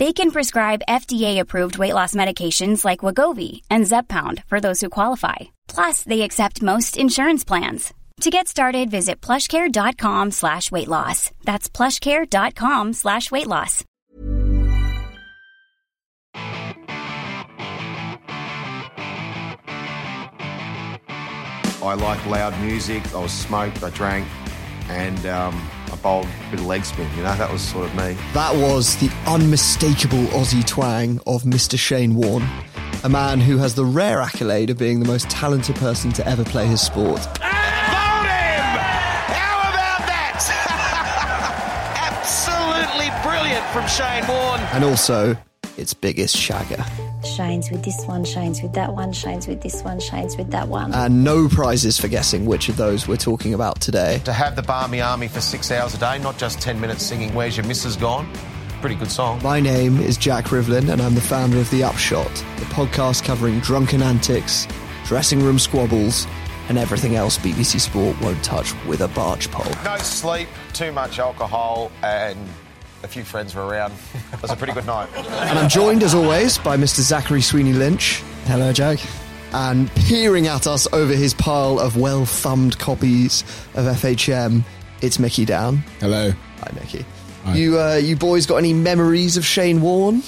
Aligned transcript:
They 0.00 0.12
can 0.12 0.32
prescribe 0.32 0.82
FDA-approved 0.88 1.78
weight 1.78 1.94
loss 1.94 2.14
medications 2.16 2.84
like 2.84 3.00
Wegovy 3.00 3.62
and 3.70 3.84
Zepbound 3.84 4.42
for 4.46 4.60
those 4.60 4.80
who 4.80 4.90
qualify. 4.90 5.36
Plus, 5.68 6.02
they 6.02 6.22
accept 6.22 6.62
most 6.62 6.96
insurance 6.96 7.44
plans. 7.44 7.94
To 8.22 8.30
get 8.30 8.48
started, 8.48 8.90
visit 8.90 9.20
plushcare.com 9.20 10.30
slash 10.32 10.70
weight 10.72 10.88
loss. 10.88 11.30
That's 11.44 11.68
plushcare.com 11.68 12.92
slash 12.92 13.30
weight 13.30 13.46
loss. 13.46 13.84
I 21.82 21.94
like 21.94 22.24
loud 22.26 22.58
music. 22.62 23.02
I 23.14 23.20
was 23.20 23.32
smoked. 23.32 23.82
I 23.82 23.90
drank, 23.90 24.26
and 24.88 25.26
um, 25.26 25.70
I 26.04 26.06
bowled 26.06 26.28
a 26.52 26.56
leg 26.62 26.84
spin. 26.84 27.08
You 27.16 27.22
know, 27.22 27.34
that 27.36 27.50
was 27.50 27.62
sort 27.62 27.86
of 27.86 27.94
me. 27.94 28.14
That 28.34 28.54
was 28.54 28.96
the 28.96 29.10
unmistakable 29.26 30.24
Aussie 30.38 30.66
twang 30.66 31.18
of 31.26 31.44
Mr. 31.44 31.78
Shane 31.78 32.14
Warne, 32.14 32.46
a 33.04 33.08
man 33.08 33.40
who 33.40 33.56
has 33.56 33.74
the 33.74 33.86
rare 33.86 34.20
accolade 34.20 34.68
of 34.68 34.76
being 34.76 35.00
the 35.00 35.06
most 35.06 35.30
talented 35.30 35.76
person 35.76 36.12
to 36.12 36.26
ever 36.28 36.44
play 36.44 36.66
his 36.66 36.82
sport. 36.82 37.20
Vote 37.20 37.40
him! 37.40 38.76
How 39.32 39.60
about 39.70 40.04
that? 40.06 40.44
Absolutely 42.12 43.08
brilliant 43.22 43.64
from 43.72 43.86
Shane 43.88 44.26
Warne. 44.28 44.60
And 44.74 44.84
also 44.84 45.38
its 45.76 45.94
biggest 45.94 46.36
shagger. 46.36 46.84
Shines 47.24 47.70
with 47.70 47.84
this 47.84 48.04
one, 48.06 48.24
shines 48.24 48.62
with 48.62 48.72
that 48.74 48.94
one, 48.94 49.12
shines 49.12 49.46
with 49.46 49.62
this 49.62 49.82
one, 49.82 49.98
shines 50.00 50.36
with 50.36 50.50
that 50.50 50.68
one. 50.68 50.92
And 50.92 51.24
no 51.24 51.48
prizes 51.48 51.98
for 51.98 52.08
guessing 52.08 52.46
which 52.46 52.68
of 52.68 52.76
those 52.76 53.08
we're 53.08 53.16
talking 53.16 53.54
about 53.54 53.80
today. 53.80 54.20
To 54.24 54.32
have 54.32 54.56
the 54.56 54.62
Barmy 54.62 55.00
Army 55.00 55.28
for 55.28 55.40
six 55.40 55.70
hours 55.70 55.94
a 55.94 55.98
day, 55.98 56.18
not 56.18 56.38
just 56.38 56.60
10 56.60 56.80
minutes 56.80 57.04
singing 57.04 57.34
Where's 57.34 57.56
Your 57.56 57.66
Missus 57.66 57.96
Gone? 57.96 58.28
Pretty 58.80 58.96
good 58.96 59.10
song. 59.10 59.42
My 59.42 59.60
name 59.60 59.98
is 59.98 60.16
Jack 60.16 60.46
Rivlin, 60.46 60.90
and 60.90 61.00
I'm 61.00 61.14
the 61.14 61.20
founder 61.20 61.58
of 61.58 61.70
The 61.70 61.84
Upshot, 61.84 62.32
the 62.34 62.66
podcast 62.66 63.24
covering 63.24 63.60
drunken 63.60 64.02
antics, 64.02 64.68
dressing 65.06 65.40
room 65.40 65.58
squabbles, 65.58 66.26
and 66.68 66.78
everything 66.78 67.14
else 67.14 67.38
BBC 67.38 67.80
Sport 67.80 68.20
won't 68.20 68.42
touch 68.44 68.74
with 68.86 69.00
a 69.00 69.08
barge 69.08 69.50
pole. 69.50 69.72
No 69.84 69.96
sleep, 69.98 70.48
too 70.72 70.92
much 70.92 71.18
alcohol, 71.18 71.90
and 72.02 72.38
a 73.04 73.08
few 73.08 73.22
friends 73.22 73.54
were 73.54 73.66
around. 73.66 73.92
It 74.32 74.40
was 74.42 74.50
a 74.50 74.56
pretty 74.56 74.72
good 74.72 74.86
night. 74.86 75.08
And 75.44 75.58
I'm 75.58 75.68
joined, 75.68 76.02
as 76.02 76.14
always, 76.14 76.58
by 76.58 76.76
Mr. 76.76 77.00
Zachary 77.00 77.42
Sweeney 77.42 77.74
Lynch. 77.74 78.22
Hello, 78.46 78.72
Jack. 78.72 78.98
And 79.52 79.90
peering 79.94 80.46
at 80.46 80.66
us 80.66 80.90
over 80.92 81.12
his 81.12 81.34
pile 81.34 81.78
of 81.78 81.96
well 81.96 82.24
thumbed 82.24 82.78
copies 82.78 83.42
of 83.74 83.84
FHM, 83.84 84.64
it's 85.02 85.18
Mickey 85.18 85.44
Down. 85.44 85.78
Hello. 86.00 86.30
Hi, 86.30 86.70
Mickey. 86.74 87.04
You, 87.52 87.78
uh, 87.78 87.96
you 87.96 88.16
boys 88.16 88.46
got 88.46 88.56
any 88.56 88.72
memories 88.72 89.36
of 89.36 89.44
Shane 89.44 89.82
Warne? 89.82 90.22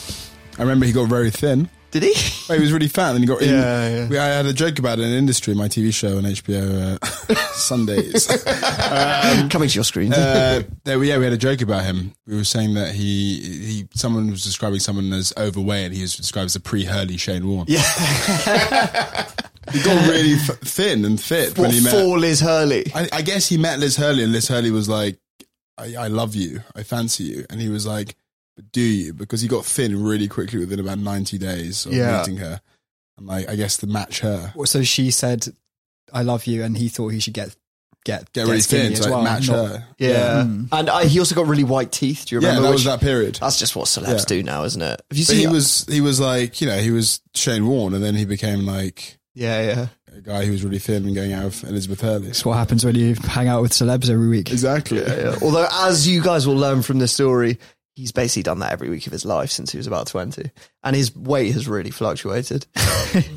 I 0.59 0.63
remember 0.63 0.85
he 0.85 0.93
got 0.93 1.09
very 1.09 1.31
thin. 1.31 1.71
Did 2.01 2.15
he? 2.15 2.45
Well, 2.49 2.59
he 2.59 2.63
was 2.63 2.73
really 2.73 2.89
fat, 2.89 3.11
and 3.15 3.21
he 3.21 3.27
got. 3.27 3.41
he- 3.41 3.49
Yeah, 3.51 3.89
yeah. 3.89 4.09
We, 4.09 4.19
I 4.19 4.27
had 4.27 4.45
a 4.47 4.53
joke 4.53 4.79
about 4.79 4.99
it 4.99 5.05
in 5.05 5.13
industry, 5.13 5.55
my 5.55 5.69
TV 5.69 5.93
show 5.95 6.19
on 6.19 6.25
HBO 6.25 6.99
uh, 7.03 7.35
Sundays. 7.55 8.27
Coming 9.51 9.69
to 9.69 9.75
your 9.75 9.85
screen. 9.85 10.13
uh, 10.13 10.63
there, 10.85 10.99
we- 10.99 11.09
yeah, 11.09 11.19
we 11.19 11.25
had 11.25 11.33
a 11.33 11.39
joke 11.39 11.63
about 11.63 11.85
him. 11.85 12.13
We 12.27 12.37
were 12.37 12.45
saying 12.45 12.75
that 12.75 12.95
he, 12.95 13.41
he, 13.41 13.89
someone 13.95 14.31
was 14.31 14.45
describing 14.45 14.81
someone 14.81 15.13
as 15.13 15.33
overweight, 15.39 15.87
and 15.87 15.95
he 15.95 16.03
was 16.03 16.15
described 16.17 16.47
as 16.47 16.57
a 16.57 16.61
pre-Hurley 16.61 17.17
Shane 17.17 17.47
Warne. 17.49 17.65
yeah. 17.69 17.81
he 19.73 19.83
got 19.83 20.09
really 20.09 20.35
f- 20.35 20.59
thin 20.61 21.05
and 21.05 21.21
fit 21.21 21.59
when 21.59 21.71
he 21.71 21.81
met. 21.83 21.93
for 21.93 22.19
Liz 22.19 22.41
Hurley? 22.41 22.87
I, 22.95 23.09
I 23.13 23.23
guess 23.23 23.49
he 23.49 23.57
met 23.59 23.79
Liz 23.79 23.97
Hurley, 23.97 24.23
and 24.23 24.33
Liz 24.33 24.49
Hurley 24.49 24.71
was 24.71 24.89
like, 24.89 25.19
I, 25.79 25.95
"I 25.99 26.07
love 26.09 26.35
you, 26.35 26.61
I 26.75 26.83
fancy 26.85 27.25
you," 27.25 27.47
and 27.51 27.61
he 27.61 27.69
was 27.69 27.87
like, 27.87 28.15
"But 28.57 28.73
do 28.73 28.81
you?" 28.81 29.13
Because 29.13 29.41
he 29.41 29.49
got 29.49 29.65
thin 29.65 30.03
really 30.03 30.29
quickly 30.29 30.59
within 30.59 30.81
about 30.81 30.99
ninety 30.99 31.39
days 31.39 31.87
of 31.87 31.93
Yeah. 31.93 32.19
meeting 32.19 32.39
her, 32.39 32.61
and 33.19 33.27
like 33.27 33.49
I 33.49 33.57
guess 33.57 33.77
to 33.79 33.87
match 33.87 34.21
her, 34.21 34.53
So 34.65 34.83
she 34.83 35.11
said, 35.11 35.47
"I 36.13 36.23
love 36.23 36.47
you," 36.47 36.63
and 36.65 36.77
he 36.77 36.89
thought 36.89 37.09
he 37.09 37.21
should 37.21 37.35
get 37.35 37.55
get 38.05 38.33
get 38.33 38.47
really 38.47 38.61
skinny 38.61 38.83
thin 38.85 38.93
as 38.93 38.99
to 39.01 39.05
like, 39.07 39.13
well. 39.15 39.23
match 39.25 39.49
not- 39.49 39.69
her. 39.69 39.85
Yeah. 39.99 40.43
Mm. 40.47 40.69
And 40.71 40.89
I, 40.91 41.07
he 41.07 41.19
also 41.19 41.35
got 41.35 41.49
really 41.49 41.65
white 41.65 41.91
teeth. 41.91 42.27
Do 42.27 42.37
you 42.37 42.41
Yeah, 42.41 42.49
remember? 42.51 42.69
that 42.69 42.73
was 42.75 42.85
Which- 42.85 42.93
that 42.93 43.01
period. 43.01 43.39
That's 43.41 43.59
just 43.59 43.75
what 43.75 43.87
celebs 43.87 44.19
Yeah. 44.21 44.25
do 44.29 44.43
now, 44.45 44.63
isn't 44.65 44.81
it? 44.81 45.03
Have 45.11 45.19
you 45.19 45.25
But 45.25 45.33
seen 45.33 45.41
he 45.41 45.47
was 45.49 45.85
he 45.89 46.01
was 46.01 46.21
like 46.21 46.61
you 46.61 46.69
know 46.69 46.79
he 46.79 46.93
was 46.93 47.21
Shane 47.35 47.67
Warne, 47.67 47.95
and 47.95 48.05
then 48.05 48.15
he 48.15 48.25
became 48.25 48.65
like 48.65 49.19
Yeah, 49.35 49.61
yeah. 49.63 49.87
a 50.17 50.21
guy 50.21 50.45
who 50.47 50.53
was 50.53 50.63
really 50.63 50.79
thin 50.79 51.05
and 51.05 51.17
going 51.17 51.33
out 51.33 51.47
with 51.47 51.65
Elizabeth 51.65 52.01
Hurley. 52.01 52.27
That's 52.29 52.45
what 52.45 52.57
happens 52.57 52.85
when 52.85 52.95
you 52.95 53.17
hang 53.17 53.49
out 53.49 53.61
with 53.63 53.73
celebs 53.73 54.09
every 54.09 54.29
week. 54.29 54.53
Exactly. 54.53 55.01
yeah. 55.01 55.35
Although, 55.43 55.67
as 55.73 56.07
you 56.07 56.23
guys 56.23 56.47
will 56.47 56.55
learn 56.57 56.83
from 56.83 57.01
this 57.01 57.13
story, 57.13 57.59
he's 57.97 58.13
basically 58.13 58.43
done 58.43 58.59
that 58.59 58.73
every 58.73 58.91
week 58.91 59.07
of 59.07 59.13
his 59.13 59.25
life 59.25 59.51
since 59.51 59.73
he 59.73 59.79
was 59.79 59.87
about 59.87 60.07
20. 60.07 60.51
And 60.85 60.95
his 60.95 61.17
weight 61.17 61.53
has 61.55 61.67
really 61.67 61.91
fluctuated 61.91 62.67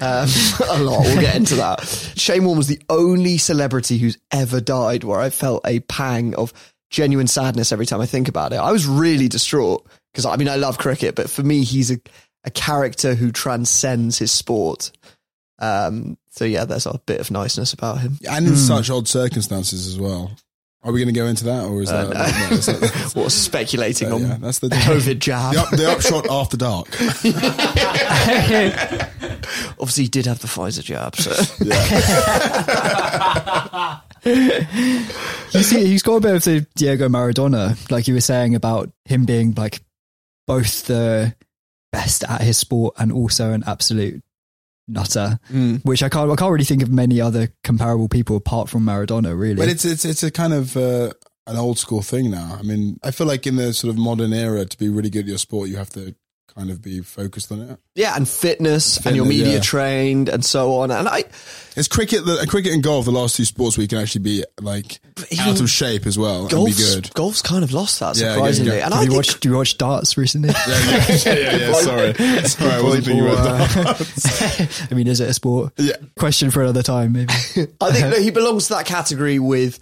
um, 0.01 0.27
a 0.69 0.79
lot. 0.83 1.05
We'll 1.05 1.21
get 1.21 1.37
into 1.37 1.55
that. 1.55 1.87
Shane 2.17 2.43
Warne 2.43 2.57
was 2.57 2.67
the 2.67 2.81
only 2.89 3.37
celebrity 3.37 3.97
who's 3.97 4.17
ever 4.31 4.59
died 4.59 5.05
where 5.05 5.19
I 5.19 5.29
felt 5.29 5.65
a 5.65 5.79
pang 5.79 6.35
of 6.35 6.53
genuine 6.89 7.27
sadness 7.27 7.71
every 7.71 7.85
time 7.85 8.01
I 8.01 8.05
think 8.05 8.27
about 8.27 8.51
it. 8.51 8.57
I 8.57 8.73
was 8.73 8.85
really 8.85 9.29
distraught 9.29 9.87
because, 10.11 10.25
I 10.25 10.35
mean, 10.35 10.49
I 10.49 10.57
love 10.57 10.77
cricket, 10.77 11.15
but 11.15 11.29
for 11.29 11.41
me, 11.41 11.63
he's 11.63 11.89
a, 11.89 11.99
a 12.43 12.51
character 12.51 13.15
who 13.15 13.31
transcends 13.31 14.17
his 14.19 14.31
sport. 14.31 14.91
Um, 15.59 16.17
so, 16.31 16.43
yeah, 16.43 16.65
there's 16.65 16.85
a 16.85 16.99
bit 17.05 17.21
of 17.21 17.31
niceness 17.31 17.71
about 17.71 17.99
him. 17.99 18.17
And 18.29 18.45
in 18.45 18.57
such 18.57 18.89
odd 18.89 19.07
circumstances 19.07 19.87
as 19.87 19.97
well. 19.97 20.31
Are 20.81 20.94
we 20.94 21.00
going 21.03 21.13
to 21.13 21.19
go 21.19 21.25
into 21.28 21.44
that, 21.45 21.66
or 21.66 21.81
is 21.81 21.91
Uh, 21.91 22.06
that? 22.06 22.13
no. 22.13 22.25
no, 22.25 22.31
that's 22.56 22.67
not- 22.67 23.16
What 23.16 23.31
speculating 23.34 24.12
Uh, 24.12 24.16
on 24.16 24.22
yeah, 24.22 24.38
that's 24.40 24.59
the 24.59 24.69
COVID 24.69 25.19
jab. 25.19 25.53
the, 25.53 25.59
up, 25.62 25.69
the 25.72 25.91
upshot 25.91 26.29
after 26.29 26.56
dark. 26.56 26.88
Obviously, 29.79 30.03
he 30.06 30.09
did 30.09 30.25
have 30.25 30.39
the 30.39 30.47
Pfizer 30.47 30.81
jab. 30.84 31.16
So. 31.18 31.31
You 35.53 35.63
see, 35.63 35.85
he's 35.85 36.03
got 36.03 36.16
a 36.16 36.19
bit 36.22 36.35
of 36.35 36.44
the 36.44 36.66
Diego 36.75 37.07
Maradona, 37.09 37.89
like 37.91 38.07
you 38.07 38.13
were 38.13 38.22
saying 38.22 38.56
about 38.56 38.91
him 39.06 39.25
being 39.25 39.53
like 39.56 39.81
both 40.47 40.85
the 40.88 41.34
best 41.91 42.23
at 42.23 42.41
his 42.41 42.57
sport 42.57 42.95
and 43.00 43.12
also 43.12 43.51
an 43.51 43.63
absolute 43.66 44.22
nutter. 44.89 45.39
Mm. 45.51 45.83
Which 45.85 46.03
I 46.03 46.09
can't, 46.09 46.31
I 46.31 46.35
can't 46.35 46.51
really 46.51 46.66
think 46.66 46.81
of 46.81 46.91
many 46.91 47.22
other 47.22 47.53
comparable 47.63 48.09
people 48.09 48.35
apart 48.35 48.69
from 48.69 48.83
Maradona. 48.83 49.38
Really, 49.39 49.55
But 49.55 49.69
it's 49.69 49.85
it's 49.85 50.05
it's 50.05 50.23
a 50.23 50.31
kind 50.31 50.53
of 50.53 50.75
uh, 50.75 51.11
an 51.47 51.57
old 51.57 51.79
school 51.79 52.01
thing 52.01 52.31
now. 52.31 52.57
I 52.59 52.63
mean, 52.63 53.00
I 53.03 53.11
feel 53.11 53.27
like 53.27 53.47
in 53.47 53.55
the 53.55 53.73
sort 53.73 53.94
of 53.94 53.97
modern 54.00 54.33
era, 54.33 54.66
to 54.66 54.77
be 54.77 54.89
really 54.89 55.09
good 55.09 55.21
at 55.21 55.27
your 55.27 55.38
sport, 55.38 55.69
you 55.69 55.77
have 55.77 55.89
to 55.91 56.15
kind 56.56 56.69
of 56.69 56.81
be 56.81 57.01
focused 57.01 57.51
on 57.51 57.62
it. 57.62 57.80
Yeah, 57.96 58.16
and 58.16 58.28
fitness, 58.28 59.06
and 59.06 59.16
you're 59.16 59.25
media 59.25 59.54
yeah. 59.56 59.60
trained 59.60 60.30
and 60.30 60.44
so 60.44 60.75
on. 60.78 60.92
And 60.92 61.07
I, 61.07 61.24
It's 61.75 61.88
cricket, 61.88 62.25
the, 62.25 62.46
cricket 62.50 62.74
and 62.74 62.81
golf, 62.84 63.06
the 63.06 63.12
last 63.12 63.36
two 63.36 63.46
sports 63.46 63.78
where 63.78 63.81
you 63.84 63.88
can 63.88 63.98
actually 63.98 64.22
be 64.22 64.44
like 64.62 65.00
even 65.31 65.46
out 65.48 65.62
of 65.62 65.69
shape 65.69 66.06
as 66.06 66.18
well 66.18 66.42
and 66.42 66.50
be 66.50 66.56
golf's, 66.56 66.96
good. 66.96 67.13
golf's 67.13 67.42
kind 67.42 67.63
of 67.63 67.72
lost 67.72 68.00
that 68.00 68.18
Yeah, 68.18 68.34
surprisingly. 68.34 68.78
yeah, 68.78 68.86
And 68.86 68.94
Have 68.94 69.01
I 69.01 69.04
you 69.04 69.10
think, 69.10 69.18
watched? 69.18 69.42
Do 69.42 69.50
you 69.50 69.56
watch 69.56 69.78
darts 69.78 70.18
recently? 70.18 70.50
Yeah, 70.50 70.66
yeah, 70.68 71.06
yeah, 71.07 71.34
yeah, 71.34 71.56
yeah, 71.57 71.74
Sorry, 71.74 72.13
sorry, 72.46 72.72
I 72.72 72.81
wasn't 72.81 73.06
thinking 73.06 73.25
about 73.25 73.48
uh, 73.48 73.94
that. 73.94 74.88
I 74.92 74.94
mean, 74.96 75.07
is 75.07 75.19
it 75.22 75.30
a 75.30 75.34
sport? 75.34 75.74
Yeah. 75.78 75.96
Question 76.18 76.51
for 76.51 76.62
another 76.63 76.84
time, 76.84 77.13
maybe. 77.13 77.31
I 77.34 77.92
think 77.92 78.13
that 78.13 78.19
he 78.22 78.31
belongs 78.31 78.68
to 78.68 78.74
that 78.75 78.86
category 78.86 79.40
with 79.40 79.80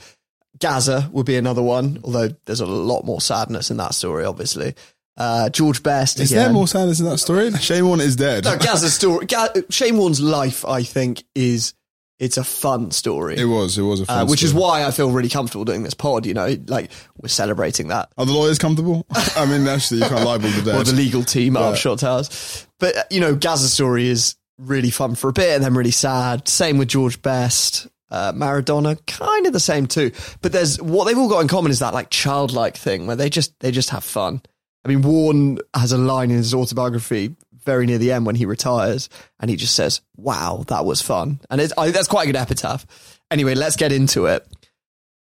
Gazza 0.59 1.09
would 1.11 1.25
be 1.25 1.35
another 1.37 1.61
one, 1.61 1.99
although 2.03 2.29
there's 2.45 2.61
a 2.61 2.65
lot 2.65 3.05
more 3.05 3.21
sadness 3.21 3.69
in 3.69 3.77
that 3.77 3.93
story, 3.93 4.25
obviously. 4.25 4.73
Uh, 5.17 5.49
George 5.49 5.81
Best. 5.81 6.19
Is 6.19 6.31
again. 6.31 6.43
there 6.45 6.53
more 6.53 6.67
sadness 6.67 6.99
in 6.99 7.05
that 7.07 7.17
story? 7.17 7.51
Shane 7.59 7.87
Warne 7.87 8.01
is 8.01 8.15
dead. 8.15 8.43
No, 8.43 8.55
Gazza's 8.57 8.93
story. 8.93 9.25
Ga- 9.25 9.49
Shane 9.69 9.97
Warne's 9.97 10.21
life, 10.21 10.63
I 10.65 10.83
think, 10.83 11.23
is 11.33 11.73
it's 12.19 12.37
a 12.37 12.43
fun 12.43 12.91
story. 12.91 13.37
It 13.37 13.45
was. 13.45 13.77
It 13.77 13.81
was 13.83 14.01
a 14.01 14.05
fun 14.05 14.17
uh, 14.19 14.25
which 14.29 14.43
is 14.43 14.53
why 14.53 14.85
I 14.85 14.91
feel 14.91 15.11
really 15.11 15.29
comfortable 15.29 15.65
doing 15.65 15.83
this 15.83 15.93
pod. 15.93 16.25
You 16.25 16.33
know, 16.35 16.55
like 16.67 16.91
we're 17.21 17.29
celebrating 17.29 17.87
that. 17.89 18.09
Are 18.17 18.25
the 18.25 18.31
lawyers 18.31 18.57
comfortable? 18.59 19.05
I 19.35 19.45
mean, 19.45 19.67
actually, 19.67 20.01
you 20.01 20.07
can't 20.07 20.23
libel 20.25 20.49
the 20.51 20.71
Or 20.71 20.83
dead. 20.83 20.85
the 20.87 20.93
legal 20.93 21.23
team 21.23 21.57
at 21.57 21.61
Yeah. 21.61 21.67
Upshot 21.69 21.99
Towers. 21.99 22.67
But 22.79 22.97
uh, 22.97 23.03
you 23.09 23.19
know, 23.19 23.35
Gaz's 23.35 23.73
story 23.73 24.07
is 24.07 24.35
really 24.59 24.89
fun 24.91 25.15
for 25.15 25.29
a 25.29 25.33
bit, 25.33 25.55
and 25.55 25.63
then 25.63 25.73
really 25.73 25.91
sad. 25.91 26.47
Same 26.47 26.77
with 26.77 26.87
George 26.89 27.21
Best. 27.21 27.87
Uh, 28.09 28.31
Maradona, 28.31 28.97
kind 29.05 29.45
of 29.47 29.51
the 29.53 29.59
same 29.59 29.85
too. 29.85 30.11
But 30.41 30.53
there's 30.53 30.81
what 30.81 31.05
they've 31.05 31.17
all 31.17 31.27
got 31.27 31.39
in 31.41 31.47
common 31.47 31.71
is 31.71 31.79
that 31.79 31.93
like 31.93 32.09
childlike 32.09 32.77
thing 32.77 33.05
where 33.05 33.15
they 33.17 33.29
just 33.29 33.59
they 33.59 33.69
just 33.71 33.89
have 33.89 34.03
fun. 34.03 34.41
I 34.85 34.89
mean, 34.89 35.01
Warren 35.01 35.59
has 35.73 35.91
a 35.91 35.97
line 35.97 36.31
in 36.31 36.37
his 36.37 36.53
autobiography 36.53 37.35
very 37.51 37.85
near 37.85 37.97
the 37.97 38.13
end 38.13 38.25
when 38.25 38.35
he 38.35 38.45
retires, 38.45 39.09
and 39.39 39.49
he 39.49 39.57
just 39.57 39.75
says, 39.75 40.01
"Wow, 40.15 40.63
that 40.67 40.85
was 40.85 41.01
fun," 41.01 41.41
and 41.49 41.59
it's, 41.59 41.73
I, 41.77 41.91
that's 41.91 42.07
quite 42.07 42.23
a 42.23 42.31
good 42.31 42.39
epitaph. 42.39 42.85
Anyway, 43.29 43.55
let's 43.55 43.75
get 43.75 43.91
into 43.91 44.25
it. 44.27 44.47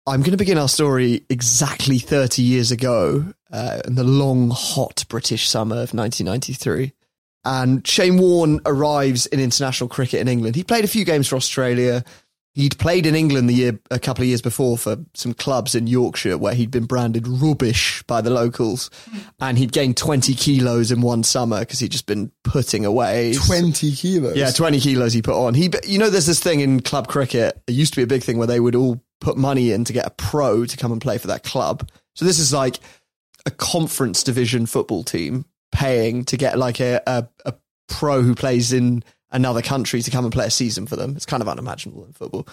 I'm 0.07 0.21
going 0.21 0.31
to 0.31 0.37
begin 0.37 0.57
our 0.57 0.67
story 0.67 1.23
exactly 1.29 1.99
30 1.99 2.41
years 2.41 2.71
ago 2.71 3.33
uh, 3.51 3.81
in 3.85 3.93
the 3.95 4.03
long, 4.03 4.49
hot 4.49 5.05
British 5.07 5.47
summer 5.47 5.75
of 5.75 5.93
1993. 5.93 6.93
And 7.45 7.85
Shane 7.85 8.17
Warne 8.17 8.61
arrives 8.65 9.27
in 9.27 9.39
international 9.39 9.89
cricket 9.89 10.19
in 10.19 10.27
England. 10.27 10.55
He 10.55 10.63
played 10.63 10.85
a 10.85 10.89
few 10.89 11.05
games 11.05 11.27
for 11.27 11.35
Australia. 11.35 12.03
He'd 12.53 12.77
played 12.79 13.05
in 13.05 13.15
England 13.15 13.47
the 13.47 13.53
year 13.53 13.79
a 13.91 13.99
couple 13.99 14.23
of 14.23 14.27
years 14.27 14.41
before 14.41 14.77
for 14.77 14.97
some 15.13 15.33
clubs 15.33 15.73
in 15.73 15.87
Yorkshire 15.87 16.37
where 16.37 16.53
he'd 16.53 16.69
been 16.69 16.85
branded 16.85 17.25
rubbish 17.25 18.03
by 18.07 18.19
the 18.19 18.29
locals, 18.29 18.89
and 19.39 19.57
he'd 19.57 19.71
gained 19.71 19.95
twenty 19.95 20.33
kilos 20.33 20.91
in 20.91 20.99
one 20.99 21.23
summer 21.23 21.59
because 21.61 21.79
he'd 21.79 21.91
just 21.93 22.07
been 22.07 22.29
putting 22.43 22.83
away 22.83 23.33
Twenty 23.35 23.93
kilos. 23.93 24.35
yeah, 24.35 24.51
20 24.51 24.79
kilos 24.81 25.13
he 25.13 25.21
put 25.21 25.35
on. 25.35 25.53
He, 25.53 25.69
you 25.85 25.97
know, 25.97 26.09
there's 26.09 26.25
this 26.25 26.41
thing 26.41 26.59
in 26.59 26.81
club 26.81 27.07
cricket. 27.07 27.61
It 27.67 27.71
used 27.71 27.93
to 27.93 27.97
be 27.97 28.03
a 28.03 28.07
big 28.07 28.23
thing 28.23 28.37
where 28.37 28.47
they 28.47 28.59
would 28.59 28.75
all 28.75 29.01
put 29.21 29.37
money 29.37 29.71
in 29.71 29.85
to 29.85 29.93
get 29.93 30.05
a 30.05 30.09
pro 30.11 30.65
to 30.65 30.77
come 30.77 30.91
and 30.91 30.99
play 30.99 31.17
for 31.17 31.27
that 31.27 31.43
club. 31.43 31.89
So 32.15 32.25
this 32.25 32.37
is 32.39 32.51
like 32.51 32.79
a 33.45 33.51
conference 33.51 34.23
division 34.23 34.65
football 34.65 35.03
team 35.03 35.45
paying 35.71 36.25
to 36.25 36.35
get 36.35 36.57
like 36.57 36.81
a, 36.81 37.01
a, 37.07 37.27
a 37.45 37.53
pro 37.87 38.21
who 38.21 38.35
plays 38.35 38.73
in 38.73 39.03
another 39.31 39.61
country 39.61 40.01
to 40.01 40.11
come 40.11 40.25
and 40.25 40.33
play 40.33 40.45
a 40.45 40.51
season 40.51 40.85
for 40.87 40.95
them. 40.95 41.15
It's 41.15 41.25
kind 41.25 41.41
of 41.41 41.49
unimaginable 41.49 42.05
in 42.05 42.13
football. 42.13 42.47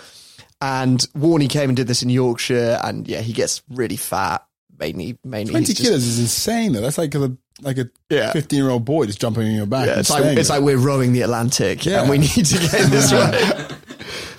And 0.61 0.99
Warney 1.17 1.49
came 1.49 1.71
and 1.71 1.77
did 1.77 1.87
this 1.87 2.03
in 2.03 2.11
Yorkshire, 2.11 2.81
and 2.83 3.07
yeah, 3.09 3.21
he 3.21 3.33
gets 3.33 3.63
really 3.71 3.97
fat. 3.97 4.45
Mainly, 4.79 5.19
mainly 5.25 5.51
Twenty 5.51 5.67
he's 5.69 5.77
just- 5.79 5.89
kilos 5.89 6.05
is 6.07 6.19
insane. 6.21 6.73
Though 6.73 6.81
that's 6.81 6.99
like 6.99 7.15
a 7.17 7.37
like 7.61 7.79
a 7.79 7.91
Yeah. 8.11 8.31
fifteen 8.33 8.61
year 8.61 8.71
old 8.71 8.85
boy 8.85 9.07
just 9.07 9.21
jumping 9.21 9.47
on 9.49 9.53
your 9.55 9.67
back. 9.67 9.87
Yeah, 9.87 9.99
it's 9.99 10.11
like 10.11 10.37
it's 10.39 10.51
like 10.51 10.63
we're 10.63 10.77
rowing 10.79 11.13
the 11.13 11.23
Atlantic, 11.23 11.85
Yeah. 11.85 12.01
and 12.03 12.11
we 12.11 12.19
need 12.19 12.29
to 12.47 12.59
get 12.59 12.75
in 12.75 12.91
this 12.91 13.11
way. 13.13 13.67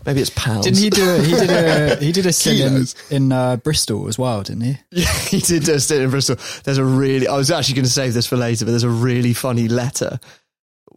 Maybe 0.05 0.21
it's 0.21 0.29
pounds. 0.29 0.65
Didn't 0.65 0.79
he 0.79 0.89
do 0.89 1.09
a, 1.09 1.21
he 1.21 1.31
did 1.33 1.49
a 1.49 1.95
he 2.05 2.11
did 2.13 2.25
a 2.25 2.31
stint 2.31 2.95
in, 3.11 3.15
in 3.15 3.31
uh, 3.33 3.57
Bristol 3.57 4.07
as 4.07 4.17
well, 4.17 4.41
didn't 4.43 4.61
he? 4.63 4.77
Yeah, 4.91 5.11
he 5.11 5.39
did 5.39 5.67
a 5.67 5.79
stint 5.81 6.03
in 6.03 6.09
Bristol. 6.09 6.37
There's 6.63 6.77
a 6.77 6.85
really, 6.85 7.27
I 7.27 7.35
was 7.35 7.51
actually 7.51 7.75
going 7.75 7.85
to 7.85 7.91
save 7.91 8.13
this 8.13 8.25
for 8.25 8.37
later, 8.37 8.63
but 8.65 8.71
there's 8.71 8.83
a 8.83 8.89
really 8.89 9.33
funny 9.33 9.67
letter. 9.67 10.19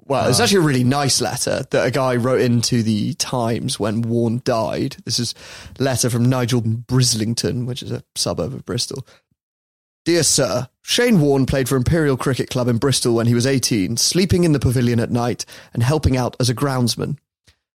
Well, 0.05 0.29
it's 0.29 0.41
ah. 0.41 0.45
actually 0.45 0.59
a 0.59 0.67
really 0.67 0.85
nice 0.85 1.21
letter 1.21 1.65
that 1.71 1.87
a 1.87 1.91
guy 1.91 2.17
wrote 2.17 2.41
into 2.41 2.83
the 2.83 3.15
Times 3.15 3.79
when 3.79 4.03
Warren 4.03 4.43
died. 4.45 4.97
This 5.05 5.19
is 5.19 5.35
a 5.79 5.83
letter 5.83 6.11
from 6.11 6.25
Nigel 6.25 6.61
Brislington, 6.61 7.67
which 7.67 7.83
is 7.83 7.93
a 7.93 8.03
suburb 8.15 8.53
of 8.53 8.65
Bristol. 8.65 9.07
Dear 10.05 10.25
Sir, 10.25 10.69
Shane 10.83 11.21
Warne 11.21 11.47
played 11.47 11.69
for 11.69 11.77
Imperial 11.77 12.17
Cricket 12.17 12.51
Club 12.51 12.67
in 12.67 12.79
Bristol 12.79 13.15
when 13.15 13.29
he 13.29 13.35
was 13.35 13.47
18, 13.47 13.97
sleeping 13.97 14.43
in 14.43 14.51
the 14.51 14.59
pavilion 14.59 14.99
at 14.99 15.13
night 15.13 15.45
and 15.73 15.83
helping 15.83 16.17
out 16.17 16.35
as 16.41 16.51
a 16.51 16.55
groundsman. 16.55 17.19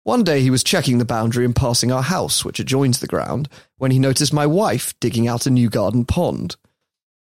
One 0.05 0.25
day 0.25 0.41
he 0.41 0.51
was 0.51 0.65
checking 0.65 0.99
the 0.99 1.05
boundary 1.05 1.45
and 1.45 1.55
passing 1.55 1.93
our 1.93 2.03
house, 2.03 2.43
which 2.45 2.61
adjoins 2.61 3.01
the 3.01 3.07
ground, 3.07 3.51
when 3.77 3.91
he 3.91 3.99
noticed 3.99 4.33
my 4.33 4.47
wife 4.47 4.99
digging 5.01 5.29
out 5.29 5.47
a 5.47 5.51
new 5.51 5.69
garden 5.69 6.07
pond. 6.07 6.57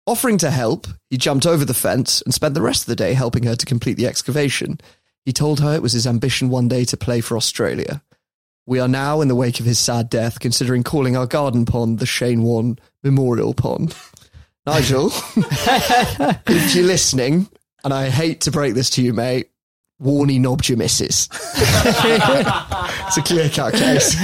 Offering 0.06 0.38
to 0.40 0.52
help, 0.52 0.88
he 1.10 1.18
jumped 1.18 1.46
over 1.46 1.64
the 1.64 1.74
fence 1.74 2.22
and 2.22 2.34
spent 2.34 2.56
the 2.56 2.62
rest 2.62 2.84
of 2.84 2.88
the 2.88 2.96
day 2.96 3.14
helping 3.14 3.44
her 3.44 3.56
to 3.56 3.66
complete 3.66 3.96
the 3.96 4.08
excavation. 4.08 4.80
He 5.24 5.32
told 5.32 5.62
her 5.62 5.74
it 5.74 5.82
was 5.82 5.94
his 5.94 6.06
ambition 6.06 6.50
one 6.50 6.68
day 6.68 6.84
to 6.86 6.98
play 6.98 7.22
for 7.22 7.38
Australia. 7.38 8.02
We 8.66 8.80
are 8.80 8.88
now, 8.88 9.22
in 9.22 9.30
the 9.30 9.36
wake 9.36 9.62
of 9.62 9.66
his 9.66 9.80
sad 9.80 10.10
death, 10.10 10.40
considering 10.40 10.84
calling 10.84 11.16
our 11.16 11.26
garden 11.26 11.66
pond 11.66 12.00
the 12.00 12.06
Shane 12.06 12.44
Warne 12.44 12.80
Memorial 13.02 13.54
Pond. 13.54 13.96
Nigel, 14.66 15.08
if 15.36 16.76
you're 16.76 16.86
listening, 16.86 17.50
and 17.84 17.94
I 17.94 18.10
hate 18.10 18.42
to 18.42 18.52
break 18.52 18.74
this 18.74 18.90
to 18.92 19.02
you, 19.02 19.14
mate, 19.14 19.50
Warney 20.02 20.40
knobbed 20.40 20.70
your 20.70 20.78
missus. 20.78 21.28
it's 21.34 23.18
a 23.18 23.22
clear 23.22 23.50
cut 23.50 23.74
case. 23.74 24.16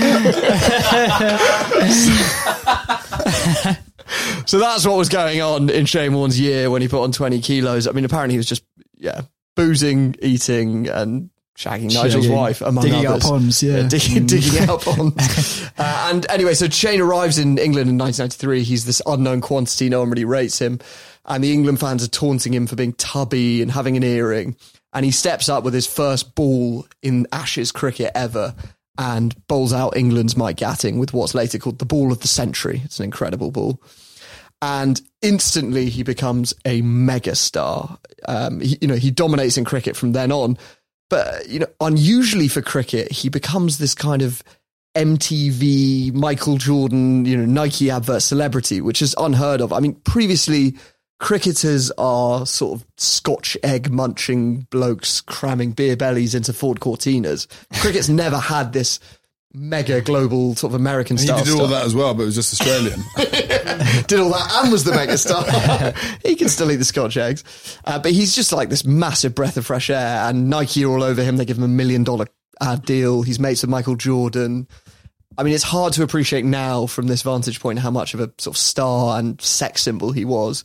So 4.45 4.59
that's 4.59 4.85
what 4.85 4.97
was 4.97 5.09
going 5.09 5.41
on 5.41 5.69
in 5.69 5.85
Shane 5.85 6.13
Warne's 6.13 6.39
year 6.39 6.69
when 6.69 6.81
he 6.81 6.88
put 6.88 7.03
on 7.03 7.11
20 7.11 7.39
kilos. 7.41 7.88
I 7.88 7.91
mean, 7.91 8.06
apparently 8.06 8.33
he 8.33 8.38
was 8.38 8.47
just, 8.47 8.63
yeah, 8.97 9.21
boozing, 9.56 10.15
eating, 10.21 10.88
and 10.88 11.29
shagging 11.57 11.94
Nigel's 11.94 12.25
Shagging, 12.25 12.33
wife, 12.35 12.61
among 12.61 12.83
digging 12.85 13.06
out 13.06 13.11
others. 13.15 13.23
ponds, 13.23 13.63
yeah. 13.63 13.88
digging, 13.88 14.23
Mm. 14.23 14.27
digging 14.29 14.69
out 14.69 14.81
ponds. 14.83 15.63
Uh, 15.77 16.07
and 16.11 16.25
anyway, 16.29 16.53
so 16.53 16.69
Shane 16.69 17.01
arrives 17.01 17.38
in 17.38 17.57
England 17.57 17.89
in 17.89 17.97
1993. 17.97 18.63
He's 18.63 18.85
this 18.85 19.01
unknown 19.06 19.41
quantity. 19.41 19.89
No 19.89 20.00
one 20.00 20.09
really 20.09 20.25
rates 20.25 20.59
him. 20.59 20.79
And 21.25 21.44
the 21.44 21.51
England 21.53 21.79
fans 21.79 22.03
are 22.03 22.07
taunting 22.07 22.53
him 22.53 22.65
for 22.65 22.75
being 22.75 22.94
tubby 22.94 23.61
and 23.61 23.69
having 23.69 23.97
an 23.97 24.03
earring. 24.03 24.56
And 24.94 25.06
he 25.06 25.11
steps 25.11 25.50
up 25.50 25.63
with 25.63 25.73
his 25.73 25.85
first 25.85 26.33
ball 26.33 26.88
in 27.03 27.27
Ashes 27.31 27.71
cricket 27.71 28.11
ever 28.15 28.56
and 29.00 29.36
bowls 29.48 29.74
out 29.74 29.98
England's 29.98 30.38
Mike 30.38 30.57
Gatting 30.57 31.00
with 31.00 31.13
what's 31.13 31.34
later 31.34 31.57
called 31.57 31.80
the 31.80 31.86
ball 31.86 32.12
of 32.12 32.19
the 32.19 32.28
century. 32.28 32.81
It's 32.86 33.00
an 33.00 33.06
incredible 33.06 33.50
ball 33.50 33.81
and 34.62 35.01
instantly 35.22 35.90
he 35.90 36.04
becomes 36.04 36.54
a 36.66 36.81
megastar. 36.81 37.98
Um, 38.28 38.60
he, 38.60 38.78
you 38.81 38.88
know, 38.88 38.96
he 38.96 39.12
dominates 39.12 39.57
in 39.57 39.66
cricket 39.66 39.96
from 39.96 40.12
then 40.12 40.31
on. 40.31 40.57
But 41.10 41.48
you 41.50 41.60
know, 41.60 41.68
unusually 41.80 42.48
for 42.48 42.62
cricket, 42.62 43.12
he 43.12 43.30
becomes 43.30 43.78
this 43.78 43.96
kind 43.96 44.22
of 44.22 44.44
MTV, 44.96 46.13
Michael 46.13 46.57
Jordan, 46.57 47.25
you 47.25 47.38
know, 47.38 47.45
Nike 47.45 47.90
advert 47.90 48.22
celebrity, 48.22 48.81
which 48.81 49.02
is 49.02 49.16
unheard 49.18 49.62
of. 49.62 49.74
I 49.74 49.80
mean, 49.80 49.95
previously 49.95 50.75
cricketers 51.19 51.92
are 51.98 52.45
sort 52.45 52.80
of 52.80 52.88
Scotch 52.98 53.57
egg 53.63 53.92
munching 53.92 54.62
blokes 54.69 55.21
cramming 55.21 55.71
beer 55.71 55.95
bellies 55.95 56.33
into 56.33 56.54
Ford 56.54 56.80
Cortinas. 56.80 57.48
Cricket's 57.81 58.10
never 58.10 58.38
had 58.38 58.74
this 58.74 59.00
mega 59.54 60.00
global 60.01 60.56
sort 60.56 60.74
of 60.74 60.80
American 60.80 61.18
he 61.18 61.24
style 61.24 61.39
He 61.39 61.44
did 61.45 61.51
all 61.51 61.68
stuff 61.68 61.71
that 61.71 61.86
as 61.86 61.95
well, 61.95 62.13
but 62.13 62.24
it 62.24 62.27
was 62.27 62.36
just 62.36 62.60
Australian. 62.60 63.00
did 64.07 64.19
all 64.19 64.30
that 64.30 64.62
and 64.63 64.71
was 64.71 64.83
the 64.83 64.92
megastar. 64.92 65.95
he 66.25 66.36
can 66.36 66.50
still 66.50 66.71
eat 66.71 66.77
the 66.77 66.86
Scotch 66.86 67.18
eggs. 67.18 67.44
Uh, 67.86 68.00
but 68.00 68.12
he's 68.12 68.36
just 68.36 68.51
like 68.51 68.69
this 68.69 68.85
massive 68.85 69.35
breath 69.35 69.57
of 69.57 69.66
fresh 69.66 69.90
air, 69.90 70.30
and 70.30 70.49
Nike 70.49 70.85
are 70.85 70.90
all 70.90 71.04
over 71.04 71.23
him. 71.23 71.38
They 71.38 71.45
give 71.45 71.57
him 71.57 71.64
a 71.64 71.69
million 71.69 72.04
dollar 72.04 72.28
ad 72.61 72.85
deal. 72.85 73.23
He's 73.23 73.40
mates 73.40 73.61
with 73.61 73.69
Michael 73.69 73.95
Jordan. 73.95 74.68
I 75.38 75.44
mean, 75.44 75.54
it's 75.54 75.64
hard 75.64 75.94
to 75.94 76.04
appreciate 76.04 76.44
now 76.44 76.85
from 76.85 77.07
this 77.07 77.21
vantage 77.21 77.59
point 77.61 77.80
how 77.80 77.92
much 77.92 78.14
of 78.14 78.19
a 78.19 78.31
sort 78.38 78.56
of 78.56 78.57
star 78.57 79.18
and 79.18 79.42
sex 79.42 79.81
symbol 79.81 80.11
he 80.11 80.26
was. 80.26 80.64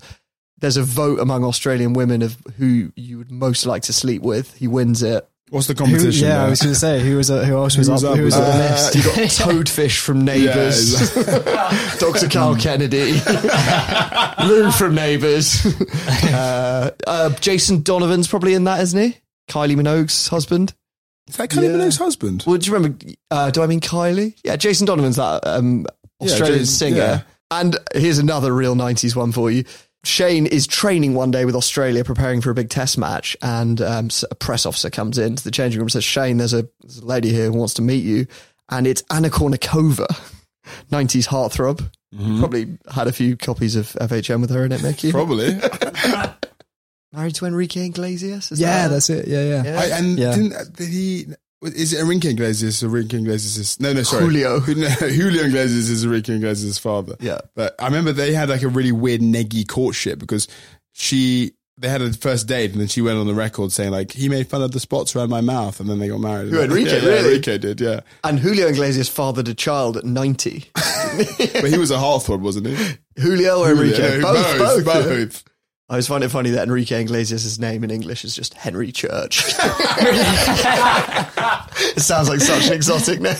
There's 0.58 0.76
a 0.76 0.82
vote 0.82 1.18
among 1.20 1.44
Australian 1.44 1.92
women 1.94 2.23
of 2.23 2.37
who 2.58 2.92
you 2.96 3.18
would 3.18 3.30
most 3.30 3.66
like 3.66 3.82
to 3.84 3.92
sleep 3.92 4.23
with. 4.23 4.54
He 4.54 4.68
wins 4.68 5.02
it. 5.02 5.28
What's 5.50 5.66
the 5.66 5.75
Who, 5.75 5.84
competition? 5.84 6.26
yeah, 6.28 6.42
I 6.44 6.49
was 6.49 6.61
going 6.62 6.73
to 6.73 6.78
say 6.78 7.00
who 7.00 7.16
was 7.16 7.30
uh, 7.30 7.44
who 7.44 7.54
else 7.56 7.76
was 7.76 7.87
Who 7.87 7.92
was 7.92 8.02
up, 8.04 8.12
up 8.12 8.16
who 8.18 8.25
was 8.25 8.34
with 8.34 8.44
on 8.44 8.58
the 8.58 8.64
list? 8.64 8.94
You 8.94 9.02
got 9.02 9.14
Toadfish 9.16 9.99
from 10.00 10.25
Neighbours, 10.25 11.12
Dr. 11.99 12.28
Carl 12.28 12.56
Kennedy, 12.56 13.12
Lou 14.46 14.70
from 14.73 14.94
Neighbours. 14.94 15.64
Uh, 16.25 16.90
uh, 17.06 17.30
Jason 17.40 17.82
Donovan's 17.82 18.26
probably 18.26 18.54
in 18.54 18.64
that, 18.64 18.80
isn't 18.80 18.99
he? 19.00 19.16
Kylie 19.49 19.76
Minogue's 19.76 20.28
husband. 20.28 20.75
Is 21.28 21.37
that 21.37 21.50
Kylie 21.50 21.64
Yeah. 21.64 21.68
Minogue's 21.70 21.99
husband? 21.99 22.44
Well, 22.46 22.56
do 22.58 22.66
you 22.66 22.75
remember? 22.76 23.04
Uh, 23.30 23.50
do 23.50 23.62
I 23.62 23.66
mean 23.66 23.80
Kylie? 23.80 24.34
Yeah, 24.44 24.56
Jason 24.56 24.87
Donovan's 24.87 25.16
that 25.16 25.46
um, 25.46 25.87
Yeah, 26.20 26.30
Australian 26.30 26.58
Jason- 26.61 26.75
singer. 26.75 26.96
yeah. 26.96 27.23
And 27.50 27.76
here's 27.94 28.18
another 28.18 28.52
real 28.52 28.75
90s 28.75 29.14
one 29.14 29.30
for 29.30 29.50
you. 29.50 29.64
Shane 30.04 30.46
is 30.46 30.66
training 30.66 31.14
one 31.14 31.30
day 31.30 31.44
with 31.44 31.54
Australia, 31.56 32.04
preparing 32.04 32.40
for 32.40 32.50
a 32.50 32.54
big 32.54 32.68
test 32.70 32.99
match, 32.99 33.37
and 33.42 33.80
um, 33.80 34.06
s- 34.06 34.25
a 34.30 34.34
press 34.34 34.66
officer 34.66 34.90
comes 34.90 35.18
into 35.18 35.42
the 35.42 35.50
changing 35.50 35.78
room 35.80 35.87
and 35.87 35.92
says, 35.92 36.04
Shane, 36.04 36.37
there's 36.37 36.52
a, 36.54 36.68
there's 36.82 36.99
a 36.99 37.04
lady 37.06 37.30
here 37.30 37.46
who 37.46 37.52
wants 37.52 37.75
to 37.75 37.82
meet 37.82 38.04
you. 38.04 38.26
And 38.70 38.87
it's 38.87 39.02
Anna 39.11 39.30
Kournikova, 39.30 40.06
90s 40.90 41.26
heartthrob. 41.28 41.90
Probably 42.38 42.78
had 42.92 43.08
a 43.08 43.12
few 43.12 43.37
copies 43.37 43.75
of 43.76 43.87
FHM 44.00 44.40
with 44.40 44.50
her 44.50 44.64
in 44.64 44.73
it, 44.73 44.82
Mickey. 44.82 45.11
Probably. 45.11 45.58
Married 47.12 47.34
to 47.37 47.46
Enrique 47.46 47.87
Iglesias? 47.87 48.50
Is 48.52 48.61
Yeah, 48.61 48.88
that- 48.88 48.94
that's 48.94 49.11
it. 49.11 49.28
Yeah, 49.28 49.42
yeah. 49.44 49.62
Yeah. 49.64 49.80
I, 49.80 49.84
and 49.99 50.18
Yeah. 50.18 50.34
didn't 50.34 50.76
did 50.76 50.88
he? 50.88 51.26
Is 51.64 51.92
it 51.92 52.00
Enrique 52.00 52.30
Iglesias? 52.30 52.83
Enrique 52.83 53.18
Iglesias 53.18 53.56
is 53.56 53.80
no, 53.80 53.92
no, 53.92 54.02
sorry, 54.02 54.25
Julio. 54.25 54.61
No, 54.66 54.88
Julio 54.88 55.44
Iglesias 55.44 55.88
is 55.88 56.04
Enrique 56.04 56.37
Iglesias' 56.37 56.78
father. 56.78 57.16
Yeah. 57.21 57.40
but 57.54 57.75
I 57.78 57.87
remember 57.87 58.12
they 58.12 58.33
had 58.35 58.49
like 58.49 58.62
a 58.62 58.68
really 58.68 58.92
weird 58.92 59.21
neggy 59.21 59.66
courtship 59.66 60.18
because 60.18 60.47
she 60.92 61.52
they 61.76 61.88
had 61.88 62.02
a 62.02 62.12
first 62.12 62.47
date, 62.47 62.71
and 62.73 62.80
then 62.80 62.87
she 62.88 63.00
went 63.00 63.18
on 63.18 63.26
the 63.26 63.35
record 63.35 63.73
saying 63.73 63.90
like 63.90 64.12
he 64.12 64.28
made 64.28 64.47
fun 64.47 64.62
of 64.62 64.71
the 64.71 64.80
spots 64.80 65.16
around 65.16 65.30
my 65.30 65.40
mouth, 65.40 65.80
and 65.80 65.88
then 65.88 65.99
they 65.99 66.09
got 66.09 66.21
married. 66.21 66.52
Who, 66.52 66.61
Enrique, 66.61 66.90
Yeah, 66.90 67.02
yeah, 67.02 67.09
really? 67.09 67.28
Enrique 67.30 67.59
did, 67.59 67.80
yeah. 67.80 68.00
And 68.23 68.38
Julio 68.38 68.68
Iglesias 68.68 69.09
fathered 69.09 69.49
a 69.49 69.54
child 69.54 69.97
at 69.97 70.04
90. 70.04 70.71
But 71.14 71.71
he 71.71 71.78
was 71.78 71.92
a 71.92 71.97
heartthrob, 71.97 72.40
wasn't 72.40 72.66
he? 72.66 72.97
Julio 73.23 73.61
or 73.61 73.71
Enrique? 73.71 74.16
Yeah, 74.16 74.21
both, 74.23 74.59
both. 74.59 74.85
both. 74.85 75.04
both. 75.06 75.44
I 75.88 75.94
always 75.94 76.06
find 76.08 76.24
it 76.24 76.30
funny 76.30 76.50
that 76.50 76.62
Enrique 76.64 77.02
Iglesias' 77.02 77.58
name 77.58 77.84
in 77.84 77.90
English 77.90 78.24
is 78.24 78.34
just 78.34 78.54
Henry 78.54 78.90
Church. 78.90 79.44
it 81.96 82.00
sounds 82.00 82.28
like 82.28 82.40
such 82.40 82.68
an 82.68 82.72
exotic 82.72 83.20
name. 83.20 83.34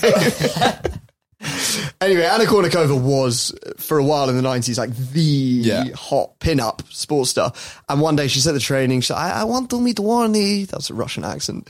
anyway, 2.01 2.25
Anna 2.25 2.45
Kournikova 2.45 3.01
was, 3.01 3.55
for 3.79 3.99
a 3.99 4.05
while 4.05 4.29
in 4.29 4.37
the 4.37 4.43
90s, 4.43 4.77
like 4.79 4.95
the 4.95 5.21
Yeah. 5.23 5.85
hot 5.95 6.39
pin-up 6.39 6.83
sports 6.91 7.31
star. 7.31 7.53
And 7.89 8.01
one 8.01 8.17
day 8.17 8.29
she 8.29 8.41
said 8.41 8.55
the 8.55 8.61
training, 8.61 9.01
she 9.01 9.07
said, 9.09 9.17
I, 9.17 9.41
I 9.41 9.45
want 9.45 9.71
to 9.71 9.81
meet 9.81 9.97
Warney. 9.97 10.67
That's 10.67 10.91
a 10.91 10.95
Russian 10.95 11.25
accent. 11.25 11.69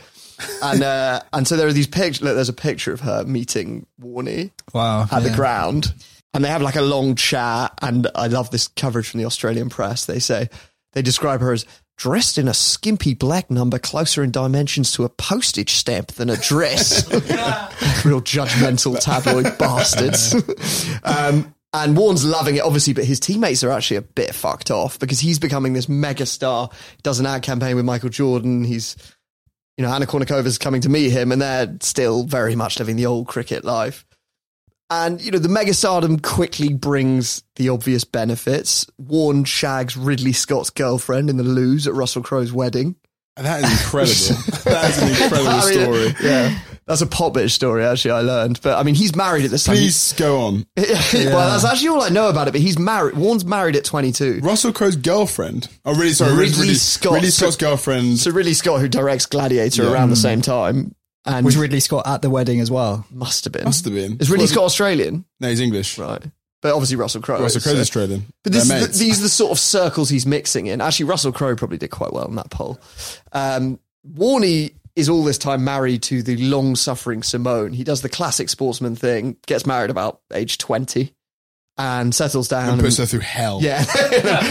And 0.60 0.82
uh, 0.82 1.20
and 1.32 1.46
so 1.46 1.56
there 1.56 1.68
are 1.68 1.72
these 1.72 1.86
pictures. 1.86 2.20
Look, 2.20 2.34
there's 2.34 2.48
a 2.48 2.52
picture 2.52 2.92
of 2.92 2.98
her 3.02 3.22
meeting 3.24 3.86
Warney 4.02 4.50
Wow. 4.72 5.06
at 5.12 5.20
the 5.22 5.30
ground. 5.30 5.94
And 6.34 6.44
they 6.44 6.48
have 6.48 6.62
like 6.62 6.76
a 6.76 6.82
long 6.82 7.14
chat. 7.14 7.72
And 7.80 8.08
I 8.14 8.26
love 8.26 8.50
this 8.50 8.68
coverage 8.68 9.08
from 9.08 9.20
the 9.20 9.26
Australian 9.26 9.70
press. 9.70 10.04
They 10.06 10.18
say, 10.18 10.50
they 10.92 11.02
describe 11.02 11.40
her 11.40 11.52
as 11.52 11.64
dressed 11.96 12.38
in 12.38 12.48
a 12.48 12.54
skimpy 12.54 13.14
black 13.14 13.50
number 13.50 13.78
closer 13.78 14.22
in 14.22 14.30
dimensions 14.30 14.92
to 14.92 15.04
a 15.04 15.08
postage 15.08 15.74
stamp 15.74 16.12
than 16.12 16.28
a 16.28 16.36
dress. 16.36 17.08
Real 18.04 18.20
judgmental 18.20 18.98
tabloid 18.98 19.56
bastards. 19.58 20.34
um, 21.04 21.54
and 21.72 21.96
Warren's 21.96 22.24
loving 22.24 22.56
it, 22.56 22.62
obviously, 22.62 22.92
but 22.92 23.04
his 23.04 23.18
teammates 23.18 23.64
are 23.64 23.70
actually 23.70 23.96
a 23.96 24.02
bit 24.02 24.34
fucked 24.34 24.70
off 24.70 24.98
because 24.98 25.18
he's 25.18 25.40
becoming 25.40 25.72
this 25.72 25.88
mega 25.88 26.24
star. 26.26 26.70
He 26.72 27.02
does 27.02 27.18
an 27.18 27.26
ad 27.26 27.42
campaign 27.42 27.74
with 27.74 27.84
Michael 27.84 28.10
Jordan. 28.10 28.62
He's, 28.62 28.96
you 29.76 29.84
know, 29.84 29.92
Anna 29.92 30.06
Kournikova's 30.06 30.56
coming 30.58 30.82
to 30.82 30.88
meet 30.88 31.10
him, 31.10 31.32
and 31.32 31.42
they're 31.42 31.76
still 31.80 32.24
very 32.24 32.54
much 32.54 32.78
living 32.78 32.94
the 32.94 33.06
old 33.06 33.26
cricket 33.26 33.64
life. 33.64 34.06
And, 34.94 35.20
you 35.20 35.32
know, 35.32 35.38
the 35.38 35.48
megastardom 35.48 36.22
quickly 36.22 36.72
brings 36.72 37.42
the 37.56 37.68
obvious 37.70 38.04
benefits. 38.04 38.86
Warren 38.96 39.44
shags 39.44 39.96
Ridley 39.96 40.32
Scott's 40.32 40.70
girlfriend 40.70 41.30
in 41.30 41.36
the 41.36 41.42
loos 41.42 41.86
at 41.88 41.94
Russell 41.94 42.22
Crowe's 42.22 42.52
wedding. 42.52 42.94
And 43.36 43.44
that 43.44 43.64
is 43.64 43.72
incredible. 43.72 44.42
that 44.64 44.90
is 44.90 45.02
an 45.02 45.08
incredible 45.08 45.48
I 45.48 45.70
mean, 45.70 45.82
story. 45.82 46.28
Yeah. 46.28 46.58
That's 46.86 47.00
a 47.00 47.06
Popovich 47.06 47.50
story, 47.50 47.84
actually, 47.84 48.12
I 48.12 48.20
learned. 48.20 48.60
But 48.62 48.78
I 48.78 48.82
mean, 48.84 48.94
he's 48.94 49.16
married 49.16 49.44
at 49.44 49.50
this 49.50 49.64
time. 49.64 49.76
Please 49.76 50.12
go 50.12 50.40
on. 50.42 50.66
well, 50.76 51.50
that's 51.50 51.64
actually 51.64 51.88
all 51.88 52.02
I 52.02 52.10
know 52.10 52.28
about 52.28 52.46
it, 52.46 52.52
but 52.52 52.60
he's 52.60 52.78
married. 52.78 53.16
Warren's 53.16 53.44
married 53.44 53.74
at 53.74 53.84
22. 53.84 54.40
Russell 54.42 54.72
Crowe's 54.72 54.96
girlfriend. 54.96 55.68
Oh, 55.84 55.94
really? 55.94 56.12
Sorry, 56.12 56.30
Ridley 56.30 56.60
Ridley, 56.60 56.74
Scott. 56.74 57.14
Ridley 57.14 57.30
Scott's 57.30 57.56
girlfriend. 57.56 58.18
So 58.18 58.30
Ridley 58.30 58.54
Scott, 58.54 58.80
who 58.80 58.88
directs 58.88 59.26
Gladiator 59.26 59.84
Yeah. 59.84 59.92
around 59.92 60.10
the 60.10 60.16
same 60.16 60.40
time. 60.42 60.94
And 61.26 61.44
Was 61.44 61.56
Ridley 61.56 61.80
Scott 61.80 62.06
at 62.06 62.20
the 62.22 62.28
wedding 62.30 62.60
as 62.60 62.70
well? 62.70 63.06
must 63.10 63.44
have 63.44 63.52
been. 63.52 63.64
Must 63.64 63.84
have 63.84 63.94
been. 63.94 64.18
Is 64.18 64.30
Ridley 64.30 64.44
Well, 64.44 64.52
Scott 64.52 64.64
Australian? 64.64 65.24
No, 65.40 65.48
he's 65.48 65.60
English. 65.60 65.98
Right. 65.98 66.22
But 66.60 66.72
obviously 66.74 66.96
Russell 66.96 67.20
Crowe. 67.22 67.40
Russell 67.40 67.58
is, 67.58 67.62
Crowe's 67.64 67.76
so- 67.76 67.80
Australian. 67.82 68.26
But 68.42 68.52
this, 68.52 68.68
They're 68.68 68.80
the, 68.80 68.86
mates. 68.86 68.98
these 68.98 69.20
are 69.20 69.22
the 69.24 69.28
sort 69.28 69.52
of 69.52 69.58
circles 69.58 70.08
he's 70.10 70.26
mixing 70.26 70.66
in. 70.66 70.80
Actually, 70.80 71.06
Russell 71.06 71.32
Crowe 71.32 71.56
probably 71.56 71.78
did 71.78 71.90
quite 71.90 72.12
well 72.12 72.26
in 72.26 72.34
that 72.36 72.50
poll. 72.50 72.78
Um, 73.32 73.78
Warney 74.06 74.74
is 74.96 75.08
all 75.08 75.24
this 75.24 75.38
time 75.38 75.64
married 75.64 76.02
to 76.04 76.22
the 76.22 76.36
long 76.36 76.76
suffering 76.76 77.22
Simone. 77.22 77.72
He 77.72 77.84
does 77.84 78.02
the 78.02 78.08
classic 78.08 78.48
sportsman 78.48 78.94
thing, 78.96 79.36
gets 79.46 79.66
married 79.66 79.90
about 79.90 80.20
age 80.32 80.56
20 80.58 81.12
and 81.76 82.14
settles 82.14 82.48
down. 82.48 82.74
and 82.74 82.80
puts 82.80 82.98
and- 82.98 83.08
her 83.08 83.10
through 83.10 83.20
hell. 83.20 83.60
yeah, 83.60 83.84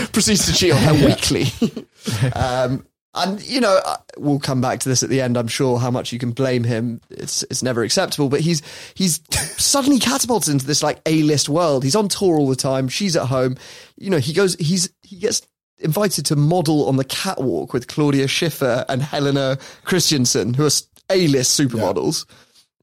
proceeds 0.11 0.45
to 0.47 0.53
cheat 0.53 0.73
on 0.73 0.81
her 0.81 0.93
weekly. 1.05 1.45
um, 2.35 2.85
and 3.15 3.41
you 3.43 3.61
know, 3.61 3.79
uh, 3.85 3.97
we'll 4.17 4.39
come 4.39 4.61
back 4.61 4.79
to 4.79 4.89
this 4.89 5.03
at 5.03 5.09
the 5.09 5.21
end. 5.21 5.37
I'm 5.37 5.47
sure 5.47 5.77
how 5.77 5.91
much 5.91 6.11
you 6.11 6.19
can 6.19 6.31
blame 6.31 6.63
him. 6.63 6.99
It's 7.09 7.43
it's 7.43 7.61
never 7.61 7.83
acceptable. 7.83 8.29
But 8.29 8.41
he's 8.41 8.61
he's 8.95 9.21
suddenly 9.31 9.99
catapulted 9.99 10.51
into 10.51 10.65
this 10.65 10.81
like 10.81 10.99
A 11.05 11.21
list 11.23 11.49
world. 11.49 11.83
He's 11.83 11.95
on 11.95 12.07
tour 12.07 12.37
all 12.37 12.49
the 12.49 12.55
time. 12.55 12.87
She's 12.87 13.15
at 13.15 13.27
home. 13.27 13.55
You 13.97 14.09
know, 14.09 14.17
he 14.17 14.33
goes. 14.33 14.55
He's 14.55 14.89
he 15.01 15.17
gets 15.17 15.45
invited 15.79 16.25
to 16.27 16.35
model 16.35 16.87
on 16.87 16.95
the 16.95 17.03
catwalk 17.03 17.73
with 17.73 17.87
Claudia 17.87 18.27
Schiffer 18.27 18.85
and 18.89 19.01
Helena 19.01 19.57
Christensen, 19.83 20.53
who 20.53 20.65
are 20.65 20.71
A 21.09 21.27
list 21.27 21.59
supermodels. 21.59 22.25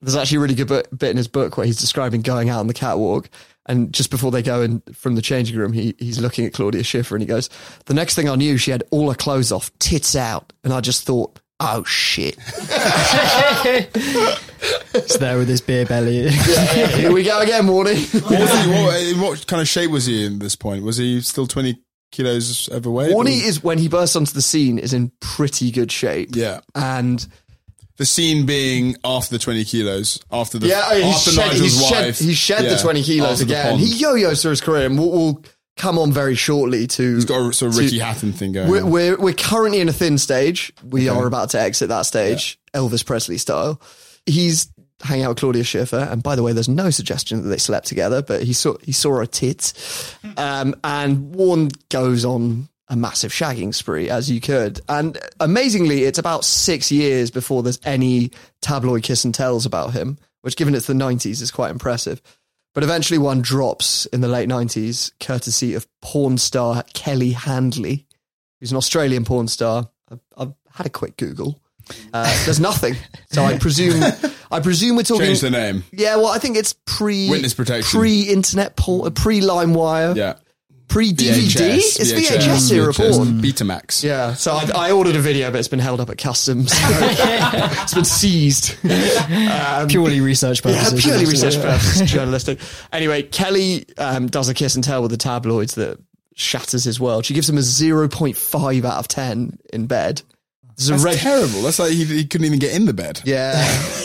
There's 0.02 0.16
actually 0.16 0.38
a 0.38 0.40
really 0.40 0.54
good 0.54 0.68
bit 0.96 1.10
in 1.10 1.16
his 1.16 1.28
book 1.28 1.56
where 1.56 1.66
he's 1.66 1.78
describing 1.78 2.22
going 2.22 2.48
out 2.48 2.60
on 2.60 2.68
the 2.68 2.74
catwalk. 2.74 3.28
And 3.66 3.92
just 3.92 4.10
before 4.10 4.30
they 4.30 4.42
go 4.42 4.62
in 4.62 4.80
from 4.92 5.14
the 5.14 5.22
changing 5.22 5.56
room, 5.56 5.72
he, 5.72 5.94
he's 5.98 6.18
looking 6.20 6.44
at 6.46 6.52
Claudia 6.52 6.82
Schiffer 6.82 7.14
and 7.14 7.22
he 7.22 7.26
goes, 7.26 7.48
The 7.86 7.94
next 7.94 8.14
thing 8.14 8.28
I 8.28 8.34
knew, 8.34 8.56
she 8.56 8.70
had 8.70 8.82
all 8.90 9.08
her 9.10 9.14
clothes 9.16 9.52
off, 9.52 9.70
tits 9.78 10.16
out. 10.16 10.52
And 10.64 10.72
I 10.72 10.80
just 10.80 11.04
thought, 11.06 11.38
Oh 11.60 11.84
shit. 11.84 12.36
He's 14.92 15.18
there 15.18 15.38
with 15.38 15.48
his 15.48 15.60
beer 15.60 15.84
belly. 15.86 16.28
Here 16.30 17.12
we 17.12 17.22
go 17.22 17.40
again, 17.40 17.64
Warney. 17.64 18.12
What, 18.22 18.30
was 18.40 18.64
he, 18.64 18.70
what, 18.70 19.02
in 19.02 19.20
what 19.20 19.46
kind 19.46 19.60
of 19.62 19.68
shape 19.68 19.90
was 19.90 20.06
he 20.06 20.24
in 20.24 20.34
at 20.34 20.40
this 20.40 20.56
point? 20.56 20.84
Was 20.84 20.96
he 20.96 21.20
still 21.20 21.46
20 21.46 21.78
kilos 22.12 22.68
overweight? 22.70 23.12
Warney 23.14 23.42
Or- 23.42 23.46
is, 23.48 23.62
when 23.62 23.78
he 23.78 23.88
bursts 23.88 24.16
onto 24.16 24.32
the 24.32 24.42
scene, 24.42 24.78
is 24.78 24.92
in 24.92 25.12
pretty 25.20 25.70
good 25.70 25.92
shape. 25.92 26.30
Yeah. 26.32 26.60
And 26.74 27.26
The 28.00 28.06
scene 28.06 28.46
being 28.46 28.96
after 29.04 29.34
the 29.34 29.38
20 29.38 29.62
kilos, 29.66 30.18
after 30.32 30.58
the 30.58 30.68
yeah, 30.68 30.94
he's 30.94 31.04
after 31.16 31.30
shed, 31.32 31.42
Nigel's 31.52 31.60
he's 31.60 31.86
shed, 31.86 32.06
wife. 32.06 32.18
he's 32.18 32.36
shed 32.38 32.64
Yeah, 32.64 32.70
the 32.74 32.78
20 32.78 33.02
kilos 33.02 33.40
again. 33.42 33.78
He 33.78 33.94
yo 33.98 34.14
yos 34.14 34.40
through 34.40 34.52
his 34.52 34.62
career 34.62 34.86
and 34.86 34.98
we'll, 34.98 35.10
we'll 35.10 35.44
come 35.76 35.98
on 35.98 36.10
very 36.10 36.34
shortly 36.34 36.86
to. 36.86 37.14
He's 37.16 37.26
got 37.26 37.50
a 37.50 37.52
sort 37.52 37.72
of 37.72 37.76
to- 37.76 37.82
Ricky 37.84 37.98
Hatton 37.98 38.32
thing 38.32 38.52
going 38.52 38.70
We're, 38.70 38.82
on. 38.84 38.90
we're, 38.90 39.18
we're 39.20 39.34
currently 39.34 39.80
in 39.82 39.90
a 39.90 39.92
thin 39.92 40.16
stage. 40.16 40.72
We 40.82 41.10
are 41.10 41.26
about 41.26 41.50
to 41.50 41.60
exit 41.60 41.90
that 41.90 42.06
stage, 42.06 42.58
Elvis 42.72 43.04
Presley 43.04 43.36
style. 43.36 43.78
He's 44.24 44.72
hanging 45.02 45.26
out 45.26 45.28
with 45.32 45.38
Claudia 45.40 45.64
Schiffer. 45.64 46.08
And 46.10 46.22
by 46.22 46.36
the 46.36 46.42
way, 46.42 46.54
there's 46.54 46.70
no 46.70 46.88
suggestion 46.88 47.42
that 47.42 47.48
they 47.50 47.58
slept 47.58 47.86
together, 47.86 48.22
but 48.22 48.42
he 48.42 48.54
saw, 48.54 48.78
he 48.82 48.92
saw 48.92 49.18
her 49.18 49.26
tits. 49.26 50.16
Um, 50.38 50.74
and 50.82 51.34
Warren 51.34 51.68
goes 51.90 52.24
on 52.24 52.69
a 52.90 52.96
massive 52.96 53.32
shagging 53.32 53.72
spree, 53.74 54.10
as 54.10 54.30
you 54.30 54.40
could. 54.40 54.80
And 54.88 55.16
amazingly, 55.38 56.02
it's 56.04 56.18
about 56.18 56.44
six 56.44 56.90
years 56.92 57.30
before 57.30 57.62
there's 57.62 57.80
any 57.84 58.32
tabloid 58.60 59.04
kiss 59.04 59.24
and 59.24 59.32
tells 59.34 59.64
about 59.64 59.92
him, 59.92 60.18
which 60.42 60.56
given 60.56 60.74
it's 60.74 60.86
the 60.88 60.92
90s 60.92 61.40
is 61.40 61.50
quite 61.50 61.70
impressive. 61.70 62.20
But 62.74 62.82
eventually 62.84 63.18
one 63.18 63.40
drops 63.42 64.06
in 64.06 64.20
the 64.20 64.28
late 64.28 64.48
90s, 64.48 65.12
courtesy 65.20 65.74
of 65.74 65.86
porn 66.02 66.36
star 66.36 66.84
Kelly 66.92 67.30
Handley, 67.32 68.06
who's 68.60 68.70
an 68.72 68.76
Australian 68.76 69.24
porn 69.24 69.48
star. 69.48 69.88
I've, 70.10 70.20
I've 70.36 70.52
had 70.72 70.86
a 70.86 70.90
quick 70.90 71.16
Google. 71.16 71.60
Uh, 72.12 72.24
there's 72.44 72.60
nothing. 72.60 72.94
So 73.32 73.44
I 73.44 73.58
presume, 73.58 74.02
I 74.50 74.58
presume 74.58 74.96
we're 74.96 75.04
talking. 75.04 75.26
Change 75.26 75.40
the 75.40 75.50
name. 75.50 75.84
Yeah, 75.92 76.16
well, 76.16 76.26
I 76.26 76.38
think 76.38 76.56
it's 76.56 76.74
pre 76.84 77.30
Witness 77.30 77.54
protection. 77.54 77.96
pre 78.00 78.22
internet 78.22 78.74
porn, 78.74 79.12
pre 79.14 79.40
LimeWire, 79.40 80.16
Yeah. 80.16 80.34
Pre 80.90 81.12
DVD. 81.14 81.46
VHS, 81.46 82.00
It's 82.00 82.12
VHS, 82.12 82.72
era 82.72 82.92
VHS, 82.92 83.16
porn. 83.16 83.28
Betamax. 83.40 84.02
Yeah, 84.04 84.34
so 84.34 84.52
I, 84.52 84.88
I 84.88 84.92
ordered 84.92 85.16
a 85.16 85.20
video, 85.20 85.50
but 85.50 85.58
it's 85.58 85.68
been 85.68 85.78
held 85.78 86.00
up 86.00 86.10
at 86.10 86.18
customs. 86.18 86.70
it's 86.74 87.94
been 87.94 88.04
seized. 88.04 88.76
Purely 89.88 90.20
research 90.20 90.60
Yeah, 90.64 90.72
purposes. 90.82 91.02
purely 91.02 91.24
research 91.24 91.54
Yeah. 91.56 91.62
purposes, 91.62 92.10
journalistic. 92.10 92.58
Anyway, 92.92 93.22
Kelly 93.22 93.86
um, 93.96 94.26
does 94.26 94.48
a 94.48 94.54
kiss 94.54 94.74
and 94.74 94.84
tell 94.84 95.00
with 95.02 95.10
the 95.12 95.16
tabloids 95.16 95.76
that 95.76 95.98
shatters 96.34 96.84
his 96.84 96.98
world. 97.00 97.24
She 97.24 97.34
gives 97.34 97.48
him 97.48 97.56
a 97.56 97.60
0.5 97.62 98.84
out 98.84 98.98
of 98.98 99.08
10 99.08 99.58
in 99.72 99.86
bed. 99.86 100.22
That's 100.88 101.04
reg- 101.04 101.18
terrible. 101.18 101.62
That's 101.62 101.78
like 101.78 101.92
he, 101.92 102.04
he 102.04 102.24
couldn't 102.26 102.46
even 102.46 102.58
get 102.58 102.74
in 102.74 102.86
the 102.86 102.92
bed. 102.94 103.20
Yeah. 103.24 103.52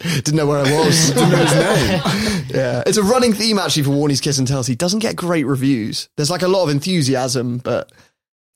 Didn't 0.00 0.34
know 0.34 0.46
where 0.46 0.60
I 0.64 0.72
was. 0.84 1.10
Didn't 1.10 1.30
know 1.30 1.36
his 1.36 1.54
name. 1.54 2.46
yeah. 2.48 2.82
It's 2.86 2.98
a 2.98 3.02
running 3.02 3.32
theme 3.32 3.58
actually 3.58 3.82
for 3.82 3.90
Warney's 3.90 4.20
Kiss 4.20 4.38
and 4.38 4.46
Tells. 4.46 4.66
He 4.66 4.74
doesn't 4.74 5.00
get 5.00 5.16
great 5.16 5.44
reviews. 5.44 6.08
There's 6.16 6.30
like 6.30 6.42
a 6.42 6.48
lot 6.48 6.64
of 6.64 6.70
enthusiasm, 6.70 7.58
but 7.58 7.90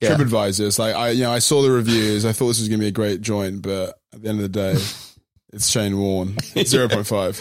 yeah. 0.00 0.16
TripAdvisor. 0.16 0.66
It's 0.66 0.78
like 0.78 0.94
I, 0.94 1.10
you 1.10 1.24
know, 1.24 1.32
I 1.32 1.40
saw 1.40 1.62
the 1.62 1.70
reviews. 1.70 2.24
I 2.24 2.32
thought 2.32 2.48
this 2.48 2.60
was 2.60 2.68
going 2.68 2.80
to 2.80 2.84
be 2.84 2.88
a 2.88 2.92
great 2.92 3.20
joint, 3.20 3.62
but 3.62 3.98
at 4.12 4.22
the 4.22 4.28
end 4.28 4.40
of 4.40 4.42
the 4.42 4.48
day, 4.48 4.72
it's 5.52 5.68
Shane 5.70 5.98
Warne. 5.98 6.36
Zero 6.64 6.88
point 6.88 7.06
five. 7.06 7.38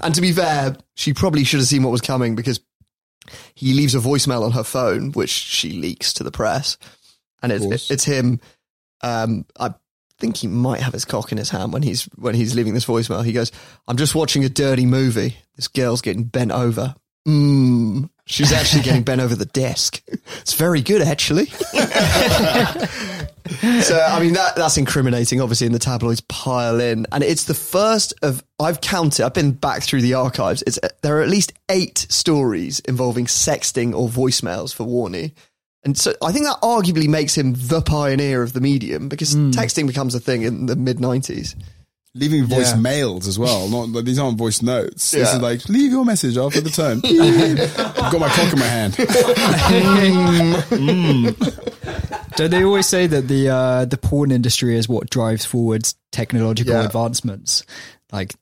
and 0.00 0.14
to 0.14 0.20
be 0.20 0.32
fair, 0.32 0.76
she 0.94 1.12
probably 1.12 1.44
should 1.44 1.60
have 1.60 1.68
seen 1.68 1.82
what 1.82 1.90
was 1.90 2.00
coming 2.00 2.36
because 2.36 2.60
he 3.54 3.74
leaves 3.74 3.94
a 3.94 3.98
voicemail 3.98 4.42
on 4.42 4.52
her 4.52 4.64
phone, 4.64 5.12
which 5.12 5.30
she 5.30 5.72
leaks 5.72 6.12
to 6.14 6.24
the 6.24 6.30
press, 6.30 6.78
and 7.42 7.52
it's 7.52 7.90
it's 7.90 8.04
him. 8.04 8.40
Um, 9.02 9.44
I 9.58 9.74
think 10.18 10.38
he 10.38 10.46
might 10.46 10.80
have 10.80 10.92
his 10.92 11.04
cock 11.04 11.32
in 11.32 11.38
his 11.38 11.50
hand 11.50 11.72
when 11.72 11.82
he's 11.82 12.04
when 12.16 12.34
he's 12.34 12.54
leaving 12.54 12.74
this 12.74 12.86
voicemail. 12.86 13.24
He 13.24 13.32
goes, 13.32 13.52
"I'm 13.86 13.96
just 13.96 14.14
watching 14.14 14.44
a 14.44 14.48
dirty 14.48 14.86
movie. 14.86 15.36
This 15.56 15.68
girl's 15.68 16.02
getting 16.02 16.24
bent 16.24 16.52
over. 16.52 16.94
Mmm." 17.26 18.08
She's 18.28 18.52
actually 18.52 18.82
getting 18.82 19.04
bent 19.04 19.20
over 19.20 19.34
the 19.36 19.46
desk. 19.46 20.02
It's 20.40 20.54
very 20.54 20.80
good, 20.80 21.02
actually. 21.02 21.46
so, 21.46 21.68
I 24.00 24.18
mean, 24.20 24.34
that 24.34 24.52
that's 24.56 24.76
incriminating. 24.76 25.40
Obviously, 25.40 25.66
and 25.66 25.74
the 25.74 25.80
tabloids 25.80 26.20
pile 26.20 26.80
in, 26.80 27.06
and 27.10 27.24
it's 27.24 27.44
the 27.44 27.54
first 27.54 28.14
of 28.22 28.44
I've 28.60 28.80
counted. 28.80 29.24
I've 29.24 29.34
been 29.34 29.52
back 29.52 29.82
through 29.82 30.02
the 30.02 30.14
archives. 30.14 30.62
It's 30.66 30.78
there 31.02 31.18
are 31.18 31.22
at 31.22 31.28
least 31.28 31.52
eight 31.68 32.06
stories 32.10 32.78
involving 32.80 33.26
sexting 33.26 33.92
or 33.94 34.08
voicemails 34.08 34.72
for 34.74 34.84
Warney. 34.84 35.32
And 35.86 35.96
so 35.96 36.12
I 36.20 36.32
think 36.32 36.44
that 36.46 36.60
arguably 36.62 37.06
makes 37.08 37.38
him 37.38 37.54
the 37.56 37.80
pioneer 37.80 38.42
of 38.42 38.52
the 38.52 38.60
medium 38.60 39.08
because 39.08 39.36
texting 39.36 39.86
becomes 39.86 40.16
a 40.16 40.20
thing 40.20 40.42
in 40.42 40.66
the 40.66 40.74
mid 40.74 40.98
90s. 40.98 41.54
Leaving 42.12 42.44
voice 42.46 42.72
Yeah. 42.74 42.80
mails 42.80 43.28
as 43.28 43.38
well. 43.38 43.68
Not 43.76 43.90
like, 43.90 44.04
these 44.04 44.18
aren't 44.18 44.36
voice 44.36 44.62
notes. 44.62 45.12
This 45.12 45.32
is 45.32 45.40
like 45.40 45.68
leave 45.68 45.92
your 45.92 46.04
message 46.04 46.36
after 46.36 46.60
the 46.60 46.70
tone. 46.70 47.00
I've 47.04 48.10
got 48.12 48.18
my 48.20 48.28
cock 48.30 48.52
in 48.52 48.58
my 48.58 48.66
hand. 48.66 48.96
Don't 52.36 52.50
they 52.50 52.64
always 52.64 52.86
say 52.86 53.06
that 53.06 53.28
the 53.28 53.48
uh, 53.48 53.84
the 53.84 53.96
porn 53.96 54.30
industry 54.30 54.76
is 54.76 54.88
what 54.88 55.08
drives 55.08 55.44
forward 55.44 55.88
technological 56.12 56.74
Yeah. 56.74 56.84
advancements, 56.84 57.62
like 58.12 58.34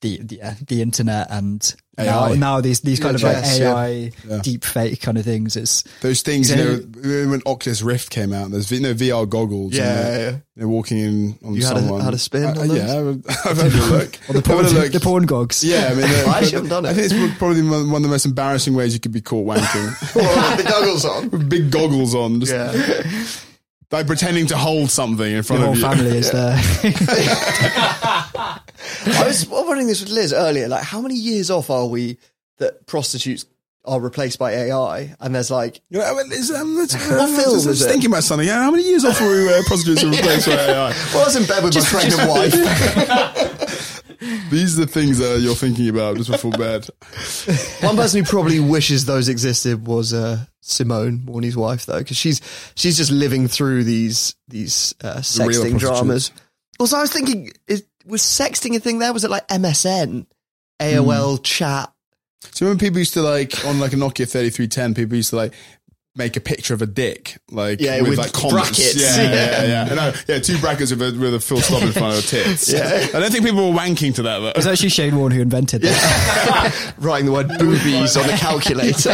the 0.00 0.20
the, 0.22 0.42
uh, 0.42 0.54
the 0.66 0.82
internet 0.82 1.28
and 1.30 1.74
AI. 1.98 2.04
now, 2.04 2.34
now 2.34 2.60
these 2.60 2.80
these 2.80 3.00
kind 3.00 3.14
of 3.14 3.22
like 3.22 3.36
VHS, 3.38 3.58
yeah. 3.58 3.74
AI 3.74 4.12
Yeah. 4.28 4.38
deep 4.42 4.64
fake 4.64 5.00
kind 5.00 5.16
of 5.16 5.24
things. 5.24 5.56
It's 5.56 5.82
Those 6.02 6.20
things, 6.22 6.50
you 6.50 6.56
So- 6.56 6.64
know, 6.64 7.30
when 7.30 7.42
Oculus 7.46 7.80
Rift 7.82 8.10
came 8.10 8.32
out, 8.34 8.50
there's 8.50 8.70
you 8.70 8.80
know, 8.80 8.92
VR 8.94 9.24
goggles. 9.26 9.72
and 9.76 9.84
they're, 9.86 10.30
yeah. 10.32 10.36
they're 10.56 10.68
walking 10.68 10.98
in 10.98 11.38
on 11.44 11.54
You 11.54 11.64
had 11.64 11.76
a- 11.76 11.80
someone. 11.80 12.00
had 12.02 12.12
a 12.14 12.18
spin 12.18 12.44
Uh, 12.44 12.48
on 12.60 12.68
those? 12.68 12.76
yeah, 12.76 12.98
I've, 12.98 13.22
I've 13.46 13.56
had 13.56 13.72
a 13.72 13.86
look. 13.96 14.18
or 14.28 14.32
the 14.34 14.42
porn, 14.42 14.64
had 14.64 14.72
look. 14.74 14.92
the 14.92 15.00
porn 15.00 15.24
gogs. 15.26 15.64
Yeah, 15.64 15.88
I 15.90 15.94
mean, 15.94 16.04
I 16.28 16.38
actually 16.38 16.50
haven't 16.52 16.68
done 16.68 16.84
it. 16.84 16.88
I 16.90 16.94
think 16.94 17.10
it's 17.12 17.38
probably 17.38 17.62
one 17.62 17.90
one 17.90 17.96
of 17.96 18.02
the 18.02 18.08
most 18.08 18.26
embarrassing 18.26 18.74
ways 18.74 18.92
you 18.92 19.00
could 19.00 19.12
be 19.12 19.22
caught 19.22 19.46
wanking. 19.46 20.14
Well, 20.14 20.56
the 20.56 20.62
goggles 20.64 21.04
on. 21.04 21.30
With 21.30 21.48
big 21.48 21.70
goggles 21.70 22.14
on, 22.14 22.40
just 22.40 22.52
Yeah. 22.52 22.72
like 23.92 24.06
pretending 24.06 24.46
to 24.48 24.56
hold 24.58 24.90
something 24.90 25.32
in 25.32 25.42
front 25.44 25.62
Your 25.62 25.70
of 25.70 25.76
you. 25.76 25.82
family 25.82 26.18
is 26.18 26.30
there. 26.30 26.56
I 28.38 29.24
was 29.26 29.46
wondering 29.48 29.86
this 29.86 30.00
with 30.00 30.10
Liz 30.10 30.32
earlier. 30.32 30.68
Like, 30.68 30.82
how 30.84 31.00
many 31.00 31.14
years 31.14 31.50
off 31.50 31.70
are 31.70 31.86
we 31.86 32.18
that 32.58 32.86
prostitutes 32.86 33.46
are 33.84 34.00
replaced 34.00 34.38
by 34.38 34.52
AI? 34.52 35.14
And 35.20 35.34
there's 35.34 35.50
like, 35.50 35.80
Yeah, 35.90 36.12
well, 36.12 36.30
is, 36.32 36.50
um, 36.50 36.74
What 36.76 36.94
uh, 36.94 36.98
film 36.98 37.36
just, 37.36 37.54
is 37.56 37.64
just 37.64 37.82
it? 37.82 37.92
thinking 37.92 38.10
about 38.10 38.24
something. 38.24 38.46
Yeah, 38.46 38.62
how 38.62 38.70
many 38.70 38.84
years 38.84 39.04
off 39.04 39.20
were 39.20 39.28
we 39.30 39.52
uh, 39.52 39.62
prostitutes 39.66 40.02
were 40.04 40.10
replaced 40.10 40.46
by 40.46 40.54
AI? 40.54 40.90
well, 41.14 41.22
I 41.22 41.24
was 41.24 41.36
in 41.36 41.46
bed 41.46 41.62
with 41.64 41.74
my 41.74 41.84
pregnant 41.84 42.28
wife. 42.30 44.02
These 44.50 44.78
are 44.78 44.86
the 44.86 44.90
things 44.90 45.18
that 45.18 45.40
you're 45.40 45.54
thinking 45.54 45.88
about 45.88 46.16
just 46.16 46.30
before 46.30 46.52
bed. 46.52 46.88
One 47.80 47.96
person 47.96 48.24
who 48.24 48.30
probably 48.30 48.60
wishes 48.60 49.04
those 49.04 49.28
existed 49.28 49.86
was 49.86 50.14
uh, 50.14 50.46
Simone, 50.60 51.26
Warney's 51.26 51.56
wife, 51.56 51.84
though, 51.86 51.98
because 51.98 52.16
she's 52.16 52.40
she's 52.76 52.96
just 52.96 53.10
living 53.10 53.46
through 53.48 53.84
these 53.84 54.34
these 54.48 54.94
uh, 55.04 55.16
sexting 55.16 55.78
prostitutes. 55.78 55.82
dramas. 55.82 56.32
Also, 56.78 56.96
I 56.96 57.02
was 57.02 57.12
thinking, 57.12 57.50
is, 57.68 57.84
was 58.06 58.22
sexting 58.22 58.76
a 58.76 58.80
thing 58.80 58.98
there? 58.98 59.12
Was 59.12 59.24
it 59.24 59.30
like 59.30 59.46
MSN, 59.48 60.26
AOL 60.80 61.38
mm. 61.38 61.44
chat? 61.44 61.92
So 62.52 62.66
when 62.66 62.78
people 62.78 62.98
used 62.98 63.14
to 63.14 63.22
like 63.22 63.64
on 63.64 63.80
like 63.80 63.92
a 63.92 63.96
Nokia 63.96 64.28
3310, 64.30 64.94
people 64.94 65.16
used 65.16 65.30
to 65.30 65.36
like 65.36 65.52
make 66.14 66.36
a 66.36 66.40
picture 66.40 66.72
of 66.72 66.80
a 66.80 66.86
dick, 66.86 67.36
like 67.50 67.80
Yeah, 67.80 68.00
with, 68.00 68.10
with 68.10 68.18
like 68.18 68.32
commas. 68.32 68.52
brackets. 68.52 68.94
Yeah, 69.00 69.16
yeah, 69.16 69.32
Yeah. 69.32 69.62
yeah, 69.62 69.86
yeah. 69.88 69.94
No, 69.94 70.12
yeah, 70.28 70.38
two 70.38 70.58
brackets 70.58 70.90
with 70.90 71.02
a, 71.02 71.18
with 71.18 71.34
a 71.34 71.40
full 71.40 71.60
stop 71.60 71.82
in 71.82 71.92
front 71.92 72.16
of 72.16 72.22
the 72.22 72.28
tits. 72.28 72.72
Yeah. 72.76 73.06
I 73.14 73.20
don't 73.20 73.30
think 73.30 73.44
people 73.44 73.70
were 73.70 73.78
wanking 73.78 74.14
to 74.16 74.22
that 74.22 74.42
it 74.42 74.56
was 74.56 74.66
actually 74.66 74.88
Shane 74.90 75.16
Warne 75.16 75.32
who 75.32 75.42
invented 75.42 75.82
that. 75.82 76.94
Writing 76.98 77.26
the 77.26 77.32
word 77.32 77.48
boobies 77.58 78.16
on 78.16 78.26
the 78.26 78.32
calculator. 78.32 79.10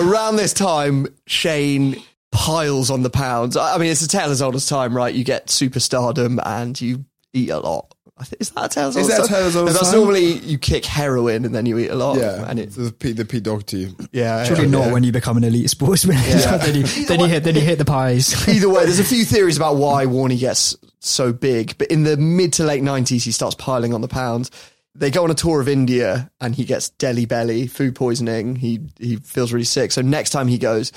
Around 0.00 0.36
this 0.36 0.52
time, 0.52 1.06
Shane 1.26 2.02
piles 2.32 2.90
on 2.90 3.02
the 3.02 3.10
pounds. 3.10 3.56
I 3.56 3.74
I 3.74 3.78
mean, 3.78 3.90
it's 3.90 4.02
a 4.02 4.08
tale 4.08 4.30
as 4.30 4.42
old 4.42 4.54
as 4.54 4.66
time, 4.66 4.96
right? 4.96 5.14
You 5.14 5.24
get 5.24 5.46
superstardom 5.46 6.40
and 6.44 6.80
you 6.80 7.04
eat 7.32 7.50
a 7.50 7.58
lot. 7.58 7.94
Is 8.38 8.50
that 8.50 8.66
a 8.66 8.68
tale 8.68 8.88
as 8.88 8.96
Is 8.96 9.02
old 9.04 9.10
that 9.10 9.20
as 9.20 9.26
a 9.26 9.28
tale 9.28 9.46
as 9.46 9.56
old 9.56 9.68
as 9.68 9.74
That's 9.74 9.92
normally 9.92 10.32
you 10.40 10.58
kick 10.58 10.84
heroin 10.84 11.44
and 11.44 11.54
then 11.54 11.64
you 11.64 11.78
eat 11.78 11.88
a 11.88 11.94
lot. 11.94 12.18
Yeah, 12.18 12.44
and 12.48 12.58
it, 12.58 12.70
the 12.72 12.92
Pete, 12.92 13.16
the 13.16 13.24
Pete 13.24 13.42
Doherty. 13.42 13.94
yeah, 14.12 14.44
Surely 14.44 14.64
yeah, 14.64 14.70
not 14.70 14.86
yeah. 14.86 14.92
when 14.92 15.04
you 15.04 15.12
become 15.12 15.36
an 15.36 15.44
elite 15.44 15.70
sportsman. 15.70 16.16
then 16.22 16.74
you 16.74 16.82
then 17.06 17.20
you 17.20 17.26
hit 17.26 17.44
then 17.44 17.54
you 17.54 17.62
hit 17.62 17.78
the 17.78 17.84
pies. 17.84 18.48
Either 18.48 18.68
way, 18.68 18.84
there's 18.84 18.98
a 18.98 19.04
few 19.04 19.24
theories 19.24 19.56
about 19.56 19.76
why 19.76 20.04
Warney 20.04 20.38
gets 20.38 20.76
so 20.98 21.32
big, 21.32 21.78
but 21.78 21.88
in 21.88 22.04
the 22.04 22.16
mid 22.18 22.52
to 22.54 22.64
late 22.64 22.82
90s, 22.82 23.22
he 23.22 23.32
starts 23.32 23.54
piling 23.54 23.94
on 23.94 24.02
the 24.02 24.08
pounds. 24.08 24.50
They 24.94 25.10
go 25.10 25.24
on 25.24 25.30
a 25.30 25.34
tour 25.34 25.60
of 25.60 25.68
India 25.68 26.30
and 26.40 26.54
he 26.54 26.64
gets 26.64 26.90
deli 26.90 27.24
belly, 27.24 27.66
food 27.68 27.94
poisoning. 27.94 28.56
He 28.56 28.80
he 28.98 29.16
feels 29.16 29.52
really 29.52 29.64
sick. 29.64 29.92
So 29.92 30.02
next 30.02 30.30
time 30.30 30.48
he 30.48 30.58
goes, 30.58 30.92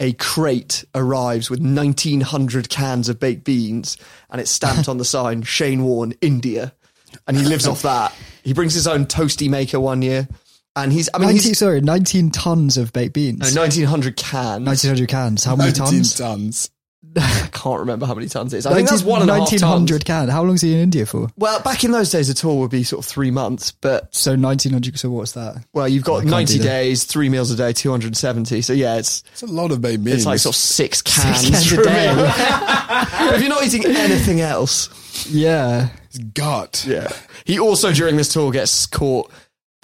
a 0.00 0.12
crate 0.12 0.84
arrives 0.94 1.48
with 1.50 1.60
1900 1.60 2.68
cans 2.68 3.08
of 3.08 3.18
baked 3.18 3.44
beans 3.44 3.96
and 4.30 4.40
it's 4.40 4.50
stamped 4.50 4.88
on 4.88 4.98
the 4.98 5.04
sign 5.16 5.42
Shane 5.42 5.82
Warne, 5.84 6.12
India. 6.20 6.74
And 7.26 7.36
he 7.36 7.44
lives 7.44 7.66
off 7.66 7.82
that. 7.82 8.14
He 8.44 8.52
brings 8.52 8.74
his 8.74 8.86
own 8.86 9.06
toasty 9.06 9.48
maker 9.48 9.80
one 9.80 10.02
year. 10.02 10.28
And 10.76 10.92
he's, 10.92 11.08
I 11.12 11.18
mean, 11.18 11.30
19, 11.30 11.42
he's 11.42 11.58
sorry, 11.58 11.80
nineteen 11.80 12.30
tons 12.30 12.76
of 12.76 12.92
baked 12.92 13.14
beans. 13.14 13.54
no, 13.54 13.62
1900 13.62 14.16
cans. 14.16 14.64
Nineteen 14.64 14.90
hundred 14.90 15.08
cans. 15.08 15.42
How 15.42 15.56
many 15.56 15.70
19 15.70 15.84
tons? 15.84 16.14
tons. 16.14 16.70
I 17.16 17.48
can't 17.52 17.80
remember 17.80 18.06
how 18.06 18.14
many 18.14 18.28
tons 18.28 18.52
it 18.54 18.58
is. 18.58 18.66
I 18.66 18.74
think 18.74 18.88
that's 18.88 19.02
one 19.02 19.22
and 19.22 19.30
a 19.30 19.34
half 19.34 19.40
Nineteen 19.42 19.58
tons. 19.60 19.72
hundred 19.72 20.04
cans. 20.04 20.30
How 20.30 20.42
long 20.42 20.54
is 20.54 20.60
he 20.60 20.74
in 20.74 20.80
India 20.80 21.06
for? 21.06 21.28
Well, 21.36 21.60
back 21.60 21.82
in 21.84 21.90
those 21.90 22.10
days, 22.10 22.28
a 22.28 22.34
tour 22.34 22.58
would 22.60 22.70
be 22.70 22.82
sort 22.84 23.04
of 23.04 23.10
three 23.10 23.30
months, 23.30 23.70
but 23.72 24.14
So 24.14 24.36
nineteen 24.36 24.72
hundred. 24.72 24.98
So 24.98 25.10
what's 25.10 25.32
that? 25.32 25.64
well, 25.72 25.88
you've 25.88 26.04
I 26.04 26.06
got 26.06 26.18
can't 26.20 26.30
90 26.30 26.52
do 26.54 26.58
that. 26.60 26.64
days, 26.64 27.04
three 27.04 27.28
meals 27.28 27.50
a 27.50 27.56
day, 27.56 27.72
270. 27.72 28.62
So 28.62 28.72
yeah, 28.72 28.96
it's 28.96 29.22
It's 29.32 29.42
a 29.42 29.46
lot 29.46 29.70
of 29.72 29.80
baked 29.80 30.04
beans. 30.04 30.18
it's 30.18 30.26
like 30.26 30.38
sort 30.38 30.54
of 30.54 30.60
six 30.60 31.02
cans, 31.02 31.48
cans 31.50 31.72
a 31.72 31.76
for 31.76 31.82
day. 31.84 32.14
meal. 32.14 32.30
If 33.34 33.40
you're 33.40 33.50
not 33.50 33.64
eating 33.64 33.84
anything 33.86 34.40
else, 34.40 34.88
Yeah. 35.28 35.88
It's 36.06 36.18
gut. 36.18 36.84
yeah. 36.88 37.08
He 37.44 37.58
also 37.58 37.92
during 37.92 38.16
this 38.16 38.32
tour 38.32 38.50
gets 38.50 38.86
caught 38.86 39.30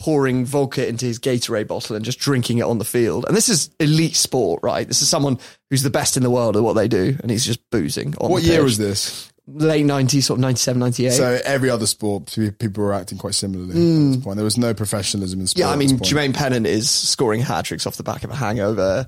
pouring 0.05 0.45
vodka 0.45 0.87
into 0.87 1.07
his 1.07 1.19
Gatorade 1.19 1.67
bottle 1.67 1.97
and 1.97 2.05
just 2.05 2.19
drinking 2.19 2.59
it 2.59 2.65
on 2.65 2.77
the 2.77 2.85
field. 2.85 3.25
And 3.27 3.35
this 3.35 3.49
is 3.49 3.71
elite 3.81 4.17
sport, 4.17 4.61
right? 4.63 4.87
This 4.87 5.01
is 5.01 5.09
someone 5.09 5.39
who's 5.71 5.83
the 5.83 5.89
best 5.89 6.19
in 6.19 6.23
the 6.23 6.29
world 6.29 6.59
at 6.59 6.63
what 6.63 6.75
they 6.75 6.89
do, 6.89 7.17
and 7.23 7.31
he's 7.31 7.47
just 7.47 7.59
boozing. 7.71 8.15
On 8.21 8.31
What 8.31 8.43
the 8.43 8.51
year 8.51 8.63
was 8.63 8.77
this? 8.77 9.33
Late 9.47 9.87
90s, 9.87 10.25
sort 10.25 10.37
of 10.37 10.43
97, 10.43 10.79
98. 10.79 11.11
So 11.13 11.41
every 11.47 11.71
other 11.71 11.87
sport, 11.87 12.37
people 12.59 12.85
were 12.85 12.93
acting 12.93 13.17
quite 13.17 13.33
similarly 13.33 13.71
at 13.71 13.77
hmm. 13.77 14.13
this 14.13 14.23
point. 14.23 14.37
There 14.37 14.45
was 14.45 14.59
no 14.59 14.75
professionalism 14.75 15.41
in 15.41 15.47
sport. 15.47 15.61
Yeah, 15.61 15.71
I 15.71 15.73
at 15.73 15.79
mean, 15.79 15.97
this 15.97 16.13
point. 16.13 16.35
Jermaine 16.35 16.35
Pennant 16.35 16.67
is 16.67 16.91
scoring 16.91 17.41
hat 17.41 17.65
tricks 17.65 17.87
off 17.87 17.97
the 17.97 18.03
back 18.03 18.25
of 18.25 18.31
a 18.31 18.37
hangover. 18.37 19.07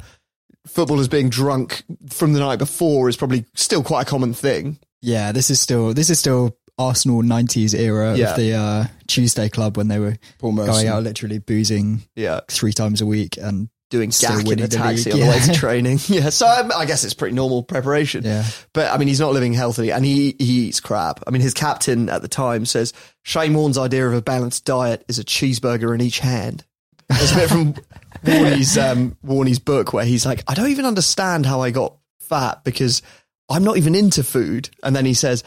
Footballers 0.66 1.08
being 1.08 1.28
drunk 1.28 1.84
from 2.08 2.32
the 2.32 2.40
night 2.40 2.58
before 2.58 3.10
is 3.10 3.18
probably 3.18 3.44
still 3.54 3.82
quite 3.82 4.06
a 4.06 4.10
common 4.10 4.32
thing. 4.32 4.78
Yeah. 5.02 5.32
This 5.32 5.50
is 5.50 5.60
still 5.60 5.92
this 5.92 6.08
is 6.08 6.18
still 6.18 6.56
Arsenal 6.78 7.22
nineties 7.22 7.74
era 7.74 8.16
Yeah. 8.16 8.30
of 8.30 8.36
the 8.36 8.52
uh, 8.54 8.84
Tuesday 9.06 9.48
club 9.48 9.76
when 9.76 9.88
they 9.88 9.98
were 9.98 10.16
going 10.40 10.86
out 10.88 11.02
literally 11.02 11.38
boozing 11.38 12.02
Yeah, 12.14 12.40
three 12.50 12.72
times 12.72 13.00
a 13.00 13.06
week 13.06 13.36
and 13.40 13.68
doing 13.88 14.10
Still 14.10 14.38
gack 14.38 14.46
in 14.48 14.58
a 14.58 14.62
the 14.66 14.68
taxi 14.76 15.12
on 15.12 15.20
the 15.20 15.26
way 15.26 15.38
to 15.38 15.52
training. 15.54 15.98
Yeah, 16.08 16.30
so 16.30 16.44
I, 16.46 16.68
I 16.76 16.86
guess 16.86 17.04
it's 17.04 17.14
pretty 17.14 17.34
normal 17.36 17.62
preparation. 17.62 18.24
Yeah. 18.24 18.44
but 18.72 18.92
I 18.92 18.98
mean, 18.98 19.06
he's 19.08 19.20
not 19.20 19.32
living 19.32 19.52
healthily, 19.52 19.92
and 19.92 20.04
he 20.04 20.34
he 20.38 20.66
eats 20.68 20.80
crap. 20.80 21.20
I 21.26 21.30
mean, 21.30 21.40
his 21.40 21.54
captain 21.54 22.08
at 22.08 22.20
the 22.20 22.28
time 22.28 22.66
says 22.66 22.92
Shane 23.22 23.54
Warne's 23.54 23.78
idea 23.78 24.06
of 24.06 24.12
a 24.14 24.20
balanced 24.22 24.64
diet 24.64 25.04
is 25.08 25.18
a 25.18 25.24
cheeseburger 25.24 25.94
in 25.94 26.00
each 26.00 26.18
hand. 26.18 26.64
There's 27.08 27.30
a 27.32 27.36
bit 27.36 27.48
from 27.48 27.74
Warney's 28.26 28.76
um, 28.76 29.16
Warney's 29.22 29.60
book 29.60 29.92
where 29.92 30.04
he's 30.04 30.26
like, 30.26 30.42
I 30.48 30.54
don't 30.54 30.70
even 30.70 30.84
understand 30.84 31.46
how 31.46 31.62
I 31.62 31.70
got 31.70 31.96
fat 32.20 32.64
because 32.64 33.00
I'm 33.48 33.62
not 33.62 33.76
even 33.76 33.94
into 33.94 34.24
food. 34.24 34.68
And 34.82 34.96
then 34.96 35.06
he 35.06 35.14
says, 35.14 35.44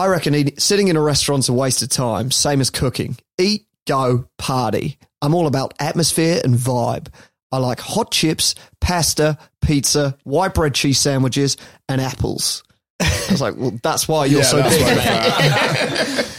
I 0.00 0.06
reckon 0.06 0.34
eating, 0.34 0.58
sitting 0.58 0.88
in 0.88 0.96
a 0.96 1.00
restaurant's 1.02 1.48
a 1.50 1.52
waste 1.52 1.82
of 1.82 1.90
time, 1.90 2.30
same 2.30 2.60
as 2.62 2.70
cooking. 2.70 3.18
Eat, 3.38 3.66
go, 3.86 4.26
party. 4.38 4.98
I'm 5.20 5.34
all 5.34 5.46
about 5.46 5.74
atmosphere 5.78 6.40
and 6.42 6.54
vibe. 6.54 7.08
I 7.52 7.58
like 7.58 7.80
hot 7.80 8.10
chips, 8.10 8.54
pasta, 8.80 9.36
pizza, 9.60 10.16
white 10.24 10.54
bread 10.54 10.74
cheese 10.74 10.98
sandwiches, 10.98 11.56
and 11.88 12.00
apples. 12.00 12.62
I 13.00 13.26
was 13.30 13.40
like, 13.42 13.56
well, 13.56 13.78
that's 13.82 14.08
why 14.08 14.24
you're 14.24 14.40
Yeah, 14.40 14.46
so 14.46 14.62
big, 14.62 14.80
why- 14.80 16.14
mate. 16.16 16.36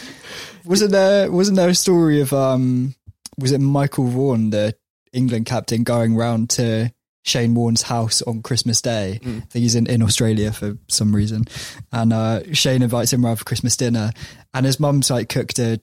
wasn't 0.64 0.90
there 0.92 1.30
wasn't 1.30 1.56
there 1.56 1.68
a 1.68 1.74
story 1.74 2.20
of 2.20 2.32
um 2.32 2.94
was 3.38 3.52
it 3.52 3.60
Michael 3.60 4.06
Vaughan 4.06 4.50
the 4.50 4.74
England 5.12 5.46
captain 5.46 5.82
going 5.82 6.14
round 6.16 6.50
to 6.50 6.92
Shane 7.22 7.54
Warne's 7.54 7.82
house 7.82 8.20
on 8.22 8.42
Christmas 8.42 8.80
Day. 8.80 9.20
I 9.24 9.28
think 9.28 9.62
he's 9.62 9.74
in, 9.74 9.86
in 9.86 10.02
Australia 10.02 10.52
for 10.52 10.76
some 10.88 11.14
reason. 11.14 11.44
And 11.92 12.12
uh, 12.12 12.52
Shane 12.52 12.82
invites 12.82 13.12
him 13.12 13.24
round 13.24 13.38
for 13.38 13.44
Christmas 13.44 13.76
dinner. 13.76 14.10
And 14.52 14.66
his 14.66 14.80
mum's 14.80 15.10
like 15.10 15.28
cooked 15.28 15.58
a 15.58 15.80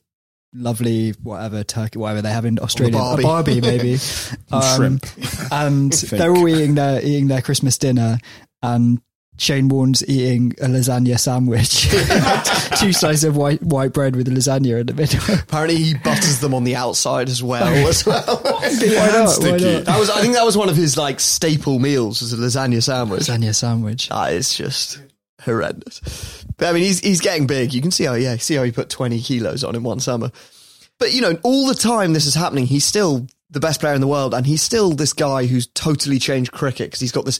lovely 0.53 1.11
whatever 1.23 1.63
turkey, 1.63 1.99
whatever 1.99 2.21
they 2.21 2.31
have 2.31 2.45
in 2.45 2.59
Australia, 2.59 2.93
barbie. 2.93 3.23
a 3.23 3.25
barbie 3.25 3.61
maybe, 3.61 3.97
um, 4.51 4.61
shrimp. 4.75 5.05
and 5.51 5.91
they're 5.93 6.35
all 6.35 6.47
eating 6.47 6.75
their 6.75 7.03
eating 7.03 7.27
their 7.27 7.41
Christmas 7.41 7.77
dinner, 7.77 8.17
and 8.61 9.01
Shane 9.39 9.69
Warne's 9.69 10.05
eating 10.07 10.51
a 10.61 10.65
lasagna 10.65 11.17
sandwich, 11.17 11.89
two 12.79 12.91
slices 12.91 13.23
of 13.23 13.37
white 13.37 13.63
white 13.63 13.93
bread 13.93 14.15
with 14.15 14.27
a 14.27 14.31
lasagna 14.31 14.81
in 14.81 14.85
the 14.85 14.93
middle. 14.93 15.21
Apparently, 15.33 15.77
he 15.77 15.93
butters 15.93 16.39
them 16.39 16.53
on 16.53 16.65
the 16.65 16.75
outside 16.75 17.29
as 17.29 17.41
well. 17.41 17.63
As 17.87 18.05
well. 18.05 18.41
Why 18.43 18.59
not? 18.59 19.37
Why 19.39 19.51
not? 19.51 19.85
That 19.85 19.95
was, 19.97 20.09
I 20.09 20.21
think, 20.21 20.33
that 20.33 20.45
was 20.45 20.57
one 20.57 20.67
of 20.67 20.75
his 20.75 20.97
like 20.97 21.21
staple 21.21 21.79
meals 21.79 22.21
was 22.21 22.33
a 22.33 22.37
lasagna 22.37 22.83
sandwich. 22.83 23.21
Lasagna 23.21 23.55
sandwich. 23.55 24.09
That 24.09 24.33
is 24.33 24.53
just 24.53 25.01
horrendous. 25.41 26.43
But 26.57 26.67
I 26.67 26.73
mean, 26.73 26.83
he's 26.83 26.99
he's 26.99 27.21
getting 27.21 27.47
big. 27.47 27.73
You 27.73 27.81
can 27.81 27.91
see 27.91 28.03
how 28.03 28.15
yeah, 28.15 28.35
see 28.35 28.55
how 28.55 28.63
he 28.63 28.73
put 28.73 28.89
twenty 28.89 29.21
kilos 29.21 29.63
on 29.63 29.73
in 29.73 29.83
one 29.83 30.01
summer. 30.01 30.31
But 30.97 31.13
you 31.13 31.21
know, 31.21 31.39
all 31.43 31.65
the 31.65 31.75
time 31.75 32.11
this 32.11 32.25
is 32.25 32.35
happening, 32.35 32.65
he's 32.65 32.83
still 32.83 33.25
the 33.49 33.61
best 33.61 33.79
player 33.79 33.93
in 33.93 34.01
the 34.01 34.07
world, 34.07 34.33
and 34.33 34.45
he's 34.45 34.61
still 34.61 34.91
this 34.91 35.13
guy 35.13 35.45
who's 35.45 35.67
totally 35.67 36.19
changed 36.19 36.51
cricket 36.51 36.87
because 36.87 36.99
he's 36.99 37.13
got 37.13 37.23
this 37.23 37.39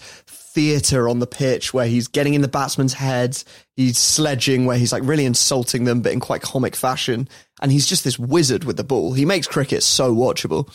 theatre 0.53 1.07
on 1.07 1.19
the 1.19 1.27
pitch 1.27 1.73
where 1.73 1.88
he's 1.88 2.07
getting 2.07 2.33
in 2.33 2.41
the 2.41 2.47
batsman's 2.47 2.93
heads, 2.93 3.45
he's 3.75 3.97
sledging 3.97 4.65
where 4.65 4.77
he's 4.77 4.91
like 4.91 5.03
really 5.03 5.25
insulting 5.25 5.83
them, 5.83 6.01
but 6.01 6.12
in 6.12 6.19
quite 6.19 6.41
comic 6.41 6.75
fashion, 6.75 7.27
and 7.62 7.71
he's 7.71 7.88
just 7.88 8.03
this 8.03 8.19
wizard 8.19 8.63
with 8.63 8.77
the 8.77 8.83
ball. 8.83 9.13
He 9.13 9.25
makes 9.25 9.47
cricket 9.47 9.83
so 9.83 10.13
watchable. 10.13 10.69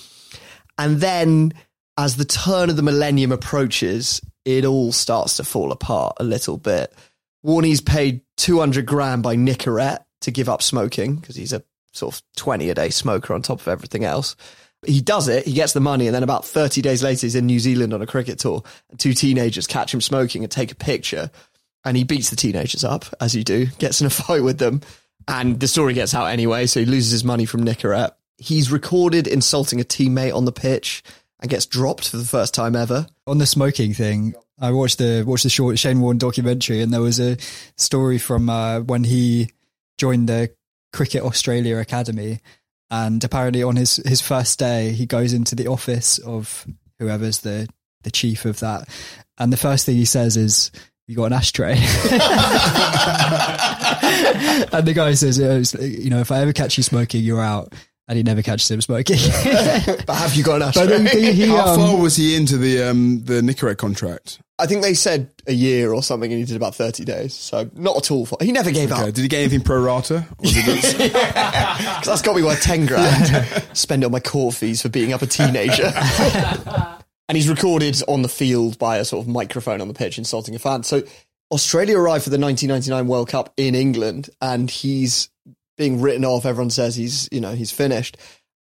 And 0.78 1.00
then 1.00 1.52
as 1.96 2.16
the 2.16 2.24
turn 2.24 2.70
of 2.70 2.76
the 2.76 2.82
millennium 2.82 3.32
approaches, 3.32 4.20
it 4.44 4.64
all 4.64 4.92
starts 4.92 5.36
to 5.36 5.44
fall 5.44 5.72
apart 5.72 6.16
a 6.18 6.24
little 6.24 6.56
bit. 6.56 6.92
Warney's 7.42 7.80
paid 7.80 8.22
200 8.38 8.86
grand 8.86 9.22
by 9.22 9.36
Nicorette 9.36 10.04
to 10.22 10.30
give 10.30 10.48
up 10.48 10.62
smoking 10.62 11.16
because 11.16 11.36
he's 11.36 11.52
a 11.52 11.62
sort 11.92 12.14
of 12.14 12.22
20 12.36 12.70
a 12.70 12.74
day 12.74 12.90
smoker 12.90 13.34
on 13.34 13.42
top 13.42 13.60
of 13.60 13.68
everything 13.68 14.04
else. 14.04 14.36
He 14.86 15.00
does 15.00 15.28
it, 15.28 15.46
he 15.46 15.52
gets 15.52 15.72
the 15.72 15.80
money, 15.80 16.06
and 16.06 16.14
then 16.14 16.22
about 16.22 16.44
30 16.44 16.82
days 16.82 17.02
later, 17.02 17.26
he's 17.26 17.34
in 17.34 17.46
New 17.46 17.60
Zealand 17.60 17.92
on 17.92 18.02
a 18.02 18.06
cricket 18.06 18.38
tour. 18.38 18.62
And 18.90 18.98
two 18.98 19.12
teenagers 19.14 19.66
catch 19.66 19.92
him 19.92 20.00
smoking 20.00 20.42
and 20.42 20.50
take 20.50 20.72
a 20.72 20.76
picture. 20.76 21.30
And 21.84 21.96
he 21.96 22.04
beats 22.04 22.30
the 22.30 22.36
teenagers 22.36 22.84
up, 22.84 23.04
as 23.20 23.34
you 23.34 23.44
do, 23.44 23.66
gets 23.78 24.00
in 24.00 24.06
a 24.06 24.10
fight 24.10 24.42
with 24.42 24.58
them. 24.58 24.80
And 25.26 25.60
the 25.60 25.68
story 25.68 25.94
gets 25.94 26.14
out 26.14 26.26
anyway, 26.26 26.66
so 26.66 26.80
he 26.80 26.86
loses 26.86 27.12
his 27.12 27.24
money 27.24 27.44
from 27.44 27.64
Nicorette. 27.64 28.12
He's 28.36 28.70
recorded 28.70 29.26
insulting 29.26 29.80
a 29.80 29.84
teammate 29.84 30.34
on 30.34 30.44
the 30.44 30.52
pitch 30.52 31.02
and 31.40 31.50
gets 31.50 31.66
dropped 31.66 32.08
for 32.08 32.16
the 32.16 32.24
first 32.24 32.52
time 32.54 32.76
ever. 32.76 33.06
On 33.26 33.38
the 33.38 33.46
smoking 33.46 33.94
thing, 33.94 34.34
I 34.60 34.72
watched 34.72 34.98
the 34.98 35.24
watched 35.26 35.44
the 35.44 35.50
short 35.50 35.78
Shane 35.78 36.00
Warne 36.00 36.18
documentary, 36.18 36.80
and 36.80 36.92
there 36.92 37.00
was 37.00 37.20
a 37.20 37.36
story 37.76 38.18
from 38.18 38.48
uh, 38.48 38.80
when 38.80 39.04
he 39.04 39.50
joined 39.98 40.28
the 40.28 40.54
Cricket 40.92 41.22
Australia 41.22 41.78
Academy, 41.78 42.40
and 42.94 43.24
apparently 43.24 43.62
on 43.64 43.74
his 43.74 43.96
his 43.96 44.20
first 44.20 44.58
day, 44.58 44.92
he 44.92 45.04
goes 45.04 45.32
into 45.32 45.56
the 45.56 45.66
office 45.66 46.18
of 46.18 46.64
whoever's 47.00 47.40
the 47.40 47.68
the 48.02 48.10
chief 48.10 48.44
of 48.44 48.60
that, 48.60 48.88
and 49.36 49.52
the 49.52 49.56
first 49.56 49.86
thing 49.86 49.96
he 49.96 50.04
says 50.04 50.36
is. 50.36 50.70
You 51.06 51.16
got 51.16 51.24
an 51.26 51.32
ashtray, 51.34 51.72
and 51.74 51.82
the 54.88 54.94
guy 54.94 55.12
says, 55.12 55.36
"You 55.78 56.08
know, 56.08 56.20
if 56.20 56.32
I 56.32 56.40
ever 56.40 56.54
catch 56.54 56.78
you 56.78 56.82
smoking, 56.82 57.22
you're 57.22 57.42
out." 57.42 57.74
And 58.08 58.16
he 58.16 58.22
never 58.22 58.42
catches 58.42 58.70
him 58.70 58.80
smoking. 58.80 59.16
but 60.06 60.14
have 60.16 60.34
you 60.34 60.42
got 60.44 60.56
an 60.56 60.62
ashtray? 60.68 60.86
But 60.86 61.08
he, 61.12 61.32
he, 61.32 61.46
How 61.46 61.68
um, 61.68 61.76
far 61.78 61.96
was 62.00 62.16
he 62.16 62.36
into 62.36 62.56
the 62.56 62.82
um, 62.82 63.22
the 63.24 63.40
Nicorette 63.40 63.78
contract? 63.78 64.40
I 64.58 64.66
think 64.66 64.82
they 64.82 64.94
said 64.94 65.30
a 65.48 65.52
year 65.52 65.92
or 65.92 66.00
something, 66.02 66.30
and 66.30 66.38
he 66.38 66.44
did 66.46 66.54
about 66.54 66.76
30 66.76 67.04
days. 67.04 67.34
So 67.34 67.68
not 67.74 67.96
at 67.96 68.10
all. 68.12 68.24
For, 68.24 68.38
he 68.40 68.52
never 68.52 68.70
gave 68.70 68.92
Okay. 68.92 69.08
up. 69.08 69.14
Did 69.14 69.22
he 69.22 69.28
get 69.28 69.40
anything 69.40 69.62
pro 69.62 69.80
rata? 69.82 70.26
Or 70.38 70.42
was 70.42 70.56
it 70.56 70.64
just- 70.80 70.96
Because 70.96 72.06
that's 72.06 72.22
got 72.22 72.34
to 72.34 72.36
be 72.36 72.42
worth 72.44 72.62
10 72.62 72.86
grand. 72.86 73.64
Spend 73.72 74.04
it 74.04 74.06
on 74.06 74.12
my 74.12 74.20
court 74.20 74.54
fees 74.54 74.80
for 74.80 74.88
being 74.90 75.12
up 75.12 75.22
a 75.22 75.26
teenager. 75.26 75.92
and 77.28 77.36
he's 77.36 77.48
recorded 77.48 78.00
on 78.06 78.22
the 78.22 78.28
field 78.28 78.78
by 78.78 78.98
a 78.98 79.04
sort 79.04 79.24
of 79.24 79.28
microphone 79.28 79.80
on 79.80 79.88
the 79.88 79.94
pitch 79.94 80.18
insulting 80.18 80.54
a 80.54 80.58
fan. 80.60 80.84
So 80.84 81.02
Australia 81.50 81.98
arrived 81.98 82.22
for 82.22 82.30
the 82.30 82.38
1999 82.38 83.08
World 83.08 83.28
Cup 83.28 83.52
in 83.56 83.74
England 83.74 84.30
and 84.40 84.70
he's 84.70 85.30
being 85.76 86.00
written 86.00 86.24
off. 86.24 86.46
Everyone 86.46 86.70
says 86.70 86.96
he's, 86.96 87.28
you 87.32 87.40
know, 87.40 87.52
he's 87.52 87.70
finished. 87.70 88.16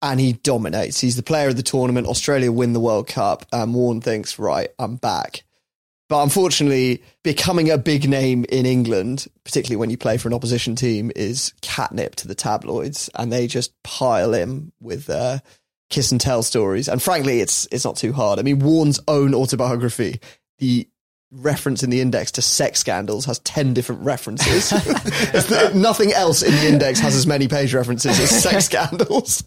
And 0.01 0.19
he 0.19 0.33
dominates. 0.33 1.01
He's 1.01 1.17
the 1.17 1.23
player 1.23 1.49
of 1.49 1.57
the 1.57 1.63
tournament. 1.63 2.07
Australia 2.07 2.51
win 2.51 2.71
the 2.71 2.79
World 2.79 3.07
Cup. 3.07 3.45
And 3.51 3.73
Warren 3.73 3.99
thinks, 3.99 4.39
right, 4.39 4.69
I'm 4.79 4.95
back. 4.95 5.43
But 6.09 6.23
unfortunately, 6.23 7.03
becoming 7.23 7.69
a 7.69 7.77
big 7.77 8.09
name 8.09 8.43
in 8.49 8.65
England, 8.65 9.27
particularly 9.43 9.75
when 9.75 9.91
you 9.91 9.97
play 9.97 10.17
for 10.17 10.27
an 10.27 10.33
opposition 10.33 10.75
team, 10.75 11.11
is 11.15 11.53
catnip 11.61 12.15
to 12.15 12.27
the 12.27 12.33
tabloids, 12.33 13.11
and 13.13 13.31
they 13.31 13.45
just 13.45 13.71
pile 13.83 14.33
him 14.33 14.71
with 14.79 15.07
uh, 15.07 15.37
kiss 15.91 16.11
and 16.11 16.19
tell 16.19 16.41
stories. 16.41 16.87
And 16.87 16.99
frankly, 16.99 17.41
it's 17.41 17.67
it's 17.71 17.85
not 17.85 17.95
too 17.95 18.11
hard. 18.11 18.39
I 18.39 18.41
mean, 18.41 18.57
Warren's 18.57 18.99
own 19.07 19.35
autobiography, 19.35 20.19
the 20.57 20.89
reference 21.31 21.83
in 21.83 21.89
the 21.89 22.01
index 22.01 22.31
to 22.31 22.41
sex 22.41 22.79
scandals 22.79 23.25
has 23.25 23.39
10 23.39 23.73
different 23.73 24.01
references. 24.01 24.71
Nothing 25.75 26.11
else 26.11 26.41
in 26.41 26.51
the 26.51 26.67
index 26.67 26.99
has 26.99 27.15
as 27.15 27.27
many 27.27 27.47
page 27.47 27.73
references 27.73 28.19
as 28.19 28.29
sex 28.29 28.65
scandals. 28.67 29.43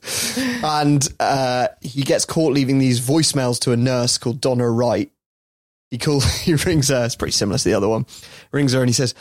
And 0.62 1.06
uh, 1.18 1.68
he 1.80 2.02
gets 2.02 2.24
caught 2.24 2.52
leaving 2.52 2.78
these 2.78 3.00
voicemails 3.00 3.58
to 3.60 3.72
a 3.72 3.76
nurse 3.76 4.18
called 4.18 4.40
Donna 4.40 4.68
Wright. 4.68 5.10
He 5.90 5.98
calls, 5.98 6.24
he 6.40 6.54
rings 6.54 6.88
her, 6.88 7.04
it's 7.04 7.16
pretty 7.16 7.32
similar 7.32 7.58
to 7.58 7.64
the 7.64 7.74
other 7.74 7.88
one. 7.88 8.06
Rings 8.52 8.72
her 8.74 8.80
and 8.80 8.88
he 8.88 8.94
says, 8.94 9.14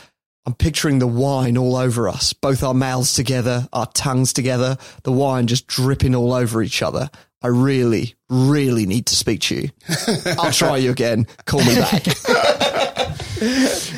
I'm 0.46 0.54
picturing 0.54 0.98
the 0.98 1.06
wine 1.06 1.56
all 1.56 1.76
over 1.76 2.08
us, 2.08 2.32
both 2.32 2.64
our 2.64 2.74
mouths 2.74 3.14
together, 3.14 3.68
our 3.72 3.86
tongues 3.86 4.32
together, 4.32 4.76
the 5.04 5.12
wine 5.12 5.46
just 5.46 5.68
dripping 5.68 6.16
all 6.16 6.32
over 6.32 6.62
each 6.62 6.82
other. 6.82 7.10
I 7.42 7.48
really, 7.48 8.14
really 8.28 8.86
need 8.86 9.06
to 9.06 9.16
speak 9.16 9.40
to 9.42 9.54
you. 9.56 9.70
I'll 10.38 10.52
try 10.52 10.76
you 10.76 10.90
again. 10.90 11.26
Call 11.44 11.60
me 11.64 11.74
back. 11.74 12.06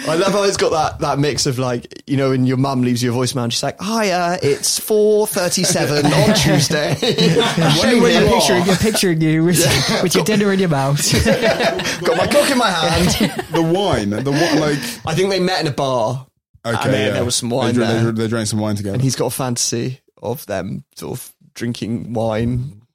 I 0.07 0.17
love 0.17 0.33
how 0.33 0.43
it's 0.45 0.57
got 0.57 0.71
that, 0.73 0.99
that 1.01 1.19
mix 1.19 1.45
of 1.47 1.59
like, 1.59 2.03
you 2.07 2.17
know, 2.17 2.31
when 2.31 2.47
your 2.47 2.57
mum 2.57 2.83
leaves 2.83 3.03
you 3.03 3.13
a 3.13 3.17
voicemail 3.17 3.45
and 3.45 3.53
she's 3.53 3.63
like, 3.63 3.81
Hiya, 3.81 4.39
it's 4.43 4.81
4.37 4.81 6.05
on 6.05 6.35
Tuesday. 6.37 6.95
Shane 6.95 8.03
when 8.03 8.11
here. 8.13 8.21
you're 8.23 8.31
picturing, 8.31 8.65
you're 8.67 8.77
picturing 8.77 9.21
you 9.21 9.45
with, 9.45 10.03
with 10.03 10.15
your 10.15 10.25
dinner 10.25 10.53
in 10.53 10.61
your 10.61 10.69
mouth. 10.71 10.99
Got 12.05 12.17
my 12.17 12.27
cock 12.27 12.51
in 12.51 12.59
my 12.59 12.71
hand. 12.71 13.45
the 13.51 13.63
wine? 13.63 14.11
The 14.11 14.31
wine, 14.31 14.61
like 14.61 14.79
I 15.07 15.15
think 15.15 15.31
they 15.31 15.41
met 15.41 15.61
in 15.61 15.67
a 15.67 15.73
bar 15.75 16.27
okay, 16.65 16.79
And 16.85 16.93
yeah. 16.93 17.11
there 17.11 17.25
was 17.25 17.37
some 17.37 17.51
wine 17.51 17.69
They, 17.69 17.73
drank- 17.75 18.03
there. 18.03 18.13
they, 18.13 18.23
they 18.23 18.29
drank 18.29 18.47
some 18.49 18.61
wine 18.61 18.77
together. 18.77 18.95
and 18.95 19.03
he's 19.03 19.17
got 19.17 19.27
a 19.27 19.31
fantasy 19.31 20.01
of 20.23 20.47
them 20.47 20.85
sort 20.97 21.19
of 21.19 21.33
drinking 21.55 22.13
wine. 22.15 22.81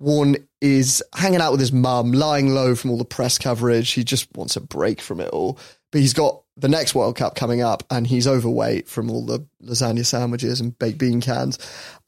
Warren 0.00 0.36
is 0.60 1.02
hanging 1.14 1.40
out 1.40 1.52
with 1.52 1.60
his 1.60 1.72
mum, 1.72 2.12
lying 2.12 2.54
low 2.54 2.74
from 2.74 2.90
all 2.90 2.98
the 2.98 3.04
press 3.04 3.38
coverage. 3.38 3.92
He 3.92 4.04
just 4.04 4.34
wants 4.36 4.56
a 4.56 4.60
break 4.60 5.00
from 5.00 5.20
it 5.20 5.28
all. 5.30 5.58
But 5.92 6.00
he's 6.00 6.14
got 6.14 6.42
the 6.56 6.68
next 6.68 6.94
World 6.94 7.16
Cup 7.16 7.34
coming 7.34 7.62
up 7.62 7.84
and 7.90 8.06
he's 8.06 8.26
overweight 8.26 8.88
from 8.88 9.10
all 9.10 9.24
the 9.24 9.46
lasagna 9.62 10.04
sandwiches 10.04 10.60
and 10.60 10.78
baked 10.78 10.98
bean 10.98 11.20
cans. 11.20 11.58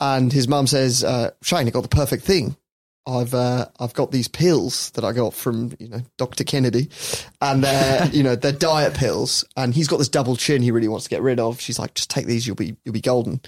And 0.01 0.33
his 0.33 0.49
mum 0.49 0.67
says, 0.67 1.05
uh, 1.05 1.31
Shane, 1.43 1.67
I 1.67 1.71
got 1.71 1.83
the 1.83 1.89
perfect 1.89 2.25
thing. 2.25 2.57
I've 3.07 3.35
uh, 3.35 3.67
I've 3.79 3.95
got 3.95 4.11
these 4.11 4.27
pills 4.27 4.91
that 4.91 5.05
I 5.05 5.13
got 5.13 5.33
from 5.33 5.73
you 5.79 5.89
know 5.89 6.03
Dr. 6.19 6.43
Kennedy, 6.43 6.91
and 7.41 7.63
they're 7.63 8.07
you 8.13 8.23
know 8.23 8.35
they're 8.35 8.51
diet 8.51 8.95
pills, 8.95 9.45
and 9.57 9.73
he's 9.73 9.87
got 9.87 9.99
this 9.99 10.09
double 10.09 10.35
chin 10.35 10.61
he 10.61 10.73
really 10.73 10.89
wants 10.89 11.05
to 11.05 11.11
get 11.11 11.23
rid 11.23 11.39
of. 11.39 11.61
She's 11.61 11.79
like, 11.79 11.95
just 11.95 12.11
take 12.11 12.27
these, 12.27 12.47
you'll 12.47 12.57
be 12.57 12.77
you'll 12.85 12.93
be 12.93 13.01
golden. 13.01 13.41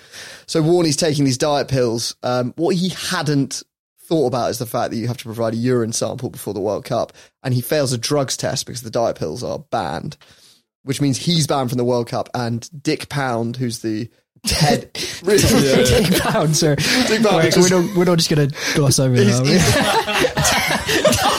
So 0.46 0.62
Warney's 0.62 0.96
taking 0.96 1.24
these 1.24 1.38
diet 1.38 1.66
pills. 1.66 2.14
Um, 2.22 2.55
what 2.57 2.77
he 2.77 2.90
hadn't 2.90 3.64
thought 4.09 4.27
about 4.27 4.51
is 4.51 4.59
the 4.59 4.66
fact 4.66 4.90
that 4.90 4.97
you 4.97 5.07
have 5.07 5.18
to 5.18 5.25
provide 5.25 5.53
a 5.53 5.57
urine 5.57 5.92
sample 5.92 6.31
before 6.31 6.55
the 6.55 6.61
World 6.61 6.85
Cup, 6.87 7.12
and 7.42 7.53
he 7.53 7.61
fails 7.61 7.92
a 7.92 7.99
drugs 7.99 8.37
test 8.37 8.66
because 8.66 8.83
the 8.83 8.90
diet 8.90 9.16
pills 9.16 9.44
are 9.44 9.59
banned, 9.59 10.16
which 10.83 11.01
means 11.01 11.18
he's 11.18 11.47
banned 11.47 11.68
from 11.71 11.79
the 11.79 11.85
World 11.85 12.09
Cup. 12.09 12.29
And 12.35 12.68
Dick 12.83 13.09
Pound, 13.11 13.57
who's 13.57 13.81
the 13.81 14.09
head, 14.44 14.90
Dick 15.25 16.23
Pound, 16.23 16.57
sorry. 16.57 16.77
Dick 16.77 17.23
Pound, 17.23 17.37
Wait, 17.37 17.53
just- 17.53 17.71
we're, 17.71 17.83
not, 17.83 17.97
we're 17.97 18.05
not 18.07 18.16
just 18.18 18.31
going 18.31 18.49
to 18.49 18.57
gloss 18.75 18.99
over 18.99 19.14
that. 19.14 21.25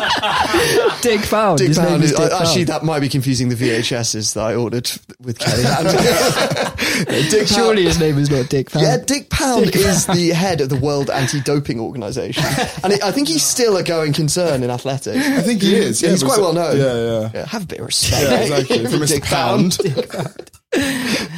are 0.00 0.86
we? 0.96 1.00
Dick 1.02 1.22
Pound. 1.28 1.58
Dick 1.58 1.68
His 1.68 1.78
name 1.78 1.88
Pound 1.88 2.04
is 2.04 2.12
is, 2.12 2.18
Dick 2.18 2.32
actually 2.32 2.64
Pound. 2.64 2.68
that 2.68 2.84
might 2.84 3.00
be 3.00 3.08
confusing 3.08 3.48
the 3.48 3.54
VHSs 3.54 4.34
that 4.34 4.40
I 4.44 4.54
ordered 4.54 4.90
with 5.20 5.38
Kelly. 5.38 5.62
And- 5.66 5.86
Dick 7.30 7.46
Surely 7.48 7.84
his 7.84 7.98
name 8.00 8.18
is 8.18 8.30
not 8.30 8.48
Dick 8.48 8.70
Pound. 8.70 8.84
Yeah, 8.84 8.96
Dick 8.98 9.30
Pound 9.30 9.64
Dick 9.66 9.76
is 9.76 10.04
Pound. 10.06 10.18
the 10.18 10.30
head 10.30 10.60
of 10.60 10.68
the 10.68 10.76
World 10.76 11.10
Anti-Doping 11.10 11.80
Organization, 11.80 12.44
and 12.84 12.92
it, 12.92 13.02
I 13.02 13.12
think 13.12 13.28
he's 13.28 13.42
still 13.42 13.76
a 13.76 13.82
going 13.82 14.12
concern 14.12 14.62
in 14.62 14.70
athletics. 14.70 15.16
I 15.26 15.40
think 15.42 15.62
he 15.62 15.74
is, 15.74 16.02
yeah, 16.02 16.10
he's 16.10 16.22
quite 16.22 16.36
so- 16.36 16.42
well 16.42 16.52
known. 16.52 16.76
yeah, 16.78 17.30
yeah. 17.34 17.46
Have 17.46 17.64
a 17.64 17.66
bit 17.66 17.78
of 17.80 17.86
respect. 17.86 18.22
Yeah, 18.30 18.40
exactly. 18.58 18.84
For 18.86 18.96
Mr. 18.96 19.08
Dick 19.08 19.24
Pound. 19.24 19.78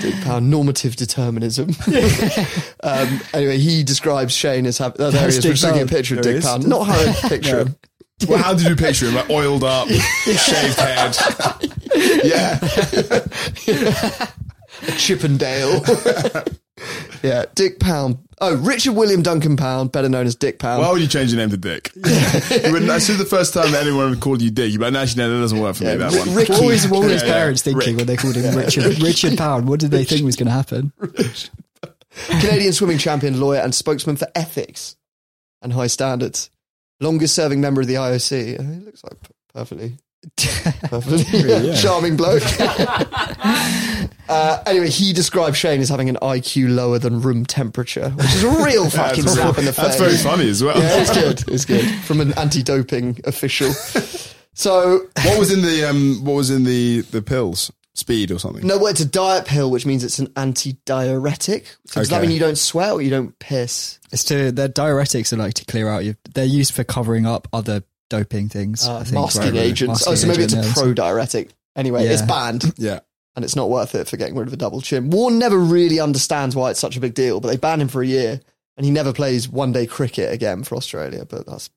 Dick 0.03 0.14
Pound, 0.25 0.51
normative 0.51 0.96
determinism. 0.96 1.70
um, 2.83 3.20
anyway, 3.33 3.59
he 3.59 3.83
describes 3.83 4.35
Shane 4.35 4.66
as 4.66 4.79
having. 4.79 5.01
Oh, 5.01 5.11
there 5.11 5.22
That's 5.22 5.35
he 5.35 5.38
is. 5.38 5.44
We're 5.46 5.53
just 5.53 5.64
looking 5.64 5.81
at 5.81 5.87
a 5.87 5.94
picture 5.94 6.16
of 6.16 6.22
There 6.22 6.33
he 6.35 6.38
Dick 6.38 6.44
is. 6.44 6.51
Pound. 6.51 6.66
Not 6.68 6.87
how 6.87 6.94
I 7.01 7.29
picture 7.29 7.61
him. 7.61 7.77
Well, 8.29 8.39
how 8.39 8.55
did 8.55 8.67
you 8.67 8.77
picture 8.77 9.07
him? 9.07 9.15
Like 9.15 9.31
oiled 9.31 9.65
up, 9.65 9.89
shaved 9.89 10.79
head. 10.79 11.17
Yeah. 12.25 12.59
a 14.89 14.93
Chippendale. 14.97 15.83
yeah, 17.23 17.45
Dick 17.55 17.79
Pound. 17.81 18.19
Oh, 18.41 18.57
Richard 18.57 18.93
William 18.95 19.23
Duncan 19.23 19.57
Pound, 19.57 19.93
better 19.93 20.09
known 20.09 20.27
as 20.27 20.35
Dick 20.35 20.59
Pound. 20.59 20.83
Why 20.83 20.91
would 20.91 21.01
you 21.01 21.07
change 21.07 21.31
your 21.33 21.39
name 21.39 21.51
to 21.51 21.57
Dick? 21.57 21.93
You 21.95 22.73
wouldn't- 22.73 22.91
as 22.91 23.07
the 23.07 23.25
first 23.25 23.55
time 23.55 23.71
that 23.71 23.83
anyone 23.87 24.19
called 24.19 24.43
you 24.43 24.51
Dick, 24.51 24.73
you'd 24.73 24.79
be 24.79 24.85
like, 24.91 24.95
actually, 24.95 25.23
no, 25.23 25.31
that 25.35 25.41
doesn't 25.41 25.61
work 25.61 25.77
for 25.77 25.85
me, 25.85 25.95
that 25.95 26.13
one. 26.13 26.35
Ricky. 26.35 26.53
What 26.53 26.65
was, 26.65 26.89
what 26.89 27.03
were 27.05 27.09
his 27.09 27.23
Yeah, 27.23 27.29
yeah. 27.29 27.35
parents 27.35 27.63
thinking 27.63 27.97
when 27.97 28.07
they 28.07 28.17
called 28.17 28.35
him 28.35 28.57
Richard, 28.57 28.99
Richard 29.01 29.39
Pound? 29.39 29.69
What 29.69 29.79
did 29.81 29.93
they 29.93 30.05
think 30.05 30.25
was 30.25 30.35
going 30.37 30.47
to 30.49 30.53
happen? 30.53 30.93
Canadian 32.41 32.73
swimming 32.73 32.99
champion, 32.99 33.41
lawyer, 33.41 33.61
and 33.61 33.75
spokesman 33.75 34.17
for 34.17 34.27
ethics 34.35 34.97
and 35.63 35.73
high 35.73 35.87
standards. 35.87 36.51
Longest 37.03 37.35
serving 37.35 37.61
member 37.61 37.81
of 37.81 37.87
the 37.87 37.95
IOC. 37.95 38.61
He 38.61 38.81
looks 38.85 39.03
like 39.05 39.21
p- 39.21 39.29
perfectly, 39.53 39.99
perfectly 40.88 41.43
Really, 41.43 41.69
yeah. 41.73 41.77
charming 41.81 42.17
bloke. 42.17 42.43
uh, 44.29 44.62
anyway, 44.67 44.88
he 44.88 45.12
described 45.12 45.57
Shane 45.57 45.81
as 45.81 45.88
having 45.88 46.09
an 46.09 46.17
IQ 46.23 46.75
lower 46.75 46.99
than 46.99 47.21
room 47.21 47.45
temperature, 47.45 48.11
which 48.11 48.27
is 48.35 48.45
a 48.45 48.49
real 48.65 48.88
fucking 48.88 49.25
That's 49.25 49.35
slap 49.37 49.55
very- 49.55 49.61
in 49.61 49.65
the 49.67 49.73
face. 49.73 49.85
that's 49.87 49.99
very 50.01 50.17
funny 50.17 50.49
as 50.49 50.62
well. 50.62 50.79
Yeah, 50.79 51.01
it's 51.01 51.12
good. 51.12 51.53
It's 51.53 51.65
good 51.65 51.85
from 52.05 52.21
an 52.21 52.33
anti-doping 52.38 53.21
official. 53.25 53.73
So 54.55 55.07
What 55.25 55.38
was 55.38 55.53
in 55.53 55.62
the 55.62 55.88
um? 55.88 56.25
What 56.25 56.35
was 56.35 56.51
in 56.51 56.65
the 56.65 57.01
the 57.01 57.23
pills? 57.23 57.73
Speed 57.94 58.31
or 58.31 58.38
something? 58.38 58.66
No, 58.66 58.78
well, 58.78 58.87
it's 58.87 59.00
a 59.00 59.07
diet 59.07 59.44
pill, 59.46 59.70
which 59.70 59.85
means 59.85 60.02
it's 60.02 60.18
an 60.18 60.28
antidiuretic. 60.28 61.64
So 61.87 62.00
does 62.00 62.09
that 62.09 62.16
Okay. 62.18 62.26
mean 62.26 62.35
you 62.35 62.40
don't 62.40 62.57
sweat 62.59 62.92
or 62.92 63.02
you 63.02 63.11
don't 63.11 63.38
piss? 63.38 63.98
It's 64.11 64.24
to 64.24 64.50
their 64.52 64.68
diuretics 64.68 65.33
are 65.33 65.37
like 65.37 65.55
to 65.55 65.64
clear 65.64 65.88
out 65.88 66.05
your. 66.05 66.16
They're 66.35 66.44
used 66.44 66.72
for 66.74 66.85
covering 66.85 67.26
up 67.26 67.48
other 67.52 67.83
doping 68.11 68.48
things. 68.48 68.87
Uh, 68.87 68.98
I 68.98 69.05
think, 69.05 69.14
masking 69.14 69.42
right? 69.42 69.57
agents. 69.57 70.07
oh, 70.07 70.14
so 70.14 70.26
maybe 70.26 70.42
it's 70.42 70.55
a 70.55 70.59
yeah. 70.62 70.72
pro 70.74 70.92
diuretic. 70.94 71.50
Anyway, 71.76 72.07
it's 72.07 72.20
Yeah. 72.22 72.26
banned 72.26 72.74
Yeah. 72.78 73.00
and 73.37 73.44
it's 73.44 73.57
not 73.57 73.70
worth 73.70 73.94
it 73.94 74.09
for 74.09 74.16
getting 74.16 74.37
rid 74.37 74.46
of 74.48 74.52
a 74.52 74.59
double 74.59 74.81
chin. 74.81 75.11
Warren 75.11 75.38
never 75.38 75.59
really 75.59 76.00
understands 76.00 76.55
why 76.55 76.70
it's 76.70 76.81
such 76.81 76.96
a 76.96 77.00
big 77.00 77.14
deal, 77.14 77.40
but 77.40 77.48
they 77.48 77.57
banned 77.57 77.81
him 77.83 77.88
for 77.88 78.02
a 78.02 78.07
year 78.07 78.40
and 78.76 78.85
he 78.87 78.90
never 78.92 79.12
plays 79.12 79.48
one 79.48 79.72
day 79.72 79.87
cricket 79.87 80.33
again 80.33 80.62
for 80.64 80.76
Australia, 80.76 81.24
but 81.26 81.46
that's 81.46 81.68
a 81.68 81.70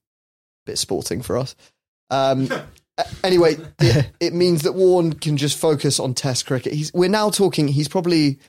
bit 0.65 0.77
sporting 0.77 1.21
for 1.21 1.37
us. 1.37 1.55
Um, 2.09 2.51
a- 2.51 2.65
anyway, 3.23 3.57
it, 3.79 4.11
it 4.19 4.33
means 4.33 4.63
that 4.63 4.73
Warren 4.73 5.13
can 5.13 5.37
just 5.37 5.57
focus 5.57 5.99
on 5.99 6.13
test 6.13 6.45
cricket. 6.45 6.73
He's, 6.73 6.93
we're 6.93 7.09
now 7.09 7.29
talking, 7.29 7.67
he's 7.67 7.87
probably 7.87 8.39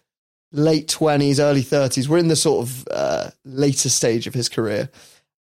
late 0.53 0.89
20s, 0.89 1.39
early 1.39 1.63
30s. 1.63 2.09
We're 2.09 2.19
in 2.19 2.29
the 2.29 2.37
sort 2.37 2.67
of 2.67 2.89
uh, 2.91 3.31
later 3.45 3.89
stage 3.89 4.27
of 4.27 4.35
his 4.35 4.49
career. 4.49 4.89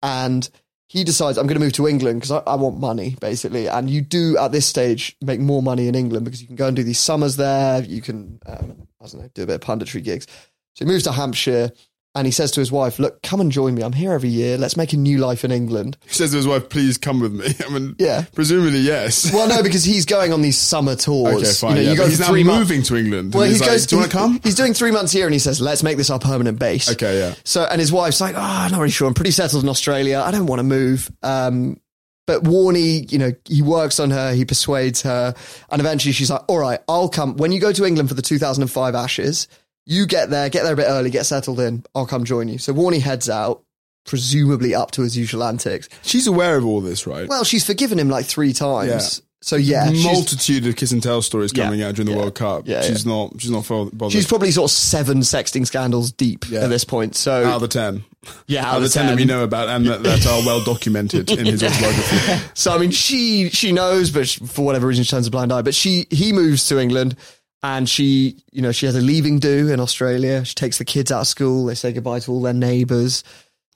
And 0.03 0.49
he 0.87 1.03
decides, 1.03 1.37
I'm 1.37 1.47
going 1.47 1.59
to 1.59 1.63
move 1.63 1.73
to 1.73 1.87
England 1.87 2.21
because 2.21 2.31
I, 2.31 2.51
I 2.51 2.55
want 2.55 2.79
money, 2.79 3.15
basically. 3.19 3.67
And 3.67 3.89
you 3.89 4.01
do, 4.01 4.37
at 4.37 4.51
this 4.51 4.65
stage, 4.65 5.15
make 5.21 5.39
more 5.39 5.63
money 5.63 5.87
in 5.87 5.95
England 5.95 6.25
because 6.25 6.41
you 6.41 6.47
can 6.47 6.55
go 6.55 6.67
and 6.67 6.75
do 6.75 6.83
these 6.83 6.99
summers 6.99 7.37
there. 7.37 7.81
You 7.83 8.01
can, 8.01 8.39
um, 8.45 8.87
I 8.99 9.07
don't 9.07 9.21
know, 9.21 9.29
do 9.33 9.43
a 9.43 9.47
bit 9.47 9.55
of 9.55 9.61
punditry 9.61 10.03
gigs. 10.03 10.27
So 10.75 10.85
he 10.85 10.91
moves 10.91 11.03
to 11.03 11.11
Hampshire 11.11 11.71
and 12.13 12.27
he 12.27 12.31
says 12.31 12.51
to 12.51 12.59
his 12.59 12.71
wife, 12.71 12.99
Look, 12.99 13.21
come 13.21 13.39
and 13.39 13.51
join 13.51 13.73
me. 13.73 13.83
I'm 13.83 13.93
here 13.93 14.11
every 14.11 14.29
year. 14.29 14.57
Let's 14.57 14.75
make 14.75 14.91
a 14.93 14.97
new 14.97 15.17
life 15.17 15.45
in 15.45 15.51
England. 15.51 15.97
He 16.07 16.13
says 16.13 16.31
to 16.31 16.37
his 16.37 16.47
wife, 16.47 16.69
"Please 16.69 16.97
come 16.97 17.19
with 17.21 17.31
me." 17.33 17.53
I 17.65 17.69
mean, 17.69 17.95
Yeah. 17.99 18.25
presumably 18.33 18.79
yes. 18.79 19.31
Well, 19.33 19.47
no, 19.47 19.63
because 19.63 19.83
he's 19.83 20.05
going 20.05 20.33
on 20.33 20.41
these 20.41 20.57
summer 20.57 20.95
tours. 20.95 21.35
Okay, 21.35 21.51
fine. 21.53 21.69
You 21.71 21.75
know, 21.75 21.81
yeah, 21.83 21.91
you 21.91 21.97
go 21.97 22.07
he's 22.07 22.19
now 22.19 22.31
months. 22.33 22.69
moving 22.69 22.83
to 22.83 22.95
England. 22.97 23.33
Well, 23.33 23.43
he 23.43 23.57
like, 23.57 23.69
goes. 23.69 23.85
Do 23.85 23.95
you 23.95 23.99
want 24.01 24.11
to 24.11 24.17
come? 24.17 24.39
He's 24.43 24.55
doing 24.55 24.73
three 24.73 24.91
months 24.91 25.11
here, 25.11 25.25
and 25.25 25.33
he 25.33 25.39
says, 25.39 25.61
"Let's 25.61 25.83
make 25.83 25.97
this 25.97 26.09
our 26.09 26.19
permanent 26.19 26.59
base." 26.59 26.91
Okay, 26.91 27.17
yeah. 27.19 27.35
So, 27.43 27.63
and 27.63 27.79
his 27.79 27.91
wife's 27.91 28.19
like, 28.19 28.35
"Oh, 28.35 28.41
I'm 28.41 28.71
not 28.71 28.79
really 28.79 28.91
sure. 28.91 29.07
I'm 29.07 29.13
pretty 29.13 29.31
settled 29.31 29.63
in 29.63 29.69
Australia. 29.69 30.21
I 30.25 30.31
don't 30.31 30.47
want 30.47 30.59
to 30.59 30.63
move." 30.63 31.09
Um, 31.23 31.79
but 32.27 32.43
Warney, 32.43 33.11
you 33.11 33.17
know, 33.17 33.31
he 33.45 33.61
works 33.61 33.99
on 33.99 34.11
her. 34.11 34.33
He 34.33 34.45
persuades 34.45 35.01
her, 35.01 35.33
and 35.69 35.79
eventually 35.79 36.11
she's 36.11 36.29
like, 36.29 36.41
"All 36.47 36.59
right, 36.59 36.79
I'll 36.87 37.09
come 37.09 37.35
when 37.37 37.51
you 37.51 37.59
go 37.59 37.71
to 37.73 37.85
England 37.85 38.09
for 38.09 38.15
the 38.15 38.21
2005 38.21 38.95
Ashes. 38.95 39.47
You 39.85 40.05
get 40.05 40.29
there, 40.29 40.49
get 40.49 40.63
there 40.63 40.73
a 40.73 40.77
bit 40.77 40.85
early, 40.87 41.09
get 41.09 41.25
settled 41.25 41.59
in. 41.59 41.83
I'll 41.95 42.05
come 42.05 42.23
join 42.23 42.47
you." 42.47 42.57
So 42.57 42.73
Warney 42.73 43.01
heads 43.01 43.29
out, 43.29 43.63
presumably 44.05 44.75
up 44.75 44.91
to 44.91 45.01
his 45.01 45.17
usual 45.17 45.43
antics. 45.43 45.89
She's 46.03 46.27
aware 46.27 46.57
of 46.57 46.65
all 46.65 46.81
this, 46.81 47.07
right? 47.07 47.27
Well, 47.27 47.43
she's 47.43 47.65
forgiven 47.65 47.97
him 47.99 48.09
like 48.09 48.25
three 48.25 48.53
times. 48.53 48.89
Yeah. 49.19 49.25
So 49.43 49.55
yeah, 49.55 49.89
multitude 50.03 50.67
of 50.67 50.75
kiss 50.75 50.91
and 50.91 51.01
tell 51.01 51.19
stories 51.23 51.51
Yeah, 51.55 51.63
coming 51.65 51.81
out 51.81 51.95
during 51.95 52.05
the 52.05 52.11
yeah, 52.11 52.17
World 52.19 52.35
Cup. 52.35 52.67
yeah, 52.67 52.83
she's 52.83 53.07
yeah. 53.07 53.11
not. 53.11 53.41
She's 53.41 53.49
not 53.49 53.67
bothered. 53.67 54.11
She's 54.11 54.27
probably 54.27 54.51
sort 54.51 54.69
of 54.69 54.75
seven 54.75 55.21
sexting 55.21 55.65
scandals 55.65 56.11
deep 56.11 56.45
Yeah. 56.47 56.59
at 56.59 56.69
this 56.69 56.83
point. 56.83 57.15
So 57.15 57.43
out 57.45 57.55
of 57.55 57.61
the 57.61 57.67
ten. 57.67 58.03
yeah, 58.45 58.69
Out 58.69 58.77
of 58.77 58.83
the 58.83 58.89
ten 58.89 59.07
that 59.07 59.15
we 59.15 59.25
know 59.25 59.43
about 59.43 59.67
and 59.69 59.87
that, 59.87 60.03
that 60.03 60.27
are 60.27 60.45
well 60.45 60.63
documented 60.63 61.31
in 61.31 61.47
his 61.47 61.63
autobiography. 61.63 62.51
So 62.53 62.71
I 62.71 62.77
mean, 62.77 62.91
she 62.91 63.49
she 63.49 63.71
knows, 63.71 64.11
but 64.11 64.27
she, 64.27 64.45
for 64.45 64.63
whatever 64.63 64.85
reason, 64.85 65.05
she 65.05 65.09
turns 65.09 65.25
a 65.25 65.31
blind 65.31 65.51
eye. 65.51 65.63
But 65.63 65.73
she 65.73 66.05
he 66.11 66.33
moves 66.33 66.67
to 66.67 66.77
England, 66.79 67.15
and 67.63 67.87
she 67.89 68.37
you 68.51 68.61
know 68.61 68.71
she 68.71 68.85
has 68.85 68.95
a 68.95 69.01
leaving 69.01 69.39
do 69.39 69.69
in 69.69 69.79
Australia. 69.79 70.43
She 70.45 70.55
takes 70.55 70.77
the 70.77 70.85
kids 70.85 71.11
out 71.11 71.21
of 71.21 71.27
school. 71.27 71.65
They 71.65 71.75
say 71.75 71.91
goodbye 71.93 72.19
to 72.21 72.31
all 72.31 72.41
their 72.41 72.53
neighbours. 72.53 73.23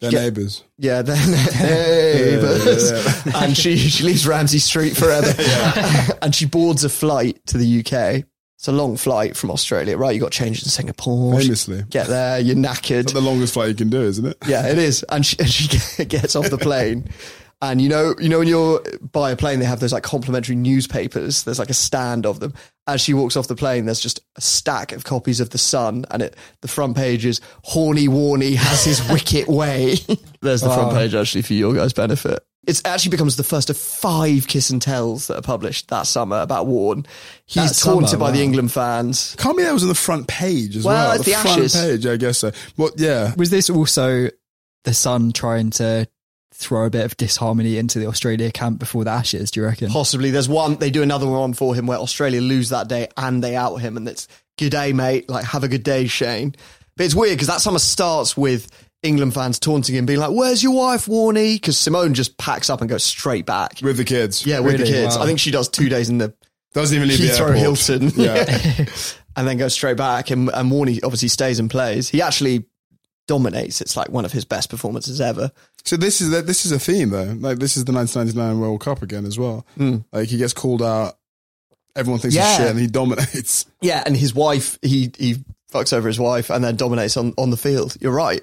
Their 0.01 0.11
Get- 0.11 0.21
neighbours. 0.23 0.63
Yeah, 0.77 1.01
their 1.03 1.15
neighbours. 1.63 2.91
and 3.33 3.55
she 3.57 3.77
she 3.77 4.03
leaves 4.03 4.27
Ramsey 4.27 4.59
Street 4.59 4.95
forever, 4.97 5.33
and 6.21 6.33
she 6.35 6.45
boards 6.45 6.83
a 6.83 6.89
flight 6.89 7.45
to 7.47 7.57
the 7.57 7.79
UK. 7.79 8.25
It's 8.57 8.69
a 8.69 8.71
long 8.71 8.95
flight 8.95 9.35
from 9.35 9.51
Australia, 9.51 9.97
right? 9.97 10.15
You 10.15 10.21
got 10.21 10.31
to 10.31 10.37
change 10.37 10.63
in 10.63 10.69
Singapore. 10.69 11.37
Famously. 11.39 11.83
Get 11.89 12.07
there, 12.07 12.39
you're 12.39 12.55
knackered. 12.55 13.03
That's 13.03 13.13
the 13.13 13.21
longest 13.21 13.53
flight 13.53 13.67
you 13.69 13.75
can 13.75 13.89
do, 13.89 14.01
isn't 14.01 14.25
it? 14.25 14.37
Yeah, 14.47 14.65
it 14.67 14.77
is. 14.77 15.03
And 15.09 15.25
she, 15.25 15.37
and 15.39 15.49
she 15.49 16.05
gets 16.05 16.35
off 16.37 16.49
the 16.49 16.57
plane. 16.57 17.09
And 17.61 17.81
you 17.81 17.89
know, 17.89 18.13
you 18.19 18.29
know, 18.29 18.39
when 18.39 18.47
you're 18.47 18.81
by 19.11 19.31
a 19.31 19.35
plane, 19.35 19.59
they 19.59 19.65
have 19.65 19.79
those 19.79 19.93
like 19.93 20.03
complimentary 20.03 20.55
newspapers. 20.55 21.43
There's 21.43 21.57
like 21.59 21.69
a 21.69 21.73
stand 21.75 22.25
of 22.25 22.39
them. 22.39 22.53
As 22.87 23.01
she 23.01 23.13
walks 23.13 23.35
off 23.35 23.47
the 23.47 23.55
plane, 23.55 23.85
there's 23.85 24.01
just 24.01 24.19
a 24.35 24.41
stack 24.41 24.91
of 24.91 25.05
copies 25.05 25.39
of 25.39 25.49
the 25.49 25.57
Sun, 25.57 26.05
and 26.11 26.21
it 26.21 26.35
the 26.61 26.67
front 26.67 26.95
page 26.95 27.25
is 27.25 27.41
"Horny 27.63 28.07
Warney 28.07 28.55
has 28.55 28.83
his 28.83 29.01
wicked 29.11 29.47
way." 29.47 29.95
there's 30.41 30.61
the 30.61 30.69
front 30.69 30.89
Wow. 30.89 30.97
page 30.99 31.15
actually 31.15 31.41
for 31.43 31.53
your 31.53 31.73
guys' 31.73 31.93
benefit. 31.93 32.39
It 32.67 32.81
actually 32.83 33.11
becomes 33.11 33.37
the 33.37 33.43
first 33.43 33.69
of 33.69 33.77
five 33.77 34.47
kiss 34.47 34.69
and 34.71 34.81
tells 34.81 35.27
that 35.27 35.37
are 35.37 35.41
published 35.41 35.87
that 35.89 36.07
summer 36.07 36.39
about 36.41 36.65
Warren. 36.67 37.05
He's 37.45 37.69
That 37.69 37.75
summer, 37.75 38.01
taunted 38.01 38.19
by 38.19 38.31
the. 38.31 38.41
England 38.43 38.71
fans. 38.71 39.35
Can't 39.37 39.55
be 39.55 39.63
that 39.63 39.71
was 39.73 39.83
on 39.83 39.89
the 39.89 39.95
front 39.95 40.27
page 40.27 40.75
as 40.75 40.83
Well, 40.83 41.09
well. 41.09 41.15
it's 41.15 41.25
the 41.25 41.31
front 41.33 41.59
Ashes. 41.59 41.75
page, 41.75 42.05
I 42.07 42.17
guess 42.17 42.39
so. 42.39 42.51
Well, 42.75 42.91
yeah. 42.97 43.33
Was 43.37 43.49
this 43.51 43.69
also 43.69 44.29
the 44.83 44.93
Sun 44.95 45.31
trying 45.33 45.69
to 45.71 46.07
throw 46.55 46.85
a 46.85 46.89
bit 46.89 47.03
of 47.05 47.17
disharmony 47.17 47.77
into 47.77 47.99
the 47.99 48.07
Australia 48.07 48.51
camp 48.51 48.79
before 48.79 49.03
the 49.03 49.11
Ashes? 49.11 49.51
Do 49.51 49.59
you 49.59 49.65
reckon? 49.65 49.89
Possibly. 49.89 50.31
There's 50.31 50.49
one, 50.49 50.77
they 50.77 50.89
do 50.89 51.03
another 51.03 51.27
one 51.27 51.53
for 51.53 51.75
him 51.75 51.85
where 51.85 51.97
Australia 51.97 52.41
lose 52.41 52.69
that 52.69 52.87
day 52.87 53.09
and 53.17 53.43
they 53.43 53.55
out 53.55 53.75
him 53.77 53.97
and 53.97 54.07
it's 54.07 54.27
good 54.57 54.71
day, 54.71 54.93
mate. 54.93 55.29
Like, 55.29 55.45
have 55.45 55.63
a 55.63 55.67
good 55.67 55.83
day, 55.83 56.07
Shane. 56.07 56.55
But 56.95 57.05
it's 57.05 57.15
weird 57.15 57.33
because 57.33 57.47
that 57.47 57.59
summer 57.59 57.79
starts 57.79 58.37
with 58.37 58.69
England 59.03 59.33
fans 59.33 59.59
taunting 59.59 59.95
him, 59.95 60.05
being 60.05 60.19
like, 60.19 60.31
where's 60.31 60.63
your 60.63 60.73
wife, 60.73 61.07
Warney? 61.07 61.55
Because 61.55 61.77
Simone 61.77 62.13
just 62.13 62.37
packs 62.37 62.69
up 62.69 62.79
and 62.79 62.89
goes 62.89 63.03
straight 63.03 63.45
back. 63.45 63.79
With 63.81 63.97
the 63.97 64.05
kids. 64.05 64.45
Yeah, 64.45 64.59
with 64.59 64.77
the 64.77 64.85
kids. 64.85 65.17
Wow. 65.17 65.23
I 65.23 65.25
think 65.25 65.39
she 65.39 65.51
does 65.51 65.67
two 65.67 65.89
days 65.89 66.09
in 66.09 66.19
the 66.19 66.33
Doesn't 66.73 66.95
even 66.95 67.09
leave 67.09 67.19
the 67.19 67.31
airport. 67.31 67.57
Hilton. 67.57 68.11
Yeah. 68.15 68.85
and 69.35 69.47
then 69.47 69.57
goes 69.57 69.73
straight 69.73 69.97
back. 69.97 70.31
And, 70.31 70.49
and 70.53 70.71
Warney 70.71 71.01
obviously 71.03 71.27
stays 71.27 71.59
and 71.59 71.69
plays. 71.69 72.07
He 72.07 72.21
actually 72.21 72.65
dominates. 73.27 73.81
It's 73.81 73.97
like 73.97 74.09
one 74.09 74.25
of 74.25 74.31
his 74.31 74.45
best 74.45 74.69
performances 74.69 75.19
ever. 75.19 75.51
So 75.85 75.97
this 75.97 76.19
is 76.19 76.31
that 76.31 76.47
this 76.47 76.65
is 76.65 76.71
a 76.71 76.79
theme 76.79 77.09
though. 77.11 77.35
Like 77.39 77.59
this 77.59 77.77
is 77.77 77.85
the 77.85 77.93
1999 77.93 78.59
World 78.59 78.81
Cup 78.81 79.01
again 79.01 79.25
as 79.25 79.37
well. 79.37 79.65
Mm. 79.77 80.03
Like 80.11 80.29
he 80.29 80.37
gets 80.37 80.53
called 80.53 80.81
out. 80.81 81.17
Everyone 81.95 82.19
thinks 82.19 82.35
Yeah. 82.35 82.47
he's 82.47 82.57
shit, 82.57 82.67
and 82.71 82.79
he 82.79 82.87
dominates. 82.87 83.65
Yeah, 83.81 84.03
and 84.05 84.17
his 84.17 84.33
wife, 84.35 84.77
he 84.81 85.11
he 85.17 85.37
fucks 85.71 85.93
over 85.93 86.07
his 86.07 86.19
wife 86.19 86.49
and 86.49 86.63
then 86.63 86.75
dominates 86.75 87.17
on, 87.17 87.33
on 87.37 87.49
the 87.51 87.57
field. 87.57 87.95
You're 88.01 88.11
right. 88.13 88.41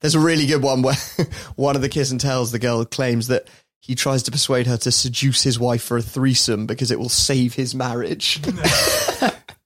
There's 0.00 0.14
a 0.14 0.20
really 0.20 0.46
good 0.46 0.62
one 0.62 0.82
where 0.82 0.94
one 1.56 1.76
of 1.76 1.82
the 1.82 1.88
kiss 1.88 2.10
and 2.10 2.20
tells 2.20 2.52
the 2.52 2.58
girl 2.58 2.84
claims 2.84 3.26
that 3.28 3.48
he 3.80 3.94
tries 3.94 4.22
to 4.24 4.30
persuade 4.30 4.66
her 4.66 4.76
to 4.78 4.90
seduce 4.92 5.42
his 5.42 5.58
wife 5.58 5.82
for 5.82 5.96
a 5.98 6.02
threesome 6.02 6.66
because 6.66 6.90
it 6.90 6.98
will 6.98 7.08
save 7.10 7.54
his 7.54 7.74
marriage. 7.74 8.40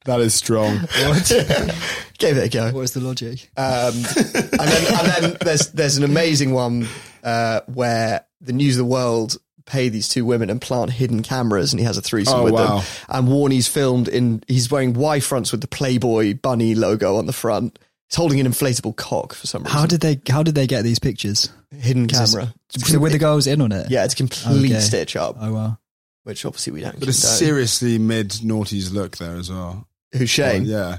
That 0.04 0.20
is 0.20 0.32
strong. 0.32 0.78
Gave 2.18 2.38
it 2.38 2.44
a 2.44 2.48
go. 2.48 2.70
What 2.72 2.80
is 2.80 2.92
the 2.92 3.00
logic? 3.00 3.50
Um, 3.58 3.92
and 3.94 4.68
then, 4.68 4.94
and 4.94 5.06
then 5.32 5.36
there's 5.42 5.66
there's 5.72 5.98
an 5.98 6.04
amazing 6.04 6.52
one 6.54 6.88
uh, 7.22 7.60
where 7.66 8.24
the 8.40 8.52
News 8.52 8.76
of 8.76 8.86
the 8.86 8.90
World 8.92 9.36
pay 9.66 9.88
these 9.90 10.08
two 10.08 10.24
women 10.24 10.48
and 10.48 10.60
plant 10.62 10.90
hidden 10.92 11.22
cameras, 11.22 11.72
and 11.72 11.80
he 11.80 11.84
has 11.86 11.98
a 11.98 12.02
threesome 12.02 12.40
Oh, 12.40 12.44
with 12.44 12.54
wow. 12.54 12.78
them. 12.78 12.86
And 13.08 13.28
Warnie's 13.28 13.68
filmed 13.68 14.08
in 14.08 14.42
he's 14.48 14.70
wearing 14.70 14.94
Y 14.94 15.20
fronts 15.20 15.52
with 15.52 15.60
the 15.60 15.68
Playboy 15.68 16.34
bunny 16.34 16.74
logo 16.74 17.16
on 17.16 17.26
the 17.26 17.32
front. 17.34 17.78
He's 18.08 18.16
holding 18.16 18.40
an 18.40 18.46
inflatable 18.46 18.96
cock 18.96 19.34
for 19.34 19.46
some 19.46 19.64
reason. 19.64 19.76
How 19.78 19.84
did 19.84 20.00
they 20.00 20.20
How 20.28 20.42
did 20.42 20.54
they 20.54 20.66
get 20.66 20.82
these 20.84 20.98
pictures? 20.98 21.50
hidden 21.70 22.08
Is 22.08 22.18
this- 22.18 22.30
camera? 22.32 22.54
So 22.78 22.98
were 22.98 23.10
the 23.10 23.18
girls 23.18 23.46
in 23.46 23.60
on 23.60 23.72
it? 23.72 23.90
Yeah, 23.90 24.04
it's 24.06 24.14
a 24.14 24.16
complete 24.16 24.72
Okay. 24.72 24.80
stitch 24.80 25.16
up, 25.16 25.36
Oh 25.38 25.52
wow. 25.52 25.78
which 26.24 26.46
obviously 26.46 26.72
we 26.72 26.80
don't. 26.80 26.98
But 26.98 27.08
a 27.10 27.12
seriously 27.12 27.98
mid 27.98 28.30
noughties 28.30 28.90
look 28.92 29.18
there 29.18 29.36
as 29.36 29.50
well. 29.50 29.86
Who's 30.14 30.30
Shane? 30.30 30.64
yeah. 30.64 30.98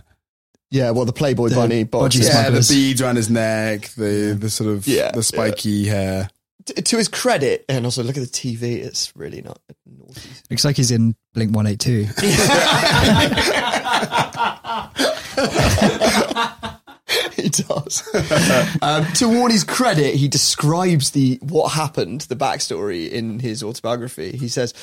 Yeah, 0.71 0.91
well, 0.91 1.05
the 1.05 1.13
Playboy 1.13 1.49
The 1.49 1.55
bunny 1.55 1.83
box. 1.83 2.15
Yeah. 2.15 2.43
Yeah, 2.43 2.49
the 2.51 2.67
beads 2.69 3.01
around 3.01 3.15
his 3.15 3.29
neck, 3.29 3.89
the 3.89 4.37
the 4.39 4.49
sort 4.49 4.69
of 4.69 4.87
Yeah, 4.87 5.11
the 5.11 5.23
spiky 5.23 5.87
hair. 5.87 6.29
T- 6.65 6.81
to 6.81 6.97
his 6.97 7.07
credit, 7.07 7.65
and 7.67 7.85
also 7.85 8.03
look 8.03 8.17
at 8.17 8.21
the 8.21 8.27
TV. 8.27 8.83
It's 8.83 9.11
really 9.15 9.41
not 9.41 9.59
naughty. 9.85 10.29
Looks 10.49 10.65
like 10.65 10.75
he's 10.77 10.91
in 10.91 11.15
Blink 11.33 11.55
One 11.55 11.65
Eight 11.65 11.79
Two. 11.79 12.05
he 17.33 17.49
does. 17.49 18.03
um, 18.81 19.05
to 19.13 19.27
Warnie's 19.27 19.63
credit, 19.63 20.15
he 20.15 20.27
describes 20.27 21.11
the 21.11 21.39
what 21.41 21.69
happened, 21.69 22.21
the 22.21 22.35
backstory 22.35 23.09
in 23.09 23.39
his 23.39 23.63
autobiography. 23.63 24.37
He 24.37 24.47
says, 24.47 24.73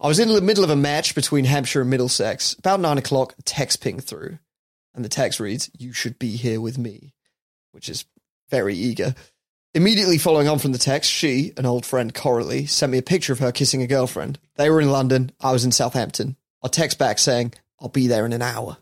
"I 0.00 0.08
was 0.08 0.18
in 0.18 0.28
the 0.28 0.40
middle 0.40 0.64
of 0.64 0.70
a 0.70 0.76
match 0.76 1.14
between 1.14 1.44
Hampshire 1.44 1.82
and 1.82 1.90
Middlesex. 1.90 2.54
About 2.54 2.80
nine 2.80 2.98
o'clock, 2.98 3.34
text 3.44 3.80
ping 3.80 4.00
through, 4.00 4.38
and 4.96 5.04
the 5.04 5.08
text 5.08 5.38
reads, 5.38 5.70
"You 5.78 5.92
should 5.92 6.18
be 6.18 6.36
here 6.36 6.60
with 6.60 6.78
me," 6.78 7.14
which 7.70 7.88
is 7.88 8.06
very 8.50 8.74
eager. 8.74 9.14
Immediately 9.74 10.18
following 10.18 10.48
on 10.48 10.58
from 10.58 10.72
the 10.72 10.78
text, 10.78 11.10
she, 11.10 11.52
an 11.58 11.66
old 11.66 11.84
friend 11.84 12.14
Coralie, 12.14 12.66
sent 12.66 12.90
me 12.90 12.98
a 12.98 13.02
picture 13.02 13.32
of 13.32 13.40
her 13.40 13.52
kissing 13.52 13.82
a 13.82 13.86
girlfriend. 13.86 14.38
They 14.56 14.70
were 14.70 14.80
in 14.80 14.90
London. 14.90 15.32
I 15.40 15.52
was 15.52 15.64
in 15.64 15.72
Southampton. 15.72 16.36
I 16.62 16.68
text 16.68 16.98
back 16.98 17.18
saying, 17.18 17.52
"I'll 17.78 17.88
be 17.88 18.06
there 18.06 18.24
in 18.24 18.32
an 18.32 18.42
hour." 18.42 18.78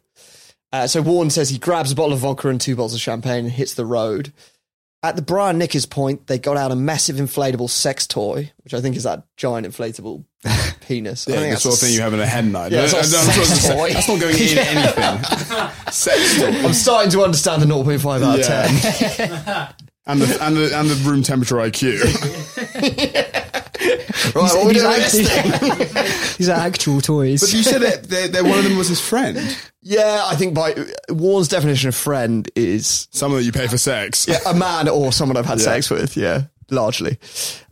Uh, 0.72 0.86
so 0.86 1.02
Warren 1.02 1.30
says 1.30 1.50
he 1.50 1.58
grabs 1.58 1.92
a 1.92 1.94
bottle 1.94 2.14
of 2.14 2.20
vodka 2.20 2.48
and 2.48 2.60
two 2.60 2.76
bottles 2.76 2.94
of 2.94 3.00
champagne 3.00 3.44
and 3.44 3.52
hits 3.52 3.74
the 3.74 3.86
road. 3.86 4.32
At 5.02 5.16
the 5.16 5.22
Brian 5.22 5.58
Nickers 5.58 5.86
point, 5.86 6.28
they 6.28 6.38
got 6.38 6.56
out 6.56 6.72
a 6.72 6.76
massive 6.76 7.16
inflatable 7.16 7.70
sex 7.70 8.06
toy, 8.06 8.52
which 8.62 8.72
I 8.72 8.80
think 8.80 8.96
is 8.96 9.02
that 9.02 9.24
giant 9.36 9.66
inflatable 9.66 10.24
penis. 10.86 11.26
Yeah, 11.28 11.40
the 11.50 11.56
sort 11.56 11.74
of 11.74 11.80
thing 11.80 11.92
you 11.94 12.00
have 12.02 12.12
in 12.14 12.20
a 12.20 12.26
hen 12.26 12.52
night. 12.52 12.72
Yeah, 12.72 12.84
it's 12.84 12.94
I- 12.94 12.98
not 13.00 13.26
I'm 13.28 13.34
sure 13.34 13.44
sex 13.44 13.58
it's 13.58 13.68
a- 13.68 13.74
toy. 13.74 13.92
That's 13.92 14.08
not 14.08 14.20
going 14.20 14.36
in 14.36 14.58
anything. 14.58 15.92
Sex 15.92 16.38
toy. 16.38 16.46
I'm 16.66 16.74
starting 16.74 17.10
to 17.12 17.22
understand 17.22 17.62
the 17.62 17.66
0.5 17.66 18.22
out 18.22 18.38
of 18.40 18.46
Yeah. 18.46 19.66
10. 19.68 19.74
And 20.06 20.20
the, 20.20 20.44
and 20.44 20.54
the 20.54 20.78
and 20.78 20.90
the 20.90 20.96
room 21.08 21.22
temperature 21.22 21.54
IQ. 21.56 22.02
Right, 24.34 24.34
what 24.34 24.66
we 24.66 24.74
these, 24.74 24.84
are 24.84 24.92
actually, 24.92 25.24
these 26.36 26.48
are 26.50 26.58
actual 26.58 27.00
toys. 27.00 27.40
But 27.40 27.52
you 27.54 27.62
said 27.62 27.80
that 27.80 28.04
they 28.04 28.28
they 28.28 28.42
one 28.42 28.58
of 28.58 28.64
them 28.64 28.76
was 28.76 28.88
his 28.88 29.00
friend. 29.00 29.38
Yeah, 29.80 30.24
I 30.26 30.36
think 30.36 30.54
by 30.54 30.74
Warren's 31.08 31.48
definition 31.48 31.88
of 31.88 31.94
friend 31.94 32.46
is 32.54 33.08
Someone 33.12 33.40
that 33.40 33.46
you 33.46 33.52
pay 33.52 33.66
for 33.66 33.78
sex. 33.78 34.26
yeah, 34.28 34.38
a 34.46 34.52
man 34.54 34.88
or 34.88 35.10
someone 35.10 35.38
I've 35.38 35.46
had 35.46 35.58
Yeah. 35.58 35.64
sex 35.64 35.88
with. 35.90 36.16
Yeah, 36.18 36.42
largely. 36.70 37.18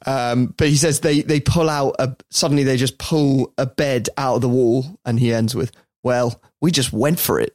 Um, 0.06 0.54
but 0.56 0.68
he 0.68 0.76
says 0.76 1.00
they 1.00 1.22
they 1.22 1.40
pull 1.40 1.68
out 1.68 1.96
a 1.98 2.16
suddenly 2.30 2.64
they 2.64 2.76
just 2.76 2.98
pull 2.98 3.52
a 3.58 3.66
bed 3.66 4.08
out 4.16 4.36
of 4.36 4.40
the 4.40 4.48
wall, 4.48 4.98
and 5.04 5.18
he 5.18 5.32
ends 5.32 5.54
with, 5.54 5.72
"Well, 6.02 6.40
we 6.60 6.70
just 6.70 6.92
went 6.92 7.18
for 7.18 7.40
it." 7.40 7.54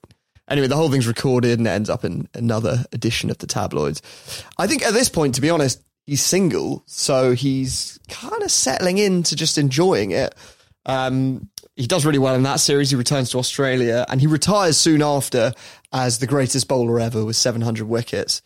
Anyway, 0.49 0.67
the 0.67 0.75
whole 0.75 0.89
thing's 0.89 1.07
recorded 1.07 1.59
and 1.59 1.67
it 1.67 1.71
ends 1.71 1.89
up 1.89 2.05
in 2.05 2.27
another 2.33 2.85
edition 2.93 3.29
of 3.29 3.37
the 3.39 3.47
tabloids. 3.47 4.01
I 4.57 4.65
think 4.67 4.85
at 4.85 4.93
this 4.93 5.09
point, 5.09 5.35
to 5.35 5.41
be 5.41 5.49
honest, 5.49 5.83
he's 6.05 6.23
single, 6.23 6.83
so 6.85 7.33
he's 7.33 7.99
kind 8.07 8.41
of 8.41 8.49
settling 8.49 8.97
into 8.97 9.35
just 9.35 9.57
enjoying 9.57 10.11
it. 10.11 10.33
Um, 10.85 11.49
he 11.75 11.85
does 11.85 12.05
really 12.05 12.17
well 12.17 12.33
in 12.33 12.43
that 12.43 12.61
series. 12.61 12.89
He 12.89 12.95
returns 12.95 13.29
to 13.31 13.39
Australia 13.39 14.05
and 14.09 14.21
he 14.21 14.27
retires 14.27 14.77
soon 14.77 15.01
after 15.01 15.53
as 15.91 16.17
the 16.19 16.27
greatest 16.27 16.67
bowler 16.67 16.99
ever 16.99 17.25
with 17.25 17.35
700 17.35 17.85
wickets. 17.85 18.41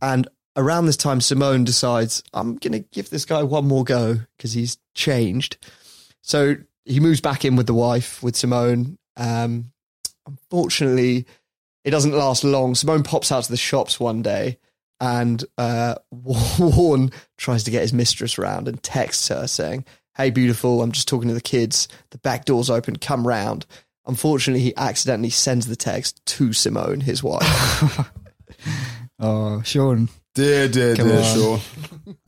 And 0.00 0.26
around 0.56 0.86
this 0.86 0.96
time, 0.96 1.20
Simone 1.20 1.64
decides, 1.64 2.22
I'm 2.32 2.56
going 2.56 2.72
to 2.72 2.88
give 2.92 3.10
this 3.10 3.24
guy 3.24 3.42
one 3.42 3.66
more 3.66 3.84
go 3.84 4.18
because 4.36 4.52
he's 4.52 4.78
changed. 4.94 5.56
So 6.22 6.56
he 6.84 7.00
moves 7.00 7.20
back 7.20 7.44
in 7.44 7.56
with 7.56 7.66
the 7.66 7.74
wife, 7.74 8.22
with 8.22 8.36
Simone. 8.36 8.98
Um, 9.16 9.72
unfortunately, 10.26 11.26
it 11.84 11.90
doesn't 11.90 12.12
last 12.12 12.44
long. 12.44 12.74
Simone 12.74 13.02
pops 13.02 13.32
out 13.32 13.44
to 13.44 13.50
the 13.50 13.56
shops 13.56 13.98
one 13.98 14.22
day 14.22 14.58
and 15.00 15.44
uh, 15.58 15.96
Warren 16.10 17.10
tries 17.36 17.64
to 17.64 17.70
get 17.70 17.82
his 17.82 17.92
mistress 17.92 18.38
round 18.38 18.68
and 18.68 18.82
texts 18.82 19.28
her 19.28 19.46
saying, 19.46 19.84
Hey, 20.16 20.30
beautiful, 20.30 20.82
I'm 20.82 20.92
just 20.92 21.08
talking 21.08 21.28
to 21.28 21.34
the 21.34 21.40
kids. 21.40 21.88
The 22.10 22.18
back 22.18 22.44
door's 22.44 22.70
open, 22.70 22.96
come 22.96 23.26
round. 23.26 23.66
Unfortunately, 24.06 24.60
he 24.60 24.76
accidentally 24.76 25.30
sends 25.30 25.66
the 25.66 25.76
text 25.76 26.24
to 26.26 26.52
Simone, 26.52 27.00
his 27.00 27.22
wife. 27.22 28.10
oh, 29.18 29.62
Sean, 29.62 30.08
Dear, 30.34 30.68
dear, 30.68 30.96
Come 30.96 31.08
dear, 31.08 31.18
on. 31.18 31.24
Sean. 31.24 31.60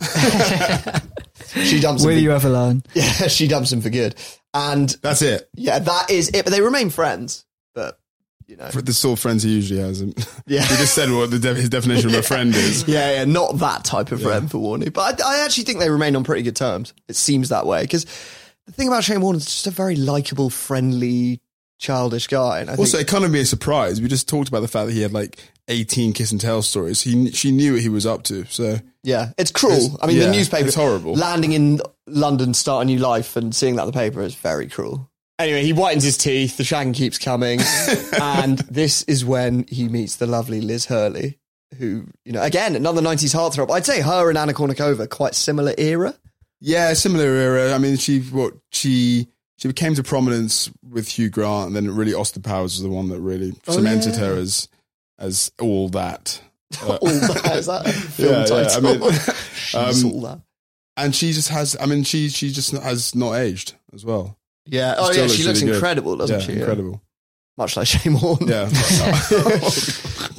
she 1.65 1.81
dumps 1.81 2.03
him. 2.03 2.09
will 2.09 2.17
for- 2.17 2.21
you 2.21 2.33
ever 2.33 2.49
learn? 2.51 2.83
Yeah, 2.95 3.11
she 3.29 3.49
dumps 3.49 3.73
him 3.73 3.81
for 3.81 3.91
good. 3.91 4.15
And 4.53 4.89
That's 5.03 5.23
it. 5.23 5.49
yeah, 5.55 5.79
that 5.79 6.11
is 6.11 6.29
it. 6.29 6.45
But 6.45 6.53
they 6.53 6.61
remain 6.61 6.91
friends. 6.91 7.45
But, 7.75 7.99
you 8.47 8.57
know. 8.57 8.69
For 8.69 8.83
the 8.83 8.93
sort 8.93 9.19
of 9.19 9.23
friends 9.23 9.43
he 9.43 9.51
usually 9.55 9.81
has. 9.81 10.03
Yeah. 10.47 10.61
He 10.63 10.77
just 10.77 10.95
said 10.95 11.11
what 11.11 11.31
the 11.31 11.39
de- 11.39 11.55
his 11.55 11.71
definition 11.71 12.11
of 12.11 12.17
a 12.17 12.23
friend 12.23 12.55
is. 12.55 12.87
Yeah, 12.87 13.13
yeah, 13.15 13.25
not 13.25 13.59
that 13.59 13.85
type 13.85 14.13
of 14.13 14.21
friend 14.23 14.51
for 14.51 14.59
Warnie. 14.59 14.93
But 14.93 15.23
I, 15.23 15.37
I 15.39 15.45
actually 15.45 15.65
think 15.65 15.79
they 15.81 15.89
remain 15.91 16.15
on 16.15 16.23
pretty 16.25 16.43
good 16.43 16.55
terms. 16.57 16.93
It 17.09 17.17
seems 17.17 17.49
that 17.49 17.65
way. 17.67 17.83
Because 17.83 18.05
the 18.67 18.73
thing 18.73 18.89
about 18.89 19.03
Shane 19.05 19.23
Warne 19.23 19.37
is 19.37 19.47
just 19.47 19.67
a 19.67 19.71
very 19.71 19.97
likable, 19.97 20.51
friendly, 20.51 21.41
childish 21.85 22.27
guy. 22.27 22.61
And 22.61 22.71
I 22.71 22.75
Also, 22.77 22.99
think, 22.99 23.09
it 23.09 23.11
can't 23.11 23.33
be 23.33 23.41
a 23.41 23.47
surprise. 23.47 24.01
We 24.01 24.09
just 24.09 24.29
talked 24.29 24.49
about 24.49 24.61
the 24.61 24.69
fact 24.69 24.87
that 24.89 24.93
he 24.95 25.03
had 25.03 25.13
like 25.13 25.39
18 25.69 26.13
kiss 26.13 26.33
and 26.33 26.41
tell 26.41 26.63
stories. 26.63 27.03
He 27.03 27.31
She 27.31 27.53
knew 27.53 27.75
what 27.75 27.83
he 27.83 27.89
was 27.89 28.07
up 28.07 28.23
to. 28.25 28.45
So 28.47 28.79
yeah, 29.03 29.33
it's 29.39 29.51
cruel. 29.51 29.75
It's- 29.77 29.97
I 30.03 30.07
mean, 30.07 30.17
yeah, 30.17 30.27
the 30.27 30.33
newspaper. 30.33 30.67
it's 30.67 30.77
horrible. 30.77 31.15
Landing 31.15 31.53
in 31.53 31.81
London, 32.07 32.55
start 32.55 32.83
a 32.83 32.85
new 32.87 32.99
life, 32.99 33.37
and 33.37 33.55
seeing 33.55 33.77
that 33.77 33.83
in 33.83 33.89
the 33.89 33.93
paper 33.93 34.23
is 34.23 34.35
very 34.35 34.67
cruel. 34.69 35.11
Anyway, 35.39 35.63
he 35.65 35.73
whitens 35.73 36.05
his 36.05 36.17
teeth. 36.17 36.57
The 36.57 36.63
shagging 36.63 36.95
keeps 36.95 37.19
coming. 37.19 37.61
and 38.21 38.59
this 38.71 39.03
is 39.05 39.25
when 39.25 39.67
he 39.69 39.89
meets 39.89 40.17
the 40.17 40.27
lovely 40.27 40.61
Liz 40.61 40.87
Hurley, 40.87 41.39
who, 41.79 42.07
you 42.25 42.33
know, 42.33 42.41
again, 42.43 42.77
another 42.77 43.03
90s 43.03 43.35
heartthrob. 43.35 43.71
I'd 43.71 43.85
say 43.85 44.01
her 44.01 44.29
and 44.29 44.39
Anna 44.39 44.53
Kournikova, 44.53 45.09
quite 45.11 45.35
similar 45.35 45.75
era. 45.77 46.15
Yeah, 46.61 46.93
similar 46.95 47.25
era. 47.27 47.75
I 47.75 47.79
mean, 47.79 47.97
she 47.97 48.21
what 48.21 48.55
she 48.71 49.27
she 49.59 49.73
came 49.73 49.95
to 49.95 50.03
prominence 50.03 50.71
with 50.89 51.09
Hugh 51.09 51.31
Grant, 51.31 51.69
and 51.69 51.77
then 51.77 51.95
really 51.95 52.15
Austin 52.15 52.43
Powers 52.43 52.75
was 52.77 52.83
the 52.83 52.89
one 52.91 53.09
that 53.11 53.21
really 53.21 53.53
Oh, 53.67 53.73
cemented 53.73 54.15
yeah. 54.15 54.21
her 54.21 54.35
as 54.37 54.69
as 55.19 55.53
all 55.61 55.89
that. 55.91 56.41
Uh, 56.83 56.97
all 57.01 57.09
that 57.09 57.57
is 57.57 57.67
that 57.67 57.87
a 57.87 57.93
film 57.93 58.33
Yeah, 58.33 58.47
yeah, 58.49 58.69
I 58.77 58.81
mean, 58.81 59.13
She's 59.55 60.05
um, 60.05 60.13
all 60.13 60.21
that. 60.23 60.41
and 60.97 61.15
she 61.15 61.33
just 61.33 61.49
has. 61.51 61.77
I 61.81 61.87
mean, 61.87 62.03
she 62.05 62.29
she 62.29 62.51
just 62.51 62.73
has 62.73 63.15
not 63.15 63.35
aged 63.35 63.75
as 63.95 64.05
well. 64.05 64.37
Yeah. 64.67 64.95
Oh 64.99 65.13
Still 65.13 65.27
yeah, 65.27 65.33
she 65.33 65.45
looks 65.45 65.61
really 65.61 65.73
good. 65.73 65.77
incredible, 65.77 66.17
doesn't 66.17 66.41
Yeah, 66.41 66.47
she? 66.47 66.53
Incredible. 66.55 67.01
Much 67.57 67.77
like 67.77 67.87
Shane 67.87 68.19
Warne. 68.21 68.49
Yeah. 68.49 68.69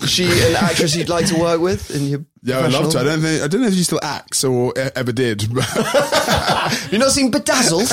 Is 0.03 0.09
she 0.09 0.25
an 0.25 0.55
actress 0.55 0.95
you'd 0.95 1.09
like 1.09 1.25
to 1.27 1.39
work 1.39 1.61
with 1.61 1.93
in 1.95 2.05
your 2.05 2.25
Yeah, 2.43 2.59
I 2.59 2.67
love 2.67 2.91
her. 2.93 2.99
I 2.99 3.03
don't 3.03 3.21
think 3.21 3.43
I 3.43 3.47
don't 3.47 3.61
know 3.61 3.67
if 3.67 3.73
she 3.73 3.83
still 3.83 3.99
acts 4.03 4.43
or 4.43 4.73
e- 4.77 4.89
ever 4.95 5.11
did. 5.11 5.43
You've 6.91 6.99
not 6.99 7.11
seen 7.11 7.31
Bedazzled? 7.31 7.87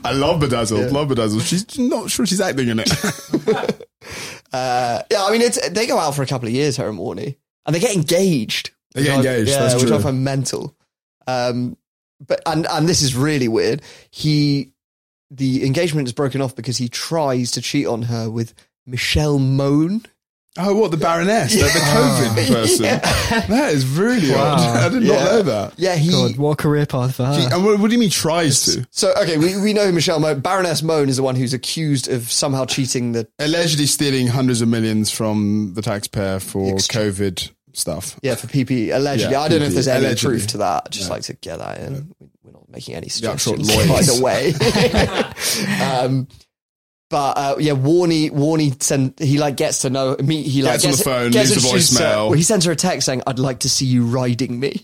I 0.04 0.12
love 0.12 0.40
Bedazzled. 0.40 0.80
Yeah. 0.80 0.86
Love 0.98 1.08
Bedazzled. 1.08 1.42
She's 1.42 1.78
not 1.78 2.10
sure 2.10 2.26
she's 2.26 2.40
acting 2.40 2.68
in 2.68 2.80
it. 2.80 2.90
Uh, 4.52 5.02
yeah, 5.10 5.24
I 5.24 5.32
mean, 5.32 5.40
it's, 5.40 5.68
they 5.70 5.86
go 5.86 5.98
out 5.98 6.14
for 6.14 6.22
a 6.22 6.26
couple 6.26 6.46
of 6.46 6.54
years, 6.54 6.76
her 6.76 6.88
and 6.88 6.96
Warnie, 6.98 7.36
and 7.66 7.74
they 7.74 7.80
get 7.80 7.94
engaged. 7.96 8.70
They 8.94 9.02
get 9.02 9.14
I- 9.14 9.16
engaged, 9.16 9.50
Yeah, 9.50 9.60
that's 9.60 9.74
which 9.74 9.86
true. 9.88 9.96
I 9.96 10.00
find 10.00 10.22
mental. 10.22 10.76
Um, 11.26 11.76
but 12.24 12.40
and 12.46 12.64
and 12.70 12.88
this 12.88 13.02
is 13.02 13.16
really 13.16 13.48
weird. 13.48 13.82
He 14.10 14.72
the 15.30 15.66
engagement 15.66 16.06
is 16.06 16.12
broken 16.12 16.40
off 16.40 16.54
because 16.54 16.76
he 16.76 16.88
tries 16.88 17.50
to 17.52 17.60
cheat 17.62 17.86
on 17.86 18.02
her 18.02 18.30
with 18.30 18.54
Michelle 18.86 19.38
Mone. 19.40 20.04
Oh, 20.56 20.72
what 20.76 20.92
the 20.92 20.96
Baroness, 20.96 21.52
the, 21.52 21.62
the 21.62 21.68
COVID 21.68 22.46
person? 22.52 22.84
That 23.52 23.72
is 23.72 23.84
really 23.86 24.32
odd. 24.32 24.60
I 24.60 24.88
did 24.88 25.02
not 25.02 25.24
know 25.24 25.42
that. 25.42 25.74
Yeah, 25.76 25.96
he. 25.96 26.12
God, 26.12 26.36
what 26.36 26.50
a 26.52 26.56
career 26.56 26.86
path 26.86 27.16
for 27.16 27.24
her. 27.24 27.34
She- 27.40 27.46
and 27.52 27.64
what, 27.64 27.80
what 27.80 27.88
do 27.88 27.92
you 27.94 27.98
mean 27.98 28.10
tries 28.10 28.64
to? 28.66 28.86
So 28.92 29.12
okay, 29.20 29.36
we, 29.36 29.60
we 29.60 29.72
know 29.72 29.90
Michelle 29.90 30.20
Mone. 30.20 30.38
Baroness 30.40 30.80
Mone 30.82 31.08
is 31.08 31.16
the 31.16 31.24
one 31.24 31.34
who's 31.34 31.52
accused 31.54 32.08
of 32.08 32.30
somehow 32.30 32.66
cheating 32.66 33.10
the 33.12 33.26
Allegedly 33.40 33.86
stealing 33.86 34.28
hundreds 34.28 34.60
of 34.62 34.68
millions 34.68 35.10
from 35.10 35.72
the 35.74 35.82
taxpayer 35.82 36.38
for 36.38 36.74
Ex- 36.74 36.86
COVID 36.86 37.50
stuff. 37.72 38.16
yeah 38.22 38.36
for 38.36 38.46
PPE 38.46 38.94
allegedly. 38.94 39.32
Yeah, 39.32 39.40
I 39.40 39.48
don't 39.48 39.58
know 39.58 39.66
if 39.66 39.72
there's 39.74 39.88
any 39.88 40.04
allegedly. 40.06 40.36
proof 40.38 40.46
to 40.48 40.58
that. 40.58 40.82
I'd 40.86 40.92
just 40.92 41.10
like 41.10 41.22
to 41.22 41.32
get 41.34 41.58
that 41.58 41.80
in. 41.80 42.14
We're 42.44 42.52
not 42.52 42.68
making 42.68 42.94
any 42.94 43.08
The 43.08 43.28
actual 43.32 43.56
suggestions 43.56 43.88
lawyers. 43.90 44.08
either 44.10 44.22
way. 44.22 44.54
um, 45.82 46.28
but 47.14 47.38
uh, 47.38 47.54
yeah, 47.60 47.74
Warnie 47.74 48.28
Warnie 48.28 48.82
send 48.82 49.14
he 49.20 49.38
like 49.38 49.54
gets 49.54 49.82
to 49.82 49.90
know 49.90 50.16
me. 50.18 50.42
He 50.42 50.64
like 50.64 50.82
Gets 50.82 50.84
on 50.84 50.90
the 50.90 50.96
phone, 50.96 51.30
gets 51.30 51.50
leaves 51.50 51.64
a 51.64 51.68
voicemail. 52.00 52.24
well, 52.24 52.32
he 52.32 52.42
sends 52.42 52.64
her 52.64 52.72
a 52.72 52.76
text 52.76 53.06
saying, 53.06 53.22
"I'd 53.24 53.38
like 53.38 53.60
to 53.60 53.70
see 53.70 53.86
you 53.86 54.04
riding 54.04 54.58
me." 54.58 54.82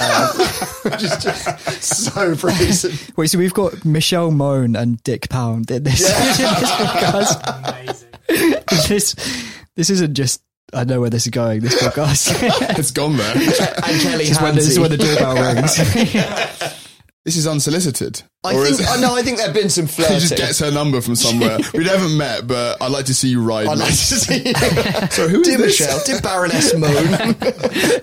um, 0.00 0.28
which 0.84 1.02
is 1.02 1.16
just 1.20 1.82
so 1.82 2.36
brazen. 2.36 2.92
Wait, 3.16 3.30
so 3.30 3.36
we've 3.36 3.52
got 3.52 3.84
Michelle 3.84 4.30
Mone 4.30 4.76
and 4.76 5.02
Dick 5.02 5.28
Pound 5.28 5.68
in 5.72 5.82
this, 5.82 6.02
in 6.02 6.06
this 6.60 6.70
podcast. 6.70 8.86
this, 8.86 9.16
this 9.74 9.90
isn't 9.90 10.14
just, 10.14 10.40
I 10.72 10.84
know 10.84 11.00
where 11.00 11.10
this 11.10 11.26
is 11.26 11.32
going, 11.32 11.62
this 11.62 11.82
podcast. 11.82 12.30
It's 12.78 12.92
gone 12.92 13.16
there. 13.16 13.34
And 13.34 14.00
Kelly 14.02 14.18
this, 14.18 14.30
is 14.30 14.40
when, 14.40 14.54
this 14.54 14.68
is 14.68 14.78
when 14.78 14.92
the 14.92 14.98
doorbell 14.98 15.34
rings. 15.34 16.77
This 17.28 17.36
is 17.36 17.46
unsolicited. 17.46 18.22
I 18.42 18.54
Or 18.54 18.64
think 18.64 18.80
is- 18.80 18.86
uh, 18.88 18.98
no, 19.00 19.14
I 19.14 19.20
think 19.20 19.36
there've 19.36 19.52
been 19.52 19.68
some 19.68 19.84
He 19.88 19.92
flirting. 19.92 20.18
just 20.20 20.34
gets 20.38 20.60
her 20.60 20.70
number 20.70 21.02
from 21.02 21.14
somewhere. 21.14 21.58
we 21.74 21.84
haven't 21.84 22.16
met, 22.16 22.46
but 22.46 22.80
I'd 22.80 22.90
like 22.90 23.04
to 23.04 23.12
see 23.14 23.28
you 23.28 23.42
ride. 23.42 23.66
I'd 23.66 23.76
like 23.76 23.90
to 23.90 23.94
see. 23.94 24.44
So 25.10 25.28
who 25.28 25.42
is 25.42 25.46
Dear 25.48 25.58
this? 25.58 25.78
Michelle, 25.78 26.00
dear 26.06 26.20
Baroness 26.22 26.72
Mone. 26.74 27.34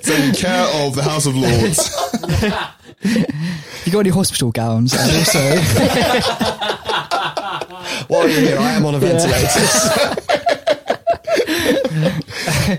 Taking 0.03 0.33
care 0.35 0.67
of 0.85 0.93
the 0.93 1.01
House 1.01 1.25
of 1.25 1.35
Lords. 1.35 1.89
you 3.87 3.91
got 3.91 4.01
any 4.01 4.09
hospital 4.11 4.51
gowns? 4.51 4.93
And 4.93 5.11
also, 5.17 5.39
While 8.07 8.29
you're 8.29 8.41
here, 8.41 8.59
I 8.59 8.73
am 8.73 8.85
on 8.85 8.93
a 8.93 8.99
ventilator. 8.99 9.59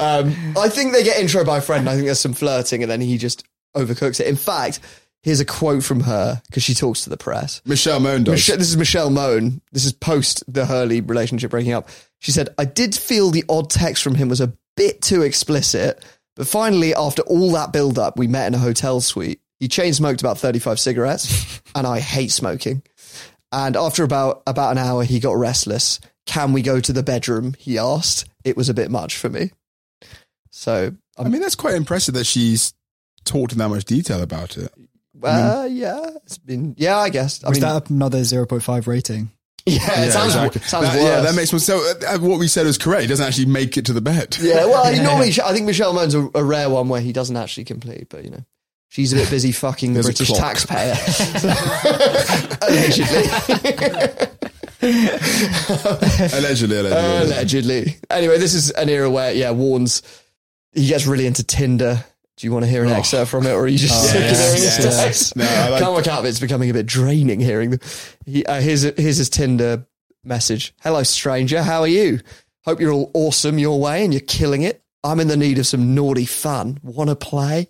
um, 0.00 0.32
I 0.56 0.68
think 0.68 0.92
they 0.92 1.02
get 1.02 1.18
intro 1.18 1.44
by 1.44 1.58
a 1.58 1.60
friend. 1.60 1.88
I 1.88 1.94
think 1.94 2.04
there's 2.06 2.20
some 2.20 2.34
flirting, 2.34 2.82
and 2.84 2.90
then 2.92 3.00
he 3.00 3.18
just 3.18 3.42
overcooks 3.76 4.20
it. 4.20 4.28
In 4.28 4.36
fact, 4.36 4.78
here's 5.26 5.40
a 5.40 5.44
quote 5.44 5.82
from 5.82 5.98
her 6.00 6.40
because 6.46 6.62
she 6.62 6.72
talks 6.72 7.02
to 7.02 7.10
the 7.10 7.16
press. 7.16 7.60
Michelle 7.64 7.98
Mone 7.98 8.22
does. 8.22 8.34
Michelle, 8.34 8.58
this 8.58 8.68
is 8.68 8.76
Michelle 8.76 9.10
Mone. 9.10 9.60
This 9.72 9.84
is 9.84 9.92
post 9.92 10.44
the 10.46 10.64
Hurley 10.64 11.00
relationship 11.00 11.50
breaking 11.50 11.72
up. 11.72 11.88
She 12.20 12.30
said, 12.30 12.48
I 12.56 12.64
did 12.64 12.94
feel 12.94 13.32
the 13.32 13.44
odd 13.48 13.68
text 13.68 14.04
from 14.04 14.14
him 14.14 14.28
was 14.28 14.40
a 14.40 14.54
bit 14.76 15.02
too 15.02 15.22
explicit, 15.22 16.02
but 16.36 16.46
finally, 16.46 16.94
after 16.94 17.22
all 17.22 17.50
that 17.52 17.72
build 17.72 17.98
up, 17.98 18.16
we 18.16 18.28
met 18.28 18.46
in 18.46 18.54
a 18.54 18.58
hotel 18.58 19.00
suite. 19.00 19.40
He 19.58 19.66
chain 19.66 19.92
smoked 19.92 20.20
about 20.20 20.38
35 20.38 20.78
cigarettes, 20.78 21.60
and 21.74 21.88
I 21.88 21.98
hate 21.98 22.30
smoking. 22.30 22.82
And 23.50 23.76
after 23.76 24.04
about, 24.04 24.44
about 24.46 24.72
an 24.72 24.78
hour, 24.78 25.02
he 25.02 25.18
got 25.18 25.36
restless. 25.36 25.98
Can 26.26 26.52
we 26.52 26.62
go 26.62 26.78
to 26.78 26.92
the 26.92 27.02
bedroom? 27.02 27.54
He 27.58 27.78
asked. 27.78 28.26
It 28.44 28.56
was 28.56 28.68
a 28.68 28.74
bit 28.74 28.92
much 28.92 29.16
for 29.16 29.28
me. 29.28 29.50
So, 30.50 30.94
I 31.18 31.28
mean, 31.28 31.40
that's 31.40 31.54
quite 31.56 31.74
impressive 31.74 32.14
that 32.14 32.26
she's 32.26 32.74
talked 33.24 33.52
in 33.52 33.58
that 33.58 33.68
much 33.70 33.86
detail 33.86 34.22
about 34.22 34.56
it. 34.56 34.72
Uh, 35.22 35.66
yeah, 35.70 36.10
it's 36.24 36.38
been, 36.38 36.74
yeah, 36.78 36.98
I 36.98 37.08
guess. 37.08 37.42
I 37.44 37.48
was 37.48 37.58
mean, 37.60 37.68
that 37.68 37.90
another 37.90 38.18
0.5 38.20 38.86
rating? 38.86 39.30
yeah, 39.68 40.02
it 40.02 40.12
sounds, 40.12 40.34
exactly. 40.34 40.60
sounds 40.62 40.86
That- 40.86 40.94
worse. 40.94 41.02
Yeah, 41.04 41.20
that 41.22 41.34
makes 41.34 41.52
more 41.52 41.58
so. 41.58 41.78
uh, 42.06 42.18
What 42.18 42.38
we 42.38 42.46
said 42.46 42.66
was 42.66 42.78
correct. 42.78 43.02
He 43.02 43.08
doesn't 43.08 43.26
actually 43.26 43.46
make 43.46 43.76
it 43.76 43.86
to 43.86 43.92
the 43.92 44.00
bed. 44.00 44.36
Yeah, 44.40 44.66
well, 44.66 44.92
he 44.92 45.00
normally, 45.02 45.32
I 45.44 45.52
think 45.52 45.66
Michelle 45.66 45.92
Mone's 45.92 46.14
a, 46.14 46.28
a 46.34 46.44
rare 46.44 46.70
one 46.70 46.88
where 46.88 47.00
he 47.00 47.12
doesn't 47.12 47.36
actually 47.36 47.64
complete, 47.64 48.08
but 48.08 48.24
you 48.24 48.30
know, 48.30 48.44
she's 48.88 49.12
a 49.12 49.16
bit 49.16 49.28
busy 49.30 49.50
fucking 49.52 49.94
the 49.94 50.02
British 50.02 50.28
clock. 50.28 50.56
taxpayer. 50.56 50.94
allegedly. 52.68 53.24
allegedly, 56.32 56.76
allegedly. 56.78 56.86
allegedly. 57.32 57.96
Anyway, 58.10 58.38
this 58.38 58.54
is 58.54 58.70
an 58.70 58.88
era 58.88 59.10
where, 59.10 59.32
yeah, 59.32 59.50
warns, 59.50 60.02
he 60.72 60.86
gets 60.86 61.06
really 61.06 61.26
into 61.26 61.42
Tinder. 61.42 62.04
Do 62.36 62.46
you 62.46 62.52
want 62.52 62.64
to 62.66 62.70
hear 62.70 62.84
an 62.84 62.90
excerpt 62.90 63.30
from 63.30 63.46
it, 63.46 63.50
or 63.52 63.60
are 63.60 63.66
you 63.66 63.78
just 63.78 63.94
Oh, 64.04 64.06
sick 64.08 64.16
of 64.16 64.30
yes, 64.30 64.40
hearing 64.54 64.62
his 64.62 64.84
yes. 64.84 65.36
No, 65.36 65.44
like- 65.70 65.80
Can't 65.82 65.94
work 65.94 66.06
out 66.06 66.24
if 66.24 66.28
it's 66.28 66.40
becoming 66.40 66.68
a 66.68 66.72
bit 66.74 66.84
draining 66.86 67.40
hearing 67.40 67.70
them. 67.70 67.80
He, 68.26 68.44
uh, 68.44 68.60
here's, 68.60 68.82
here's 68.82 69.16
his 69.16 69.30
Tinder 69.30 69.86
message. 70.22 70.74
Hello, 70.82 71.02
stranger. 71.02 71.62
How 71.62 71.80
are 71.80 71.88
you? 71.88 72.20
Hope 72.64 72.80
you're 72.80 72.92
all 72.92 73.10
awesome 73.14 73.58
your 73.58 73.80
way 73.80 74.04
and 74.04 74.12
you're 74.12 74.20
killing 74.20 74.62
it. 74.62 74.82
I'm 75.06 75.20
in 75.20 75.28
the 75.28 75.36
need 75.36 75.58
of 75.58 75.66
some 75.66 75.94
naughty 75.94 76.24
fun. 76.26 76.78
Want 76.82 77.10
to 77.10 77.16
play? 77.16 77.68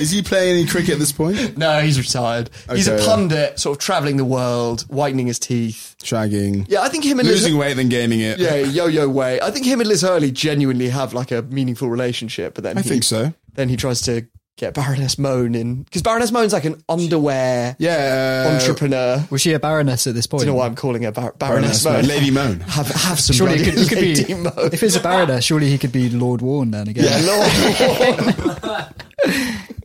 Is 0.00 0.10
he 0.10 0.22
playing 0.22 0.58
any 0.58 0.66
cricket 0.66 0.94
at 0.94 0.98
this 0.98 1.12
point? 1.12 1.56
No, 1.62 1.80
he's 1.80 1.98
retired. 1.98 2.50
he's 2.72 2.88
a 2.88 2.94
Okay. 2.94 3.04
pundit, 3.04 3.58
sort 3.60 3.76
of 3.78 3.82
traveling 3.84 4.16
the 4.16 4.24
world, 4.24 4.82
whitening 4.88 5.26
his 5.26 5.38
teeth. 5.38 5.94
Shagging. 6.02 6.66
Yeah, 6.68 6.80
I 6.82 6.88
think 6.88 7.04
him 7.04 7.18
and 7.20 7.28
Losing 7.28 7.52
Liz, 7.54 7.60
weight, 7.60 7.74
then 7.74 7.88
gaining 7.88 8.20
it. 8.20 8.38
yeah, 8.38 8.54
yo-yo 8.56 9.08
way. 9.08 9.40
I 9.40 9.50
think 9.50 9.66
him 9.66 9.80
and 9.80 9.88
Liz 9.88 10.02
Hurley 10.02 10.30
genuinely 10.32 10.88
have 10.88 11.14
like 11.14 11.30
a 11.30 11.42
meaningful 11.42 11.88
relationship. 11.88 12.54
But 12.54 12.64
then 12.64 12.78
I 12.78 12.82
he, 12.82 12.88
think 12.88 13.04
so. 13.04 13.32
Then 13.54 13.68
he 13.68 13.76
tries 13.76 14.00
to 14.02 14.26
get 14.56 14.74
Baroness 14.74 15.18
Mone 15.18 15.54
in 15.54 15.82
because 15.82 16.02
Baroness 16.02 16.30
Mone's 16.30 16.52
like 16.52 16.64
an 16.64 16.82
underwear 16.88 17.74
Yeah. 17.78 18.58
entrepreneur. 18.60 19.26
Was 19.30 19.40
she 19.40 19.52
a 19.54 19.58
baroness 19.58 20.06
at 20.06 20.14
this 20.14 20.26
point? 20.26 20.42
Do 20.42 20.46
you 20.46 20.52
know 20.52 20.58
why 20.58 20.66
I'm 20.66 20.74
calling 20.74 21.02
her 21.04 21.10
Bar- 21.12 21.34
Baroness, 21.38 21.82
Baroness 21.82 21.84
Mone? 21.84 21.92
Mone. 21.94 22.04
Lady 22.20 22.30
Mone. 22.30 22.60
Have 22.68 22.88
have 22.88 23.18
some 23.20 23.34
Surely 23.34 23.58
he 23.58 23.64
could, 23.64 23.74
he 23.78 23.86
could 23.88 23.98
Lady 23.98 24.24
be, 24.24 24.34
Mone. 24.34 24.70
if 24.72 24.82
it's 24.82 24.96
a 24.96 25.00
baroness, 25.00 25.44
surely 25.44 25.70
he 25.70 25.78
could 25.78 25.92
be 25.92 26.10
Lord 26.10 26.42
Warren 26.42 26.70
then 26.70 26.88
again. 26.88 27.04
Yeah, 27.04 27.20
Lord. 27.26 28.94
We 29.24 29.32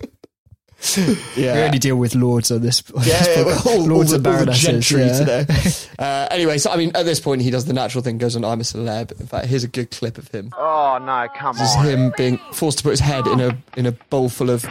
yeah. 1.35 1.63
only 1.65 1.79
deal 1.79 1.95
with 1.95 2.13
lords 2.15 2.51
on 2.51 2.61
this. 2.61 2.83
on 2.95 3.03
Yeah, 3.03 3.17
this 3.23 3.27
yeah, 3.37 3.43
podcast. 3.43 3.65
all, 3.65 3.85
lords 3.85 4.11
all 4.11 4.15
and 4.17 4.25
the, 4.25 4.29
all 4.29 4.37
the 4.39 4.45
baronesses. 4.45 4.87
gentry 4.87 5.05
yeah. 5.05 5.43
today. 5.43 5.71
Uh, 5.99 6.27
anyway, 6.29 6.59
so 6.59 6.69
I 6.69 6.77
mean, 6.77 6.91
at 6.93 7.05
this 7.05 7.19
point, 7.19 7.41
he 7.41 7.49
does 7.49 7.65
the 7.65 7.73
natural 7.73 8.03
thing, 8.03 8.19
goes 8.19 8.35
on 8.35 8.45
"I'm 8.45 8.59
a 8.59 8.63
celeb." 8.63 9.19
In 9.19 9.25
fact, 9.25 9.47
here's 9.47 9.63
a 9.63 9.67
good 9.67 9.89
clip 9.89 10.19
of 10.19 10.27
him. 10.27 10.51
Oh 10.55 10.99
no, 11.01 11.27
come 11.35 11.55
This 11.57 11.71
is 11.71 11.75
on. 11.75 11.85
him 11.87 12.13
being 12.15 12.37
forced 12.53 12.77
to 12.77 12.83
put 12.83 12.91
his 12.91 12.99
head 12.99 13.25
in 13.25 13.39
a 13.39 13.57
in 13.75 13.87
a 13.87 13.93
bowl 13.93 14.29
full 14.29 14.51
of 14.51 14.67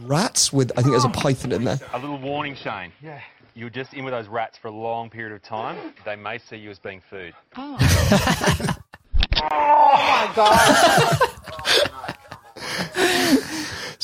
rats 0.00 0.50
with 0.54 0.72
I 0.72 0.76
think 0.80 0.92
there's 0.92 1.04
a 1.04 1.10
python 1.10 1.52
in 1.52 1.64
there. 1.64 1.78
A 1.92 1.98
little 1.98 2.16
warning, 2.18 2.54
Shane. 2.54 2.92
Yeah. 3.02 3.20
You're 3.54 3.68
just 3.68 3.92
in 3.92 4.06
with 4.06 4.14
those 4.14 4.28
rats 4.28 4.56
for 4.56 4.68
a 4.68 4.72
long 4.72 5.10
period 5.10 5.34
of 5.34 5.42
time. 5.42 5.76
They 6.06 6.16
may 6.16 6.38
see 6.38 6.56
you 6.56 6.70
as 6.70 6.78
being 6.78 7.02
food. 7.10 7.34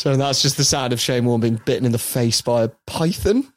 So 0.05 0.15
that's 0.17 0.43
just 0.43 0.59
the 0.59 0.65
sound 0.65 0.93
of 0.93 1.01
Shane 1.01 1.25
Warne 1.25 1.41
being 1.41 1.59
bitten 1.65 1.87
in 1.87 1.93
the 1.93 1.99
face 1.99 2.43
by 2.43 2.65
a 2.65 2.69
python. 2.87 3.51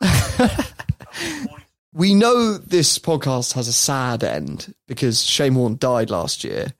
we 1.92 2.14
know 2.14 2.56
this 2.56 2.98
podcast 2.98 3.52
has 3.52 3.68
a 3.68 3.74
sad 3.74 4.24
end 4.24 4.74
because 4.88 5.22
Shane 5.22 5.54
Warne 5.54 5.76
died 5.76 6.08
last 6.08 6.44
year. 6.44 6.72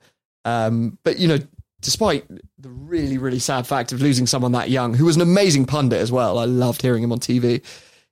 Um, 0.47 0.97
but 1.05 1.19
you 1.19 1.29
know, 1.29 1.37
despite 1.83 2.27
the 2.57 2.71
really, 2.71 3.19
really 3.19 3.39
sad 3.39 3.67
fact 3.67 3.93
of 3.93 4.01
losing 4.01 4.27
someone 4.27 4.53
that 4.53 4.71
young, 4.71 4.95
who 4.95 5.05
was 5.05 5.17
an 5.17 5.21
amazing 5.21 5.67
pundit 5.67 6.01
as 6.01 6.11
well, 6.11 6.39
I 6.39 6.47
loved 6.47 6.81
hearing 6.81 7.03
him 7.03 7.13
on 7.13 7.21
TV. 7.21 7.63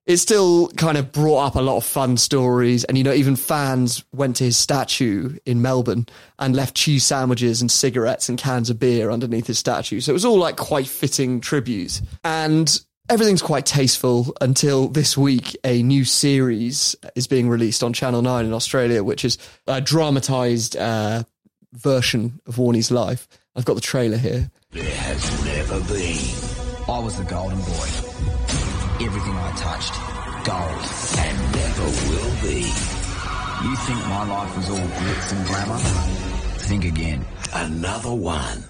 It 0.06 0.16
still 0.16 0.68
kind 0.70 0.96
of 0.96 1.12
brought 1.12 1.46
up 1.46 1.54
a 1.54 1.60
lot 1.60 1.76
of 1.76 1.84
fun 1.84 2.16
stories, 2.16 2.84
and 2.84 2.98
you 2.98 3.04
know, 3.04 3.12
even 3.12 3.36
fans 3.36 4.02
went 4.12 4.36
to 4.36 4.44
his 4.44 4.56
statue 4.56 5.36
in 5.46 5.62
Melbourne 5.62 6.06
and 6.38 6.56
left 6.56 6.74
cheese 6.74 7.04
sandwiches 7.04 7.60
and 7.60 7.70
cigarettes 7.70 8.28
and 8.28 8.38
cans 8.38 8.70
of 8.70 8.78
beer 8.80 9.10
underneath 9.10 9.46
his 9.46 9.58
statue. 9.58 10.00
So 10.00 10.10
it 10.10 10.14
was 10.14 10.24
all 10.24 10.38
like 10.38 10.56
quite 10.56 10.88
fitting 10.88 11.40
tributes, 11.40 12.02
and 12.24 12.80
everything's 13.08 13.42
quite 13.42 13.66
tasteful 13.66 14.34
until 14.40 14.88
this 14.88 15.16
week. 15.16 15.56
A 15.64 15.82
new 15.82 16.04
series 16.04 16.96
is 17.14 17.26
being 17.26 17.48
released 17.48 17.84
on 17.84 17.92
Channel 17.92 18.22
Nine 18.22 18.46
in 18.46 18.54
Australia, 18.54 19.04
which 19.04 19.24
is 19.24 19.38
a 19.66 19.80
dramatized 19.80 20.76
uh, 20.76 21.22
version 21.74 22.40
of 22.46 22.56
Warnie's 22.58 22.90
life. 22.90 23.28
I've 23.54 23.64
got 23.64 23.74
the 23.74 23.80
trailer 23.80 24.16
here. 24.16 24.50
There 24.70 24.84
has 24.84 25.44
never 25.44 25.80
been. 25.92 26.88
I 26.88 26.98
was 26.98 27.16
the 27.18 27.24
golden 27.24 27.58
boy. 27.60 28.09
Everything 29.50 29.66
I 29.66 29.72
touched, 29.72 29.94
gold. 30.46 30.84
And 31.18 31.36
never 31.54 31.84
will 32.08 32.34
be. 32.42 32.62
You 33.62 33.76
think 33.76 33.98
my 34.06 34.24
life 34.26 34.56
was 34.56 34.70
all 34.70 34.76
glitz 34.76 35.32
and 35.32 35.46
glamour? 35.46 35.78
Think 36.60 36.84
again. 36.84 37.24
Another 37.52 38.14
one. 38.14 38.64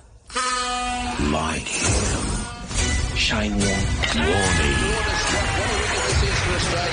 Like 1.32 1.62
him. 1.62 3.16
Shane 3.16 3.52
Warne. 3.52 3.86
Warnie. 4.14 4.76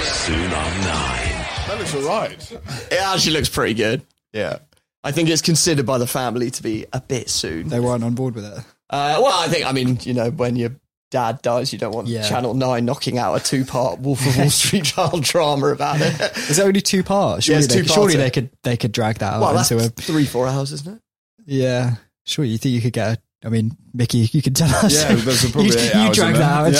Soon 0.04 0.46
on 0.46 0.82
nine. 0.82 1.46
That 1.68 1.76
looks 1.80 1.96
alright. 1.96 2.52
It 2.92 3.00
actually 3.02 3.34
looks 3.34 3.50
pretty 3.50 3.74
good. 3.74 4.02
Yeah. 4.34 4.60
I 5.04 5.12
think 5.12 5.30
it's 5.30 5.42
considered 5.42 5.86
by 5.86 5.98
the 5.98 6.08
family 6.08 6.52
to 6.52 6.64
be 6.64 6.86
a 6.92 7.00
bit 7.00 7.30
soon. 7.30 7.70
They 7.70 7.80
weren't 7.80 8.04
on 8.04 8.16
board 8.16 8.36
with 8.36 8.46
it. 8.46 8.58
Uh, 8.90 9.20
well, 9.22 9.34
I 9.34 9.48
think, 9.48 9.66
I 9.66 9.72
mean, 9.72 10.00
you 10.02 10.14
know, 10.14 10.30
when 10.30 10.56
you're 10.56 10.76
dad 11.12 11.42
dies, 11.42 11.72
you 11.74 11.80
don't 11.80 11.94
want 11.94 12.08
Yeah. 12.08 12.28
Channel 12.28 12.54
9 12.54 12.84
knocking 12.86 13.18
out 13.18 13.36
a 13.36 13.44
two 13.44 13.64
part 13.66 14.00
Wolf 14.00 14.26
of 14.28 14.38
Wall 14.38 14.50
Street 14.50 14.86
child 14.96 15.24
drama 15.24 15.68
about 15.68 16.02
it. 16.02 16.20
Is 16.50 16.60
it 16.60 16.64
only 16.66 16.82
two 16.82 17.04
parts? 17.04 17.48
Yeah, 17.48 17.54
Surely, 17.56 17.66
it's 17.66 17.74
they, 17.74 17.82
two 17.82 17.88
surely 17.88 18.14
parts. 18.14 18.18
they 18.18 18.30
could 18.32 18.50
they 18.64 18.78
could 18.78 18.92
drag 18.92 19.18
that 19.20 19.34
out 19.34 19.42
Well, 19.42 19.54
that's 19.54 19.72
into 19.72 19.86
a 19.86 19.90
three, 19.90 20.26
four 20.26 20.48
hours, 20.48 20.72
isn't 20.74 20.96
it? 20.98 21.02
yeah. 21.46 21.96
Sure, 22.26 22.44
you 22.44 22.58
think 22.58 22.76
you 22.76 22.82
could 22.82 22.92
get? 22.92 23.18
A, 23.18 23.22
I 23.48 23.50
mean, 23.50 23.78
Mickey, 23.94 24.28
you 24.34 24.42
could 24.42 24.56
tell 24.56 24.68
us. 24.84 24.94
Yeah, 24.94 25.16
there's 25.16 25.50
probably 25.52 25.70
you, 25.70 25.78
eight 25.78 25.94
you 25.94 26.00
hours 26.02 26.16
drag 26.18 26.36
in 26.36 26.42
that 26.42 26.52
out. 26.52 26.74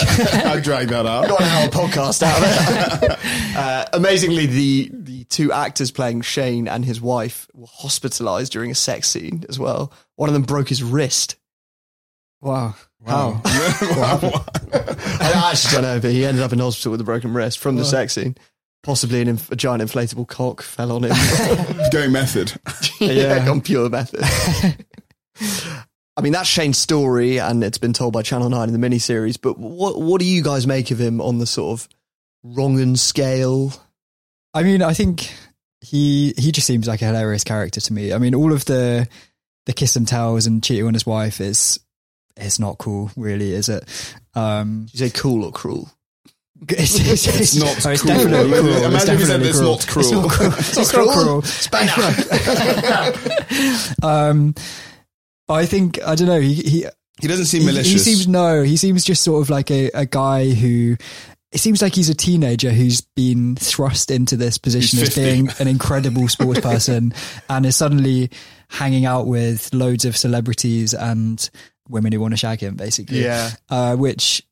Yeah, 0.44 0.52
I'd 0.52 0.64
drag 0.64 0.88
that 0.90 1.06
out. 1.06 1.28
got 1.30 1.40
an 1.40 1.48
hour 1.48 1.68
podcast 1.70 2.22
out 2.24 2.38
of 3.04 3.04
it. 3.04 3.56
uh, 3.56 3.86
amazingly, 3.94 4.46
the 4.48 4.90
the 4.92 5.24
two 5.26 5.54
actors 5.54 5.90
playing 5.92 6.20
Shane 6.22 6.68
and 6.68 6.84
his 6.84 7.00
wife 7.00 7.48
were 7.54 7.68
hospitalized 7.72 8.52
during 8.52 8.72
a 8.72 8.76
sex 8.76 9.08
scene 9.08 9.46
as 9.48 9.58
well. 9.58 9.94
One 10.18 10.28
of 10.28 10.34
them 10.34 10.44
broke 10.44 10.68
his 10.68 10.84
wrist. 10.84 11.38
Wow. 12.42 12.76
Wow. 13.08 13.42
Oh. 13.44 14.46
I 14.74 15.52
actually 15.52 15.72
don't 15.74 15.84
know, 15.84 16.00
but 16.00 16.12
he 16.12 16.26
ended 16.26 16.44
up 16.44 16.54
in 16.54 16.60
hospital 16.60 16.92
with 16.92 17.02
a 17.02 17.06
broken 17.06 17.34
wrist 17.34 17.60
from 17.60 17.76
the 17.76 17.86
sex 17.86 18.14
scene. 18.14 18.36
Possibly 18.84 19.22
an 19.22 19.28
inf- 19.30 19.52
a 19.52 19.56
giant 19.56 19.82
inflatable 19.82 20.28
cock 20.28 20.62
fell 20.62 20.92
on 20.92 21.04
him. 21.04 21.16
Going 21.92 22.12
method. 22.12 22.54
yeah, 23.00 23.12
Yeah. 23.12 23.46
gone 23.46 23.62
pure 23.62 23.90
method. 23.90 24.22
I 26.16 26.22
mean, 26.22 26.34
that's 26.34 26.50
Shane's 26.50 26.78
story, 26.78 27.38
and 27.38 27.64
it's 27.64 27.78
been 27.78 27.94
told 27.94 28.14
by 28.14 28.22
Channel 28.24 28.50
9 28.50 28.70
in 28.74 28.80
the 28.80 28.88
miniseries. 28.90 29.38
But 29.40 29.58
what 29.60 30.02
what 30.02 30.20
do 30.20 30.26
you 30.26 30.42
guys 30.44 30.66
make 30.66 30.90
of 30.92 31.00
him 31.00 31.22
on 31.22 31.38
the 31.38 31.46
sort 31.46 31.80
of 31.80 31.90
wrong 32.44 32.80
and 32.80 32.98
scale? 33.00 33.74
I 34.54 34.64
mean, 34.64 34.82
I 34.82 34.94
think 34.94 35.32
he 35.82 36.34
he 36.38 36.52
just 36.52 36.66
seems 36.66 36.88
like 36.88 37.02
a 37.02 37.06
hilarious 37.06 37.44
character 37.44 37.80
to 37.82 37.94
me. 37.94 38.14
I 38.14 38.18
mean, 38.18 38.34
all 38.34 38.52
of 38.52 38.66
the 38.66 39.08
the 39.66 39.74
kiss 39.74 39.96
and 39.96 40.08
tells 40.08 40.48
and 40.48 40.64
cheating 40.64 40.88
on 40.88 40.94
his 40.94 41.06
wife 41.06 41.40
is 41.42 41.80
it's 42.38 42.60
not 42.60 42.78
cool, 42.78 43.12
really, 43.16 43.52
is 43.54 43.70
it? 43.70 43.84
Um, 44.36 44.88
you 44.92 45.00
say 45.00 45.10
cool 45.10 45.44
or 45.46 45.52
cruel? 45.52 45.90
It's, 46.70 47.00
it's, 47.00 47.28
It's 47.28 47.56
not 47.56 47.86
oh, 47.86 47.92
it's 47.92 48.02
cruel. 48.02 48.18
definitely 48.18 48.50
cruel. 48.50 48.84
Imagine 48.86 48.94
it's 48.96 49.04
he 49.22 49.26
said 49.26 49.42
definitely 49.42 49.50
it's 49.50 49.60
cruel. 49.60 49.72
not 49.74 49.88
cruel. 49.88 50.04
It's 50.06 50.12
not 50.12 50.30
cruel. 50.32 50.54
It's 50.58 50.78
It's 50.78 50.94
not 50.94 51.88
cruel. 51.90 52.18
cruel. 54.02 54.04
um, 54.12 54.56
I 55.50 55.66
think 55.66 56.02
I 56.04 56.16
don't 56.16 56.28
know. 56.28 56.42
He 56.42 56.54
he 56.56 56.86
He 57.22 57.28
doesn't 57.28 57.46
seem 57.46 57.62
he, 57.62 57.68
malicious. 57.68 57.92
he 57.94 58.00
seems 58.00 58.28
no. 58.28 58.64
He 58.64 58.78
seems 58.78 59.04
just 59.06 59.24
sort 59.24 59.42
of 59.42 59.50
like 59.50 59.72
a, 59.72 59.90
a 59.94 60.06
guy 60.06 60.50
who. 60.52 60.98
It 61.52 61.60
seems 61.60 61.82
like 61.82 61.96
he's 61.96 62.10
a 62.10 62.14
teenager 62.16 62.72
who's 62.72 63.00
been 63.02 63.56
thrust 63.56 64.12
into 64.12 64.36
this 64.36 64.58
position 64.58 65.00
as 65.00 65.16
being 65.16 65.50
an 65.60 65.68
incredible 65.70 66.28
sports 66.28 66.60
person 66.60 67.14
and 67.50 67.66
is 67.66 67.76
suddenly 67.76 68.32
hanging 68.70 69.06
out 69.06 69.28
with 69.28 69.74
loads 69.74 70.04
of 70.04 70.18
celebrities 70.18 70.94
and 70.94 71.50
women 71.90 72.12
who 72.12 72.20
want 72.20 72.34
to 72.34 72.38
shag 72.38 72.60
him, 72.60 72.76
basically. 72.76 73.24
Yeah. 73.24 73.52
Uh, 73.70 73.96
which 73.96 74.44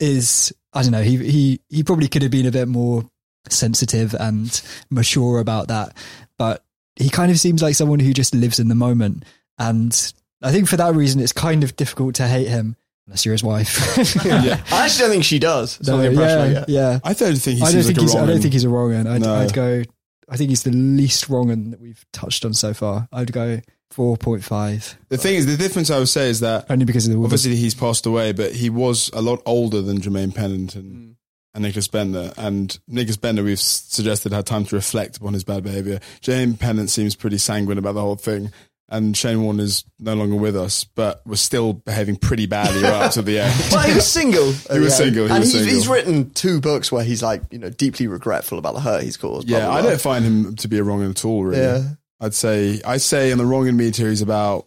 is 0.00 0.52
I 0.72 0.82
don't 0.82 0.92
know. 0.92 1.02
He 1.02 1.16
he 1.16 1.60
he 1.68 1.82
probably 1.82 2.08
could 2.08 2.22
have 2.22 2.30
been 2.30 2.46
a 2.46 2.50
bit 2.52 2.68
more 2.68 3.04
sensitive 3.48 4.14
and 4.14 4.60
mature 4.90 5.38
about 5.38 5.68
that, 5.68 5.96
but 6.38 6.62
he 6.96 7.08
kind 7.08 7.30
of 7.30 7.38
seems 7.38 7.62
like 7.62 7.74
someone 7.74 8.00
who 8.00 8.12
just 8.12 8.34
lives 8.34 8.58
in 8.58 8.68
the 8.68 8.74
moment. 8.74 9.24
And 9.58 10.12
I 10.42 10.52
think 10.52 10.68
for 10.68 10.76
that 10.76 10.94
reason, 10.94 11.20
it's 11.20 11.32
kind 11.32 11.64
of 11.64 11.76
difficult 11.76 12.16
to 12.16 12.26
hate 12.28 12.48
him 12.48 12.76
unless 13.06 13.24
you're 13.24 13.32
his 13.32 13.42
wife. 13.42 13.76
yeah. 14.24 14.62
I 14.70 14.84
actually 14.84 15.00
don't 15.02 15.10
think 15.10 15.24
she 15.24 15.38
does. 15.38 15.80
No, 15.86 15.96
the 15.98 16.08
impression 16.10 16.38
I 16.38 16.50
yeah, 16.52 16.64
yeah. 16.68 16.98
I 17.02 17.14
don't 17.14 17.36
think 17.36 17.58
he 17.58 17.62
I 17.62 17.70
seems 17.70 17.72
don't 17.72 17.76
like 17.76 17.86
think 17.86 17.98
a 17.98 18.00
he's. 18.02 18.14
I 18.14 18.18
wrong 18.18 18.28
don't 18.28 18.40
think 18.40 18.52
he's 18.52 18.64
a 18.64 18.68
wrong 18.68 18.92
one. 18.94 19.06
I'd, 19.06 19.20
No. 19.22 19.34
I'd 19.34 19.52
go. 19.52 19.82
I 20.28 20.36
think 20.36 20.50
he's 20.50 20.62
the 20.62 20.72
least 20.72 21.28
wrong 21.30 21.48
one 21.48 21.70
that 21.70 21.80
we've 21.80 22.04
touched 22.12 22.44
on 22.44 22.52
so 22.52 22.74
far. 22.74 23.08
I'd 23.12 23.32
go 23.32 23.60
four 23.90 24.16
point 24.16 24.44
five, 24.44 24.96
The 25.08 25.16
thing 25.16 25.34
is, 25.34 25.46
the 25.46 25.56
difference 25.56 25.90
I 25.90 25.98
would 25.98 26.08
say 26.08 26.28
is 26.28 26.40
that 26.40 26.66
only 26.70 26.84
because 26.84 27.06
of 27.06 27.14
the 27.14 27.22
obviously 27.22 27.56
he's 27.56 27.74
passed 27.74 28.06
away, 28.06 28.32
but 28.32 28.52
he 28.52 28.70
was 28.70 29.10
a 29.12 29.22
lot 29.22 29.42
older 29.46 29.82
than 29.82 30.00
Jermaine 30.00 30.34
Pennant 30.34 30.74
and, 30.76 30.92
mm. 30.92 31.14
and 31.54 31.64
Nicklas 31.64 31.88
Bendtner. 31.88 32.32
And 32.36 32.78
Nicklas 32.90 33.16
Bendtner, 33.16 33.44
we've 33.44 33.58
suggested, 33.58 34.32
had 34.32 34.46
time 34.46 34.64
to 34.66 34.76
reflect 34.76 35.16
upon 35.16 35.32
his 35.32 35.44
bad 35.44 35.62
behaviour. 35.62 36.00
Jermaine 36.20 36.58
Pennant 36.58 36.90
seems 36.90 37.16
pretty 37.16 37.38
sanguine 37.38 37.78
about 37.78 37.92
the 37.92 38.00
whole 38.00 38.16
thing. 38.16 38.52
And 38.90 39.14
Shane 39.14 39.42
Warne 39.42 39.60
is 39.60 39.84
no 39.98 40.14
longer 40.14 40.36
with 40.36 40.56
us, 40.56 40.84
but 40.84 41.20
was 41.26 41.42
still 41.42 41.74
behaving 41.74 42.16
pretty 42.16 42.46
badly 42.46 42.82
right 42.82 43.02
up 43.02 43.12
to 43.12 43.22
the 43.22 43.40
end. 43.40 43.54
Well, 43.70 43.86
he 43.86 43.94
was 43.94 44.06
single. 44.06 44.50
He 44.50 44.78
was 44.78 44.96
single, 44.96 45.26
he 45.26 45.30
and 45.30 45.40
was 45.40 45.52
he's, 45.52 45.60
single. 45.60 45.74
he's 45.74 45.88
written 45.88 46.30
two 46.30 46.58
books 46.62 46.90
where 46.90 47.04
he's 47.04 47.22
like, 47.22 47.42
you 47.50 47.58
know, 47.58 47.68
deeply 47.68 48.06
regretful 48.06 48.58
about 48.58 48.72
the 48.72 48.80
hurt 48.80 49.02
he's 49.02 49.18
caused. 49.18 49.46
blah, 49.46 49.58
Yeah, 49.58 49.66
blah, 49.66 49.74
I 49.74 49.82
don't 49.82 50.00
find 50.00 50.24
him 50.24 50.56
to 50.56 50.68
be 50.68 50.78
a 50.78 50.84
wrong 50.84 51.04
at 51.04 51.22
all, 51.26 51.44
really. 51.44 51.60
Yeah. 51.60 51.82
I'd 52.20 52.34
say, 52.34 52.80
I 52.84 52.96
say 52.96 53.30
in 53.30 53.38
the 53.38 53.46
wrong 53.46 53.68
in 53.68 53.76
meter, 53.76 54.08
he's 54.08 54.22
about, 54.22 54.66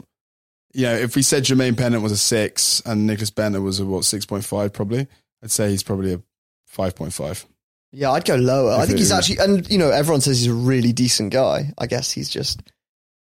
you 0.73 0.83
know, 0.83 0.95
if 0.95 1.15
we 1.15 1.21
said 1.21 1.43
Jermaine 1.43 1.77
Pennant 1.77 2.01
was 2.01 2.13
a 2.13 2.17
six 2.17 2.81
and 2.85 3.09
Nicklas 3.09 3.31
Bendtner 3.31 3.61
was 3.61 3.79
a, 3.79 3.85
what, 3.85 4.03
6.5 4.03 4.73
probably, 4.73 5.07
I'd 5.43 5.51
say 5.51 5.69
he's 5.69 5.83
probably 5.83 6.13
a 6.13 6.17
5.5. 6.73 7.45
Yeah, 7.91 8.11
I'd 8.11 8.23
go 8.23 8.35
lower. 8.35 8.71
I 8.73 8.85
think 8.85 8.99
he's 8.99 9.11
actually, 9.11 9.39
and 9.39 9.69
you 9.69 9.77
know, 9.77 9.89
everyone 9.89 10.21
says 10.21 10.39
he's 10.39 10.47
a 10.47 10.53
really 10.53 10.93
decent 10.93 11.33
guy. 11.33 11.73
I 11.77 11.87
guess 11.87 12.09
he's 12.09 12.29
just 12.29 12.61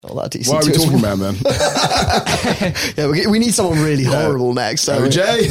not 0.02 0.14
that 0.16 0.30
decent. 0.32 0.54
What 0.54 0.66
are 0.66 0.70
we 0.70 0.76
talking 0.76 0.92
wife. 1.00 1.02
about, 1.02 1.18
man? 1.18 1.34
yeah, 2.98 3.08
we, 3.08 3.26
we 3.26 3.38
need 3.38 3.54
someone 3.54 3.82
really 3.82 4.02
Yeah. 4.02 4.22
horrible 4.22 4.52
next. 4.52 4.82
So 4.82 5.00
OJ? 5.08 5.48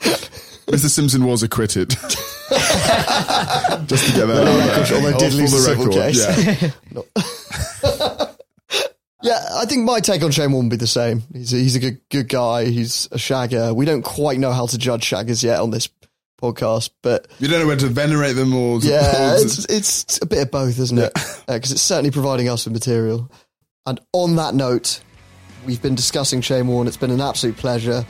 Mr. 0.66 0.90
Simpson 0.90 1.24
was 1.24 1.42
acquitted. 1.42 1.96
Just 2.50 4.06
to 4.08 4.12
get 4.12 4.26
that 4.26 4.46
out 4.46 4.58
record- 4.58 4.86
there. 4.86 4.96
although 4.96 5.16
Oh, 5.16 5.18
did 5.18 5.32
lose 5.34 5.52
the 5.52 5.70
record, 5.70 5.92
case. 5.92 6.74
Yeah. 8.12 8.26
Yeah, 9.22 9.38
I 9.56 9.66
think 9.66 9.84
my 9.84 10.00
take 10.00 10.22
on 10.22 10.30
Shane 10.30 10.50
won't 10.50 10.70
be 10.70 10.76
the 10.76 10.86
same. 10.86 11.24
He's 11.34 11.52
a, 11.52 11.56
he's 11.56 11.76
a 11.76 11.78
good 11.78 12.00
good 12.08 12.26
guy. 12.26 12.64
He's 12.64 13.04
a 13.12 13.16
shagger. 13.18 13.76
We 13.76 13.84
don't 13.84 14.00
quite 14.00 14.38
know 14.38 14.50
how 14.50 14.64
to 14.64 14.78
judge 14.78 15.02
shaggers 15.04 15.42
yet 15.44 15.60
on 15.60 15.70
this 15.70 15.90
podcast, 16.40 16.88
but 17.02 17.28
You 17.38 17.46
don't 17.48 17.60
know 17.60 17.66
whether 17.66 17.82
to 17.86 17.88
venerate 17.92 18.34
them 18.34 18.54
or... 18.54 18.78
yeah, 18.80 19.34
it's 19.36 19.66
it's 19.66 20.18
a 20.22 20.26
bit 20.26 20.38
of 20.44 20.50
both, 20.50 20.78
isn't 20.78 20.96
it? 20.98 21.12
Because 21.12 21.44
uh, 21.70 21.74
it's 21.74 21.82
certainly 21.82 22.10
providing 22.10 22.48
us 22.48 22.64
with 22.64 22.72
material. 22.72 23.30
And 23.84 24.00
on 24.14 24.36
that 24.36 24.54
note, 24.54 25.02
we've 25.66 25.82
been 25.82 25.94
discussing 25.96 26.40
Shane 26.40 26.66
Warne. 26.66 26.86
It's 26.86 26.96
been 26.96 27.10
an 27.10 27.20
absolute 27.20 27.58
pleasure. 27.58 28.06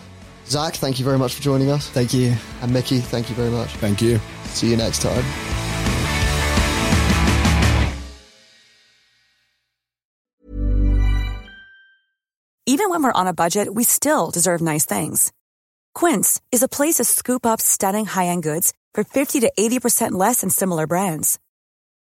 Zach, 0.51 0.75
thank 0.75 0.99
you 0.99 1.05
very 1.05 1.17
much 1.17 1.35
for 1.35 1.43
joining 1.43 1.71
us. 1.71 1.89
Thank 1.89 2.13
you. 2.13 2.35
And 2.61 2.73
Mickey, 2.73 2.99
thank 2.99 3.29
you 3.29 3.37
very 3.37 3.51
much. 3.51 3.71
Thank 3.77 4.03
you. 4.03 4.19
See 4.47 4.69
you 4.69 4.77
next 4.77 5.01
time. 5.01 5.25
Even 12.67 12.91
when 12.91 13.03
we're 13.03 13.13
on 13.13 13.27
a 13.27 13.35
budget, 13.35 13.73
we 13.73 13.85
still 13.85 14.31
deserve 14.31 14.61
nice 14.61 14.87
things. 14.87 15.33
Quince 15.95 16.41
is 16.51 16.63
a 16.63 16.69
place 16.69 16.97
to 16.97 17.05
scoop 17.05 17.45
up 17.45 17.61
stunning 17.61 18.07
high-end 18.07 18.43
goods 18.43 18.73
for 18.95 19.05
50 19.05 19.41
to 19.41 19.53
80% 19.59 20.13
less 20.13 20.41
than 20.41 20.51
similar 20.51 20.87
brands. 20.87 21.39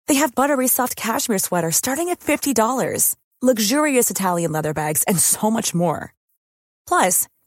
They 0.08 0.14
have 0.14 0.34
buttery 0.34 0.68
soft 0.68 0.96
cashmere 0.96 1.38
sweaters 1.38 1.76
starting 1.76 2.08
at 2.08 2.20
$50, 2.20 3.14
luxurious 3.40 4.10
Italian 4.10 4.52
leather 4.52 4.74
bags, 4.74 5.04
and 5.04 5.18
so 5.18 5.50
much 5.50 5.74
more. 5.74 6.12
Plus, 6.86 7.28